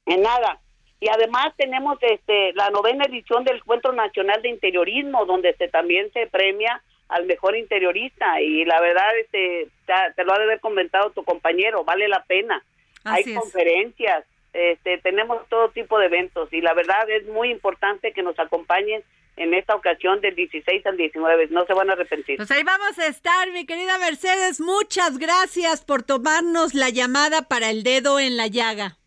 En 0.05 0.21
nada. 0.21 0.59
Y 0.99 1.07
además 1.07 1.53
tenemos 1.55 1.97
este 2.01 2.51
la 2.51 2.69
novena 2.69 3.05
edición 3.05 3.45
del 3.45 3.57
Encuentro 3.57 3.93
Nacional 3.93 4.41
de 4.41 4.49
Interiorismo, 4.49 5.23
donde 5.25 5.55
se, 5.55 5.69
también 5.69 6.11
se 6.11 6.27
premia 6.27 6.83
al 7.11 7.25
mejor 7.25 7.57
interiorista 7.57 8.41
y 8.41 8.65
la 8.65 8.79
verdad 8.79 9.17
este 9.19 9.67
te, 10.15 10.23
lo 10.23 10.33
ha 10.33 10.37
de 10.37 10.45
haber 10.45 10.59
comentado 10.61 11.11
tu 11.11 11.23
compañero 11.23 11.83
vale 11.83 12.07
la 12.07 12.23
pena. 12.23 12.63
Hay 13.03 13.33
conferencias 13.33 14.25
este 14.53 14.97
tenemos 14.97 15.47
todo 15.49 15.69
tipo 15.69 15.99
de 15.99 16.07
eventos 16.07 16.51
y 16.51 16.61
la 16.61 16.73
verdad 16.73 17.09
es 17.09 17.27
muy 17.27 17.51
importante 17.51 18.13
que 18.13 18.23
nos 18.23 18.39
acompañen 18.39 19.03
en 19.37 19.53
esta 19.53 19.75
ocasión 19.75 20.21
del 20.21 20.35
16 20.35 20.85
al 20.85 20.97
19 20.97 21.47
no 21.51 21.65
se 21.65 21.73
van 21.73 21.89
a 21.89 21.93
arrepentir. 21.93 22.37
Pues 22.37 22.51
ahí 22.51 22.63
vamos 22.63 22.97
a 22.99 23.07
estar 23.07 23.51
mi 23.51 23.65
querida 23.65 23.97
Mercedes. 23.97 24.59
Muchas 24.61 25.17
gracias 25.17 25.83
por 25.83 26.03
tomarnos 26.03 26.73
la 26.73 26.89
llamada 26.89 27.41
para 27.43 27.69
el 27.69 27.83
dedo 27.83 28.19
en 28.19 28.37
la 28.37 28.47
llaga. 28.47 28.97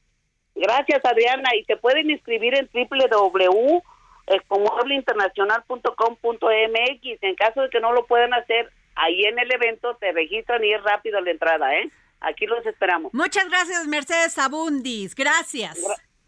Gracias 0.55 1.03
Adriana. 1.05 1.51
Y 1.59 1.65
se 1.65 1.77
pueden 1.77 2.11
inscribir 2.11 2.55
en 2.55 2.69
www 2.73 3.83
expomuebleinternacional.com.mx. 4.27 7.23
En 7.23 7.35
caso 7.35 7.63
de 7.63 7.71
que 7.71 7.81
no 7.81 7.93
lo 7.93 8.07
puedan 8.07 8.33
hacer, 8.35 8.71
ahí 8.95 9.25
en 9.25 9.39
el 9.39 9.53
evento 9.53 9.97
te 9.97 10.13
registran 10.13 10.63
y 10.65 10.73
es 10.73 10.83
rápido 10.83 11.21
la 11.21 11.31
entrada, 11.31 11.75
¿eh? 11.75 11.91
Aquí 12.21 12.47
los 12.47 12.65
esperamos. 12.67 13.13
Muchas 13.13 13.49
gracias, 13.49 13.87
Mercedes 13.87 14.39
Abundis. 14.39 15.15
Gracias. 15.15 15.79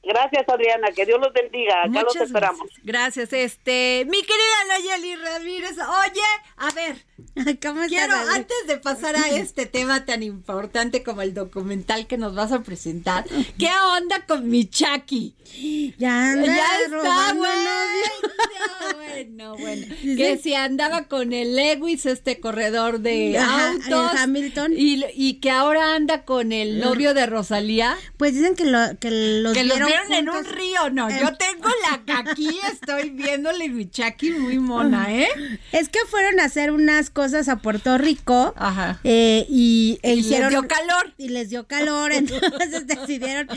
Gracias, 0.02 0.48
Adriana. 0.48 0.88
Que 0.94 1.04
Dios 1.04 1.18
los 1.20 1.32
bendiga. 1.32 1.82
Acá 1.82 2.02
los 2.02 2.16
esperamos. 2.16 2.68
Gracias. 2.84 3.32
Este, 3.32 4.06
mi 4.08 4.22
querida 4.22 4.64
Nayeli 4.68 5.16
Ramírez. 5.16 5.76
Oye, 5.78 6.22
a 6.56 6.70
ver, 6.70 6.96
¿Cómo 7.62 7.82
quiero, 7.86 8.14
antes 8.34 8.56
de 8.66 8.76
pasar 8.76 9.16
a 9.16 9.28
este 9.36 9.66
tema 9.66 10.04
tan 10.04 10.22
importante 10.22 11.02
como 11.02 11.22
el 11.22 11.32
documental 11.34 12.06
que 12.06 12.18
nos 12.18 12.34
vas 12.34 12.52
a 12.52 12.62
presentar, 12.62 13.24
¿qué 13.58 13.70
onda 13.96 14.24
con 14.26 14.48
mi 14.48 14.68
Chucky? 14.68 15.34
Ya, 15.98 16.32
anda, 16.32 16.46
ya 16.46 16.66
está, 16.84 17.32
güey. 17.34 17.50
No, 19.30 19.56
bueno. 19.56 19.86
Que 20.02 20.38
si 20.42 20.52
andaba 20.54 21.04
con 21.04 21.32
el 21.32 21.56
Lewis, 21.56 22.04
este 22.04 22.38
corredor 22.38 23.00
de 23.00 23.38
Ajá, 23.38 23.70
autos. 23.70 24.12
el 24.12 24.18
Hamilton. 24.18 24.72
Y, 24.76 25.04
y 25.14 25.34
que 25.40 25.50
ahora 25.50 25.94
anda 25.94 26.24
con 26.24 26.52
el 26.52 26.80
novio 26.80 27.14
de 27.14 27.24
Rosalía. 27.24 27.96
Pues 28.18 28.34
dicen 28.34 28.54
que, 28.56 28.64
lo, 28.64 28.78
que 29.00 29.10
los 29.10 29.54
que 29.54 29.64
los 29.64 29.78
vieron 29.86 30.08
vieron 30.08 30.12
en 30.12 30.28
un 30.28 30.34
juntos. 30.36 30.52
río, 30.54 30.90
no. 30.90 31.08
Yo 31.10 31.36
tengo 31.36 31.68
la 31.90 32.18
aquí, 32.30 32.58
estoy 32.72 33.10
viéndole 33.10 33.68
mi 33.68 33.88
chaki 33.88 34.30
muy 34.32 34.58
mona, 34.58 35.12
¿eh? 35.14 35.28
Es 35.72 35.88
que 35.88 35.98
fueron 36.10 36.40
a 36.40 36.44
hacer 36.44 36.70
unas 36.70 37.10
cosas 37.10 37.48
a 37.48 37.56
Puerto 37.56 37.98
Rico 37.98 38.54
Ajá. 38.56 39.00
eh, 39.04 39.46
y, 39.48 39.98
e 40.02 40.12
Y 40.12 40.16
les 40.16 40.26
hicieron 40.26 40.50
dio 40.50 40.66
calor. 40.68 41.14
y 41.18 41.28
les 41.30 41.50
dio 41.50 41.66
calor, 41.66 42.12
entonces 42.12 42.86
decidieron, 42.86 43.48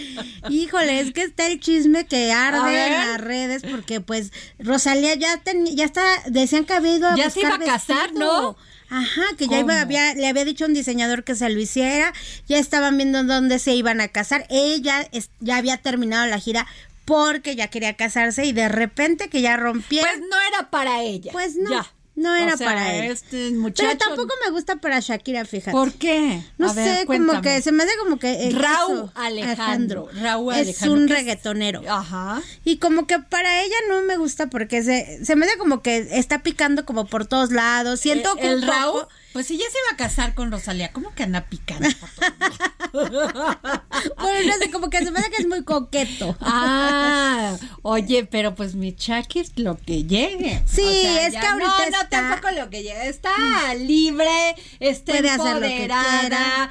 híjole, 0.49 0.99
es 0.99 1.11
que 1.13 1.23
está 1.23 1.47
el 1.47 1.59
chisme 1.59 2.05
que 2.05 2.31
arde 2.31 2.87
en 2.87 2.93
las 2.93 3.21
redes 3.21 3.63
porque 3.69 4.01
pues 4.01 4.31
Rosalía 4.59 5.15
ya 5.15 5.37
ten- 5.37 5.65
ya 5.65 5.85
está, 5.85 6.03
decían 6.27 6.65
que 6.65 6.73
había 6.73 6.95
ido 6.95 7.07
a 7.07 7.15
Ya 7.15 7.29
se 7.29 7.41
iba 7.41 7.55
a 7.55 7.59
casar, 7.59 8.09
vestido. 8.09 8.41
¿no? 8.41 8.57
Ajá, 8.89 9.21
que 9.37 9.47
ya 9.47 9.59
iba, 9.59 9.79
había, 9.81 10.13
le 10.15 10.27
había 10.27 10.45
dicho 10.45 10.65
a 10.65 10.67
un 10.67 10.73
diseñador 10.73 11.23
que 11.23 11.35
se 11.35 11.49
lo 11.49 11.59
hiciera, 11.59 12.13
ya 12.47 12.57
estaban 12.57 12.97
viendo 12.97 13.23
dónde 13.23 13.59
se 13.59 13.73
iban 13.75 14.01
a 14.01 14.07
casar, 14.07 14.45
ella 14.49 15.07
es- 15.11 15.29
ya 15.39 15.57
había 15.57 15.77
terminado 15.77 16.25
la 16.27 16.39
gira 16.39 16.65
porque 17.05 17.55
ya 17.55 17.67
quería 17.69 17.95
casarse 17.95 18.45
y 18.45 18.51
de 18.51 18.69
repente 18.69 19.29
que 19.29 19.41
ya 19.41 19.57
rompieron. 19.57 20.09
Pues 20.09 20.21
no 20.29 20.37
era 20.47 20.69
para 20.69 21.01
ella. 21.01 21.31
Pues 21.31 21.55
no, 21.55 21.69
Ya. 21.71 21.91
No 22.19 22.35
era 22.35 22.53
O 22.53 22.57
sea, 22.57 22.67
para 22.67 22.95
él. 22.95 23.11
Este 23.11 23.51
muchacho. 23.51 23.87
Pero 23.87 23.97
tampoco 23.97 24.33
me 24.45 24.51
gusta 24.51 24.75
para 24.75 24.99
Shakira, 24.99 25.45
fíjate. 25.45 25.71
¿Por 25.71 25.93
qué? 25.93 26.43
No 26.57 26.69
A 26.69 26.73
ver, 26.73 26.99
sé, 26.99 27.05
como 27.05 27.41
que 27.41 27.61
se 27.61 27.71
me 27.71 27.83
hace 27.83 27.93
como 27.97 28.19
que... 28.19 28.47
eh, 28.47 28.51
Raúl 28.51 28.93
eso, 28.97 29.11
Alejandro. 29.15 30.09
Raúl 30.13 30.53
es 30.53 30.59
Alejandro, 30.61 30.93
un 30.93 31.03
es- 31.05 31.09
reggaetonero. 31.09 31.81
Ajá. 31.87 32.41
Y 32.65 32.77
como 32.77 33.07
que 33.07 33.19
para 33.19 33.61
ella 33.63 33.75
no 33.89 34.01
me 34.01 34.17
gusta 34.17 34.47
porque 34.47 34.83
se, 34.83 35.23
se 35.25 35.35
me 35.35 35.45
hace 35.45 35.57
como 35.57 35.81
que 35.81 36.07
está 36.11 36.43
picando 36.43 36.85
como 36.85 37.05
por 37.05 37.25
todos 37.25 37.51
lados. 37.51 37.99
Siento 37.99 38.33
Eh, 38.37 38.41
que 38.41 38.47
el 38.47 38.55
un 38.55 38.61
poco- 38.61 38.71
Raúl, 38.73 39.07
pues 39.33 39.47
si 39.47 39.57
ya 39.57 39.65
se 39.65 39.77
iba 39.85 39.93
a 39.93 39.97
casar 39.97 40.33
con 40.33 40.51
Rosalía, 40.51 40.91
¿cómo 40.91 41.13
que 41.13 41.23
anda 41.23 41.45
picando? 41.49 41.87
Bueno, 44.17 44.47
no 44.47 44.53
sé, 44.57 44.71
como 44.71 44.89
que 44.89 44.99
se 44.99 45.11
me 45.11 45.19
hace 45.19 45.29
que 45.29 45.41
es 45.41 45.47
muy 45.47 45.63
coqueto. 45.63 46.35
Ah, 46.41 47.55
oye, 47.81 48.25
pero 48.25 48.55
pues 48.55 48.73
mi 48.75 48.95
Chucky 48.95 49.39
es 49.39 49.57
lo 49.57 49.77
que 49.77 50.05
llegue. 50.05 50.63
Sí, 50.65 50.81
es 51.05 51.31
que 51.33 51.37
ahorita 51.45 51.89
no, 51.91 51.97
no, 52.03 52.09
tampoco 52.09 52.51
lo 52.51 52.69
que 52.69 52.83
llegue. 52.83 53.09
Está 53.09 53.73
libre, 53.75 54.55
está 54.79 55.11
Puede 55.13 55.29
empoderada, 55.33 56.69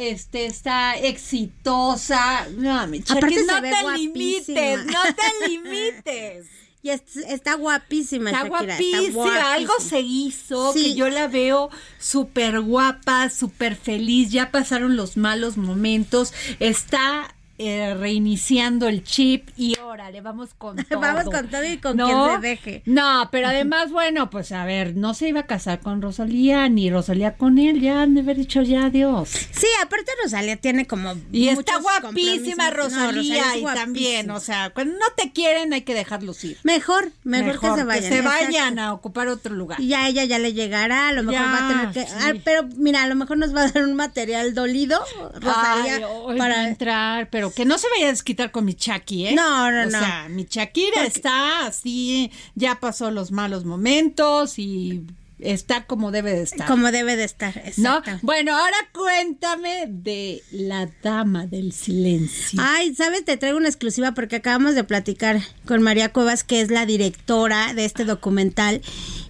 este, 0.00 0.46
está 0.46 0.94
exitosa. 0.96 2.46
No, 2.56 2.86
mi 2.86 3.00
Chucky, 3.02 3.18
Aparte 3.18 3.40
se 3.40 3.46
no 3.46 3.60
ve 3.60 3.70
te 3.70 3.82
guapísima. 3.82 4.14
limites, 4.14 4.86
no 4.86 5.02
te 5.14 5.48
limites. 5.48 6.46
Y 6.84 6.90
es- 6.90 7.16
está 7.16 7.54
guapísima 7.54 8.28
Está 8.30 8.42
Shakira. 8.46 8.76
guapísima, 8.76 9.52
algo 9.54 9.72
se 9.80 10.00
hizo 10.02 10.74
Sí. 10.74 10.82
que 10.82 10.94
yo 10.94 11.08
la 11.08 11.28
veo 11.28 11.70
súper 11.98 12.60
guapa, 12.60 13.30
súper 13.30 13.74
feliz, 13.74 14.30
ya 14.30 14.50
pasaron 14.50 14.94
los 14.94 15.16
malos 15.16 15.56
momentos, 15.56 16.34
está 16.60 17.34
eh, 17.56 17.94
reiniciando 17.94 18.88
el 18.88 19.04
chip 19.04 19.48
y 19.56 19.73
órale, 20.04 20.20
vamos 20.20 20.50
con 20.54 20.76
todo. 20.88 21.00
Vamos 21.00 21.24
con 21.24 21.48
todo 21.48 21.64
y 21.64 21.78
con 21.78 21.96
¿No? 21.96 22.06
quien 22.06 22.40
se 22.42 22.48
deje. 22.48 22.82
No, 22.86 23.28
pero 23.32 23.48
además, 23.48 23.90
bueno, 23.90 24.28
pues 24.30 24.52
a 24.52 24.64
ver, 24.64 24.96
no 24.96 25.14
se 25.14 25.28
iba 25.28 25.40
a 25.40 25.46
casar 25.46 25.80
con 25.80 26.02
Rosalía, 26.02 26.68
ni 26.68 26.90
Rosalía 26.90 27.36
con 27.36 27.58
él, 27.58 27.80
ya 27.80 28.02
han 28.02 28.14
de 28.14 28.20
haber 28.20 28.36
dicho 28.36 28.62
ya 28.62 28.86
adiós. 28.86 29.28
Sí, 29.30 29.66
aparte 29.82 30.12
Rosalía 30.22 30.56
tiene 30.56 30.86
como 30.86 31.14
Y 31.32 31.48
está 31.48 31.78
guapísima. 31.78 32.70
No, 32.70 32.76
Rosalía, 32.76 33.54
es 33.54 33.62
y 33.62 33.64
también, 33.64 34.30
o 34.30 34.40
sea, 34.40 34.70
cuando 34.70 34.94
no 34.94 35.06
te 35.16 35.32
quieren 35.32 35.72
hay 35.72 35.82
que 35.82 35.94
dejarlos 35.94 36.42
ir. 36.44 36.58
Mejor, 36.64 37.10
mejor, 37.22 37.58
que 37.60 37.74
se 37.74 37.84
vayan. 37.84 38.12
se 38.12 38.20
vayan 38.20 38.78
a 38.78 38.92
ocupar 38.92 39.28
otro 39.28 39.54
lugar. 39.54 39.80
Y 39.80 39.88
ya 39.88 40.04
a 40.04 40.08
ella 40.08 40.24
ya 40.24 40.38
le 40.38 40.52
llegará, 40.52 41.08
a 41.08 41.12
lo 41.12 41.22
mejor 41.22 41.46
Ya, 41.46 41.52
va 41.52 41.66
a 41.66 41.68
tener 41.68 41.92
que... 41.92 42.10
sí. 42.10 42.16
ah, 42.20 42.32
pero 42.44 42.64
mira, 42.76 43.02
a 43.02 43.06
lo 43.08 43.14
mejor 43.14 43.38
nos 43.38 43.54
va 43.54 43.62
a 43.62 43.70
dar 43.70 43.84
un 43.84 43.94
material 43.94 44.54
dolido, 44.54 45.00
Rosalía, 45.34 45.96
Ay, 45.96 46.04
hoy 46.04 46.38
para... 46.38 46.68
entrar, 46.68 47.28
pero 47.30 47.52
que 47.52 47.64
no 47.64 47.78
se 47.78 47.88
vaya 47.88 48.06
a 48.06 48.10
desquitar 48.10 48.50
con 48.50 48.64
mi 48.64 48.74
Chucky, 48.74 49.28
¿eh? 49.28 49.34
No, 49.34 49.70
no, 49.70 49.82
o 49.82 49.86
no. 49.86 49.93
Sea, 49.98 50.26
mi 50.28 50.46
Shakira 50.48 51.04
está 51.04 51.66
así, 51.66 52.30
ya 52.54 52.80
pasó 52.80 53.10
los 53.10 53.30
malos 53.30 53.64
momentos 53.64 54.58
y 54.58 55.06
está 55.38 55.84
como 55.86 56.10
debe 56.10 56.32
de 56.32 56.42
estar. 56.42 56.66
Como 56.66 56.90
debe 56.90 57.16
de 57.16 57.24
estar, 57.24 57.54
¿No? 57.76 58.02
Bueno, 58.22 58.56
ahora 58.56 58.76
cuéntame 58.92 59.86
de 59.88 60.42
la 60.50 60.88
dama 61.02 61.46
del 61.46 61.72
silencio. 61.72 62.60
Ay, 62.62 62.94
¿sabes? 62.94 63.24
Te 63.24 63.36
traigo 63.36 63.58
una 63.58 63.68
exclusiva 63.68 64.12
porque 64.12 64.36
acabamos 64.36 64.74
de 64.74 64.84
platicar 64.84 65.40
con 65.66 65.82
María 65.82 66.12
Cuevas, 66.12 66.44
que 66.44 66.60
es 66.60 66.70
la 66.70 66.86
directora 66.86 67.74
de 67.74 67.84
este 67.84 68.04
documental, 68.04 68.82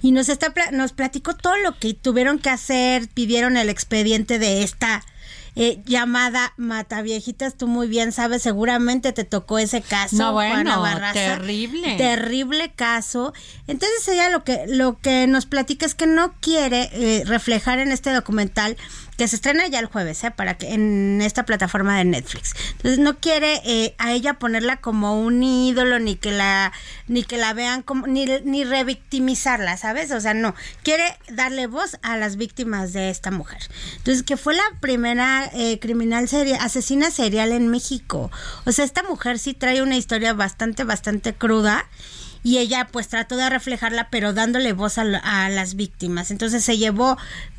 y 0.03 0.13
nos 0.13 0.29
está 0.29 0.53
nos 0.73 0.93
platicó 0.93 1.35
todo 1.35 1.57
lo 1.59 1.79
que 1.79 1.95
tuvieron 1.95 2.39
que 2.39 2.51
hacer, 2.51 3.09
pidieron 3.09 3.57
el 3.57 3.69
expediente 3.69 4.39
de 4.39 4.63
esta 4.63 5.03
eh, 5.57 5.81
llamada 5.85 6.53
Mataviejitas. 6.57 7.57
Tú 7.57 7.69
muy 7.69 7.89
bien 7.89 8.13
sabes, 8.13 8.43
seguramente 8.43 9.13
te 9.13 9.25
tocó 9.25 9.59
ese 9.59 9.83
caso. 9.83 10.17
No, 10.17 10.33
bueno, 10.33 10.81
Barraza. 10.81 11.13
terrible. 11.13 11.97
Terrible 11.97 12.73
caso. 12.75 13.33
Entonces 13.67 14.07
ella 14.09 14.29
lo 14.31 14.45
que 14.45 14.65
lo 14.67 14.99
que 14.99 15.27
nos 15.27 15.47
platica 15.47 15.87
es 15.87 15.95
que 15.95 16.07
no 16.07 16.35
quiere 16.41 16.91
eh, 16.93 17.25
reflejar 17.25 17.79
en 17.79 17.93
este 17.93 18.13
documental 18.13 18.77
que 19.17 19.29
se 19.29 19.37
estrena 19.37 19.67
ya 19.69 19.79
el 19.79 19.87
jueves, 19.87 20.23
¿eh? 20.25 20.31
para 20.31 20.55
que 20.55 20.75
en 20.75 21.21
esta 21.23 21.45
plataforma 21.45 21.97
de 21.99 22.05
Netflix. 22.05 22.55
Entonces 22.73 22.99
no 22.99 23.19
quiere 23.19 23.61
eh, 23.65 23.95
a 23.99 24.13
ella 24.13 24.35
ponerla 24.35 24.79
como 24.79 25.21
un 25.21 25.43
ídolo 25.43 25.99
ni 25.99 26.17
que 26.17 26.33
la 26.33 26.73
ni 27.07 27.23
que 27.23 27.37
la 27.37 27.53
vean 27.53 27.83
como 27.83 28.07
ni 28.07 28.27
ni 28.45 28.65
revictimizarla, 28.65 29.77
¿sabes? 29.77 30.11
O 30.11 30.21
sea, 30.21 30.35
no 30.35 30.55
quiere 30.83 31.05
darle 31.29 31.67
voz 31.67 31.99
a 32.03 32.17
las 32.17 32.37
víctimas 32.37 32.93
de 32.93 33.11
esta 33.11 33.31
mujer. 33.31 33.63
Entonces 33.97 34.23
que 34.23 34.37
fue 34.37 34.55
la 34.55 34.65
primera 34.81 35.51
eh, 35.53 35.79
criminal 35.79 36.29
serie 36.29 36.57
asesina 36.57 37.11
serial 37.11 37.53
en 37.53 37.69
México. 37.69 38.31
O 38.65 38.73
sea, 38.73 38.85
esta 38.85 39.03
mujer 39.03 39.39
sí 39.39 39.55
trae 39.55 39.83
una 39.83 39.97
historia 39.97 40.33
bastante 40.33 40.85
bastante 40.85 41.35
cruda 41.35 41.87
y 42.45 42.59
ella 42.59 42.87
pues 42.93 43.09
trató 43.09 43.37
de 43.37 43.51
reflejarla 43.51 44.09
pero 44.11 44.33
dándole 44.33 44.73
voz 44.73 44.99
a, 44.99 45.05
la- 45.05 45.19
a 45.19 45.49
las 45.49 45.75
víctimas 45.75 46.31
entonces 46.31 46.63
se 46.63 46.79
llevó 46.79 47.17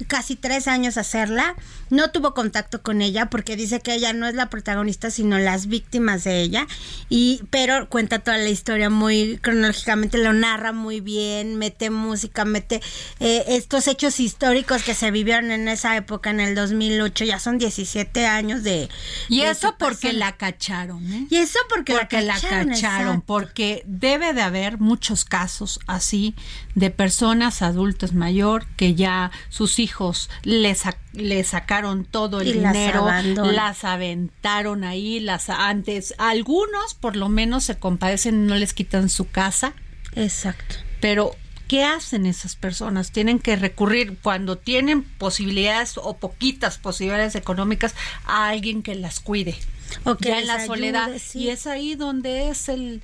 casi 0.07 0.35
tres 0.37 0.67
años 0.69 0.95
hacerla 0.97 1.55
no 1.89 2.11
tuvo 2.11 2.33
contacto 2.33 2.81
con 2.81 3.01
ella 3.01 3.25
porque 3.29 3.55
dice 3.57 3.81
que 3.81 3.93
ella 3.95 4.13
no 4.13 4.27
es 4.27 4.35
la 4.35 4.49
protagonista 4.49 5.09
sino 5.11 5.37
las 5.39 5.67
víctimas 5.67 6.23
de 6.23 6.41
ella 6.41 6.67
y 7.09 7.41
pero 7.49 7.89
cuenta 7.89 8.19
toda 8.19 8.37
la 8.37 8.49
historia 8.49 8.89
muy 8.89 9.37
cronológicamente 9.41 10.17
lo 10.19 10.31
narra 10.33 10.71
muy 10.71 11.01
bien 11.01 11.55
mete 11.57 11.89
música 11.89 12.45
mete 12.45 12.81
eh, 13.19 13.43
estos 13.47 13.87
hechos 13.87 14.19
históricos 14.19 14.83
que 14.83 14.93
se 14.93 15.09
vivieron 15.11 15.51
en 15.51 15.67
esa 15.67 15.95
época 15.97 16.29
en 16.29 16.39
el 16.39 16.53
2008 16.55 17.25
ya 17.25 17.39
son 17.39 17.57
17 17.57 18.25
años 18.27 18.61
de 18.63 18.87
Y 19.29 19.41
de 19.41 19.49
eso 19.49 19.75
porque 19.79 20.09
persona. 20.09 20.13
la 20.19 20.37
cacharon, 20.37 21.11
¿eh? 21.11 21.27
y 21.29 21.37
eso 21.37 21.57
porque, 21.69 21.93
porque 21.93 22.21
la 22.21 22.33
cacharon, 22.35 22.71
exacto. 22.71 23.23
porque 23.25 23.83
debe 23.87 24.33
de 24.33 24.41
haber 24.43 24.74
muchos 24.79 25.25
casos 25.25 25.79
así 25.87 26.35
de 26.75 26.89
personas 26.89 27.61
adultas 27.61 28.13
mayor 28.13 28.65
que 28.77 28.95
ya 28.95 29.31
sus 29.49 29.79
hijos 29.79 30.29
le, 30.43 30.73
sa- 30.75 30.97
le 31.13 31.43
sacaron 31.43 32.05
todo 32.05 32.41
el 32.41 32.47
Y 32.49 32.53
dinero, 32.53 33.07
las 33.51 33.83
aventaron 33.83 34.83
ahí, 34.83 35.19
las 35.19 35.49
antes, 35.49 36.13
algunos 36.17 36.93
por 36.93 37.15
lo 37.15 37.29
menos 37.29 37.63
se 37.63 37.77
compadecen, 37.77 38.47
no 38.47 38.55
les 38.55 38.73
quitan 38.73 39.09
su 39.09 39.27
casa, 39.29 39.73
exacto 40.15 40.75
pero 41.01 41.35
¿qué 41.67 41.83
hacen 41.83 42.25
esas 42.25 42.55
personas? 42.55 43.11
Tienen 43.11 43.37
que 43.39 43.55
recurrir 43.55 44.17
cuando 44.23 44.57
tienen 44.57 45.03
posibilidades 45.03 45.97
o 45.97 46.17
poquitas 46.17 46.77
posibilidades 46.79 47.35
económicas 47.35 47.93
a 48.25 48.47
alguien 48.47 48.81
que 48.81 48.95
las 48.95 49.19
cuide. 49.19 49.55
O 50.03 50.15
que 50.15 50.29
ya 50.29 50.35
en 50.35 50.39
les 50.41 50.47
la 50.47 50.53
ayude, 50.55 50.67
soledad. 50.67 51.09
sí. 51.19 51.39
Y 51.43 51.49
es 51.49 51.67
ahí 51.67 51.93
donde 51.95 52.49
es 52.49 52.69
el 52.69 53.03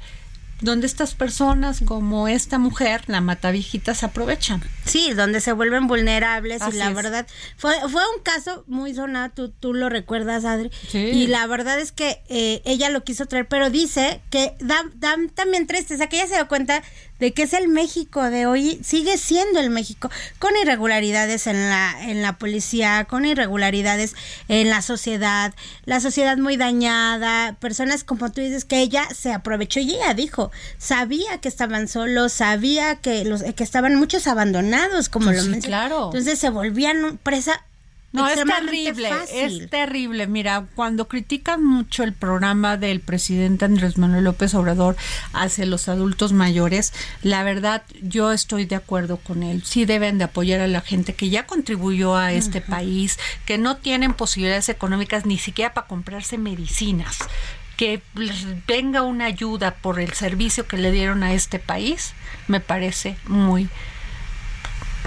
donde 0.61 0.87
estas 0.87 1.15
personas 1.15 1.81
como 1.85 2.27
esta 2.27 2.57
mujer, 2.57 3.03
la 3.07 3.19
mataviejitas, 3.21 3.99
se 3.99 4.05
aprovechan. 4.05 4.61
Sí, 4.85 5.13
donde 5.13 5.41
se 5.41 5.51
vuelven 5.51 5.87
vulnerables 5.87 6.61
Así 6.61 6.75
y 6.75 6.79
la 6.79 6.89
es. 6.89 6.95
verdad 6.95 7.27
fue 7.57 7.75
fue 7.89 8.01
un 8.15 8.23
caso 8.23 8.63
muy 8.67 8.93
sonado, 8.93 9.31
tú, 9.31 9.49
tú 9.49 9.73
lo 9.73 9.89
recuerdas, 9.89 10.45
Adri. 10.45 10.71
Sí. 10.89 10.99
Y 10.99 11.27
la 11.27 11.45
verdad 11.47 11.79
es 11.79 11.91
que 11.91 12.21
eh, 12.29 12.61
ella 12.65 12.89
lo 12.89 13.03
quiso 13.03 13.25
traer, 13.25 13.47
pero 13.47 13.69
dice 13.69 14.21
que 14.29 14.55
da, 14.59 14.83
da 14.95 15.15
también 15.35 15.67
tristeza, 15.67 16.07
que 16.07 16.17
ella 16.17 16.27
se 16.27 16.35
dio 16.35 16.47
cuenta 16.47 16.81
de 17.21 17.33
que 17.33 17.43
es 17.43 17.53
el 17.53 17.69
México 17.69 18.29
de 18.29 18.47
hoy, 18.47 18.79
sigue 18.83 19.17
siendo 19.17 19.59
el 19.61 19.69
México, 19.69 20.09
con 20.39 20.51
irregularidades 20.61 21.47
en 21.47 21.69
la, 21.69 21.95
en 22.01 22.21
la 22.21 22.37
policía, 22.37 23.05
con 23.07 23.25
irregularidades 23.25 24.15
en 24.49 24.69
la 24.69 24.81
sociedad, 24.81 25.53
la 25.85 25.99
sociedad 26.01 26.35
muy 26.37 26.57
dañada, 26.57 27.55
personas 27.59 28.03
como 28.03 28.31
tú 28.31 28.41
dices, 28.41 28.65
que 28.65 28.79
ella 28.81 29.07
se 29.15 29.31
aprovechó 29.31 29.79
y 29.79 29.91
ella 29.91 30.13
dijo, 30.15 30.51
sabía 30.79 31.37
que 31.39 31.47
estaban 31.47 31.87
solos, 31.87 32.33
sabía 32.33 32.95
que 32.95 33.23
los 33.23 33.43
que 33.43 33.63
estaban 33.63 33.95
muchos 33.95 34.27
abandonados, 34.27 35.07
como 35.07 35.27
Pues 35.27 35.37
lo 35.37 35.43
sí, 35.43 35.49
mencioné. 35.49 35.67
claro. 35.77 36.05
Entonces 36.05 36.39
se 36.39 36.49
volvían 36.49 37.19
presa 37.21 37.63
No, 38.11 38.27
es 38.27 38.43
terrible, 38.43 39.09
fácil. 39.09 39.63
es 39.63 39.69
terrible. 39.69 40.27
Mira, 40.27 40.65
cuando 40.75 41.07
critican 41.07 41.63
mucho 41.63 42.03
el 42.03 42.13
programa 42.13 42.75
del 42.75 42.99
presidente 42.99 43.63
Andrés 43.65 43.97
Manuel 43.97 44.25
López 44.25 44.53
Obrador 44.53 44.97
hacia 45.31 45.65
los 45.65 45.87
adultos 45.87 46.33
mayores, 46.33 46.93
la 47.21 47.43
verdad 47.43 47.83
yo 48.01 48.33
estoy 48.33 48.65
de 48.65 48.75
acuerdo 48.75 49.17
con 49.17 49.43
él. 49.43 49.63
Sí 49.63 49.85
deben 49.85 50.17
de 50.17 50.25
apoyar 50.25 50.59
a 50.59 50.67
la 50.67 50.81
gente 50.81 51.13
que 51.13 51.29
ya 51.29 51.45
contribuyó 51.45 52.15
a 52.15 52.33
este 52.33 52.59
país, 52.59 53.17
que 53.45 53.57
no 53.57 53.77
tienen 53.77 54.13
posibilidades 54.13 54.67
económicas 54.67 55.25
ni 55.25 55.37
siquiera 55.37 55.73
para 55.73 55.87
comprarse 55.87 56.37
medicinas. 56.37 57.19
Que 57.77 58.01
venga 58.67 59.03
una 59.03 59.25
ayuda 59.25 59.75
por 59.75 59.99
el 59.99 60.13
servicio 60.13 60.67
que 60.67 60.77
le 60.77 60.91
dieron 60.91 61.23
a 61.23 61.33
este 61.33 61.59
país, 61.59 62.13
me 62.47 62.59
parece 62.59 63.15
muy 63.25 63.69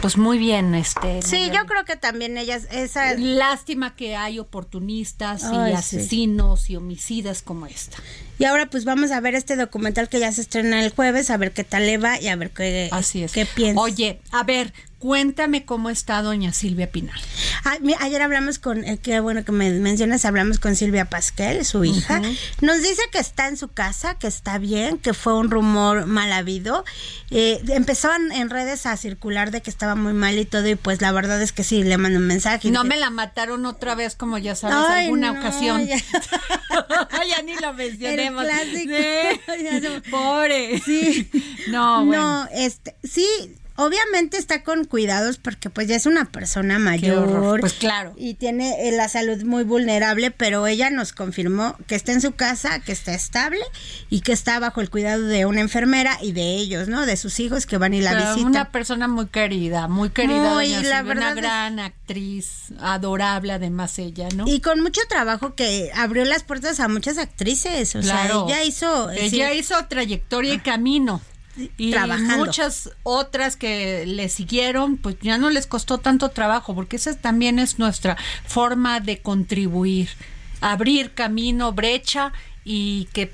pues 0.04 0.18
muy 0.18 0.36
bien, 0.36 0.74
este. 0.74 1.22
Sí, 1.22 1.50
yo 1.50 1.64
creo 1.64 1.86
que 1.86 1.96
también 1.96 2.36
ellas, 2.36 2.68
esa... 2.70 3.14
Lástima 3.14 3.96
que 3.96 4.16
hay 4.16 4.38
oportunistas 4.38 5.44
Ay, 5.44 5.72
y 5.72 5.76
sí. 5.76 5.78
asesinos 5.78 6.68
y 6.68 6.76
homicidas 6.76 7.40
como 7.40 7.64
esta. 7.64 7.96
Y 8.38 8.44
ahora 8.44 8.68
pues 8.68 8.84
vamos 8.84 9.12
a 9.12 9.20
ver 9.20 9.34
este 9.34 9.56
documental 9.56 10.10
que 10.10 10.20
ya 10.20 10.30
se 10.30 10.42
estrena 10.42 10.84
el 10.84 10.90
jueves, 10.90 11.30
a 11.30 11.38
ver 11.38 11.52
qué 11.52 11.64
tal 11.64 11.86
le 11.86 11.96
va 11.96 12.20
y 12.20 12.28
a 12.28 12.36
ver 12.36 12.50
qué, 12.50 12.90
Así 12.92 13.22
es. 13.22 13.32
qué 13.32 13.46
piensa. 13.46 13.80
Oye, 13.80 14.20
a 14.30 14.42
ver, 14.42 14.74
cuéntame 15.04 15.66
cómo 15.66 15.90
está 15.90 16.22
doña 16.22 16.54
Silvia 16.54 16.90
Pinal. 16.90 17.20
Ah, 17.66 17.76
ayer 18.00 18.22
hablamos 18.22 18.58
con, 18.58 18.84
eh, 18.84 18.96
qué 18.96 19.20
bueno 19.20 19.44
que 19.44 19.52
me 19.52 19.70
mencionas, 19.70 20.24
hablamos 20.24 20.58
con 20.58 20.76
Silvia 20.76 21.04
Pasquel, 21.04 21.66
su 21.66 21.84
hija. 21.84 22.22
Nos 22.62 22.78
dice 22.80 23.02
que 23.12 23.18
está 23.18 23.48
en 23.48 23.58
su 23.58 23.68
casa, 23.68 24.14
que 24.14 24.26
está 24.26 24.56
bien, 24.56 24.96
que 24.96 25.12
fue 25.12 25.34
un 25.34 25.50
rumor 25.50 26.06
mal 26.06 26.32
habido. 26.32 26.86
Eh, 27.30 27.62
empezaron 27.68 28.32
en 28.32 28.48
redes 28.48 28.86
a 28.86 28.96
circular 28.96 29.50
de 29.50 29.60
que 29.60 29.68
estaba 29.68 29.94
muy 29.94 30.14
mal 30.14 30.38
y 30.38 30.46
todo, 30.46 30.66
y 30.66 30.74
pues 30.74 31.02
la 31.02 31.12
verdad 31.12 31.42
es 31.42 31.52
que 31.52 31.64
sí, 31.64 31.84
le 31.84 31.98
mando 31.98 32.18
un 32.18 32.26
mensaje. 32.26 32.70
No 32.70 32.84
me 32.84 32.96
la 32.96 33.10
mataron 33.10 33.66
otra 33.66 33.94
vez, 33.94 34.16
como 34.16 34.38
ya 34.38 34.54
sabes, 34.54 34.88
Ay, 34.88 35.04
alguna 35.04 35.34
no, 35.34 35.40
ocasión. 35.40 35.84
ya. 35.84 35.98
ya 37.28 37.42
ni 37.42 37.56
lo 37.56 37.74
mencionemos. 37.74 38.42
El 38.42 38.48
clásico. 38.48 38.94
Sí. 39.52 40.02
Pobre. 40.10 40.80
Sí. 40.80 41.30
No, 41.68 42.04
bueno. 42.04 42.44
No, 42.44 42.48
este, 42.52 42.94
sí, 43.02 43.26
obviamente 43.76 44.36
está 44.38 44.62
con 44.62 44.84
cuidados 44.84 45.38
porque 45.38 45.70
pues 45.70 45.88
ya 45.88 45.96
es 45.96 46.06
una 46.06 46.24
persona 46.26 46.78
mayor. 46.78 47.60
Pues 47.60 47.72
claro. 47.74 48.12
Y 48.16 48.34
tiene 48.34 48.88
eh, 48.88 48.92
la 48.92 49.08
salud 49.08 49.42
muy 49.44 49.64
vulnerable, 49.64 50.30
pero 50.30 50.66
ella 50.66 50.90
nos 50.90 51.12
confirmó 51.12 51.76
que 51.86 51.94
está 51.94 52.12
en 52.12 52.20
su 52.20 52.32
casa, 52.32 52.80
que 52.80 52.92
está 52.92 53.14
estable 53.14 53.60
y 54.10 54.20
que 54.20 54.32
está 54.32 54.58
bajo 54.58 54.80
el 54.80 54.90
cuidado 54.90 55.22
de 55.24 55.46
una 55.46 55.60
enfermera 55.60 56.18
y 56.22 56.32
de 56.32 56.54
ellos, 56.56 56.88
¿no? 56.88 57.06
De 57.06 57.16
sus 57.16 57.40
hijos 57.40 57.66
que 57.66 57.78
van 57.78 57.94
y 57.94 58.00
la 58.00 58.12
Pero 58.12 58.24
visitan. 58.30 58.46
Una 58.46 58.70
persona 58.70 59.08
muy 59.08 59.26
querida, 59.26 59.88
muy 59.88 60.10
querida. 60.10 60.34
Muy, 60.54 60.68
doña 60.68 60.76
la 60.76 60.98
Silvia, 60.98 61.02
verdad 61.02 61.16
una 61.22 61.30
es- 61.30 61.36
gran 61.36 61.80
actriz, 61.80 62.48
adorable 62.80 63.52
además 63.52 63.98
ella, 63.98 64.28
¿no? 64.34 64.44
Y 64.46 64.60
con 64.60 64.80
mucho 64.80 65.00
trabajo 65.08 65.54
que 65.54 65.90
abrió 65.94 66.24
las 66.24 66.42
puertas 66.44 66.80
a 66.80 66.88
muchas 66.88 67.18
actrices. 67.18 67.94
O 67.96 68.00
Claro. 68.00 68.46
sea, 68.48 68.56
ella 68.60 68.64
hizo. 68.64 69.10
eh, 69.10 69.24
Ella 69.26 69.50
sí, 69.50 69.58
hizo 69.58 69.74
trayectoria 69.86 70.54
y 70.54 70.58
camino. 70.60 71.20
Y 71.76 71.92
Trabajando. 71.92 72.44
muchas 72.44 72.90
otras 73.02 73.56
que 73.56 74.04
le 74.06 74.28
siguieron, 74.28 74.96
pues 74.96 75.16
ya 75.20 75.38
no 75.38 75.50
les 75.50 75.66
costó 75.66 75.98
tanto 75.98 76.30
trabajo, 76.30 76.74
porque 76.74 76.96
esa 76.96 77.14
también 77.16 77.58
es 77.58 77.78
nuestra 77.78 78.16
forma 78.46 79.00
de 79.00 79.18
contribuir, 79.20 80.10
abrir 80.60 81.12
camino, 81.12 81.72
brecha 81.72 82.32
y 82.64 83.08
que 83.12 83.30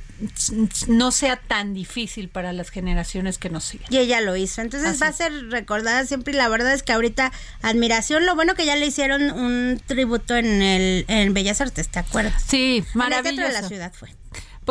no 0.88 1.12
sea 1.12 1.36
tan 1.36 1.72
difícil 1.72 2.28
para 2.28 2.52
las 2.52 2.70
generaciones 2.70 3.38
que 3.38 3.48
nos 3.48 3.64
siguen. 3.64 3.86
Y 3.90 3.98
ella 3.98 4.20
lo 4.20 4.36
hizo. 4.36 4.60
Entonces 4.60 4.90
Así 4.90 5.00
va 5.00 5.06
a 5.08 5.12
ser 5.12 5.32
recordada 5.50 6.04
siempre. 6.04 6.34
Y 6.34 6.36
la 6.36 6.48
verdad 6.48 6.74
es 6.74 6.82
que 6.82 6.92
ahorita, 6.92 7.32
admiración. 7.62 8.26
Lo 8.26 8.34
bueno 8.34 8.54
que 8.54 8.66
ya 8.66 8.76
le 8.76 8.86
hicieron 8.86 9.30
un 9.30 9.80
tributo 9.86 10.36
en 10.36 10.60
el 10.62 11.04
en 11.08 11.32
Bellas 11.32 11.60
Artes, 11.60 11.88
¿te 11.88 12.00
acuerdas? 12.00 12.42
Sí, 12.46 12.84
En 12.94 13.02
el 13.02 13.08
Teatro 13.08 13.30
de 13.30 13.34
la 13.34 13.62
maravilloso. 13.62 13.68
Ciudad 13.68 13.92
fue. 13.94 14.14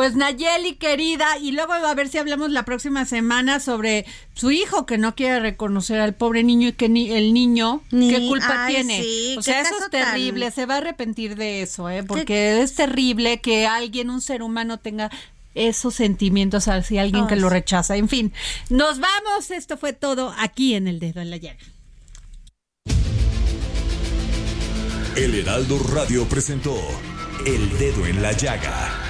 Pues 0.00 0.16
Nayeli, 0.16 0.76
querida, 0.76 1.36
y 1.36 1.52
luego 1.52 1.74
a 1.74 1.94
ver 1.94 2.08
si 2.08 2.16
hablamos 2.16 2.50
la 2.50 2.64
próxima 2.64 3.04
semana 3.04 3.60
sobre 3.60 4.06
su 4.32 4.50
hijo 4.50 4.86
que 4.86 4.96
no 4.96 5.14
quiere 5.14 5.40
reconocer 5.40 6.00
al 6.00 6.14
pobre 6.14 6.42
niño 6.42 6.68
y 6.68 6.72
que 6.72 6.88
ni 6.88 7.10
el 7.10 7.34
niño, 7.34 7.82
Ni- 7.90 8.08
¿qué 8.08 8.26
culpa 8.26 8.64
ay, 8.64 8.76
tiene? 8.76 9.02
sí, 9.02 9.34
o 9.36 9.42
sea, 9.42 9.60
eso 9.60 9.74
es 9.78 9.90
terrible, 9.90 10.46
tan- 10.46 10.54
se 10.54 10.64
va 10.64 10.76
a 10.76 10.78
arrepentir 10.78 11.36
de 11.36 11.60
eso, 11.60 11.90
¿eh? 11.90 12.02
Porque 12.02 12.62
es 12.62 12.74
terrible 12.76 13.42
que 13.42 13.66
alguien, 13.66 14.08
un 14.08 14.22
ser 14.22 14.42
humano, 14.42 14.78
tenga 14.78 15.10
esos 15.54 15.96
sentimientos 15.96 16.66
hacia 16.68 17.02
alguien 17.02 17.26
que 17.26 17.36
lo 17.36 17.50
rechaza. 17.50 17.96
En 17.98 18.08
fin, 18.08 18.32
nos 18.70 19.00
vamos, 19.00 19.50
esto 19.50 19.76
fue 19.76 19.92
todo 19.92 20.34
aquí 20.38 20.76
en 20.76 20.88
El 20.88 20.98
Dedo 20.98 21.20
en 21.20 21.28
la 21.28 21.36
Llaga. 21.36 21.58
El 25.14 25.34
Heraldo 25.34 25.78
Radio 25.92 26.24
presentó 26.26 26.74
El 27.44 27.68
Dedo 27.78 28.06
en 28.06 28.22
la 28.22 28.32
Llaga 28.32 29.09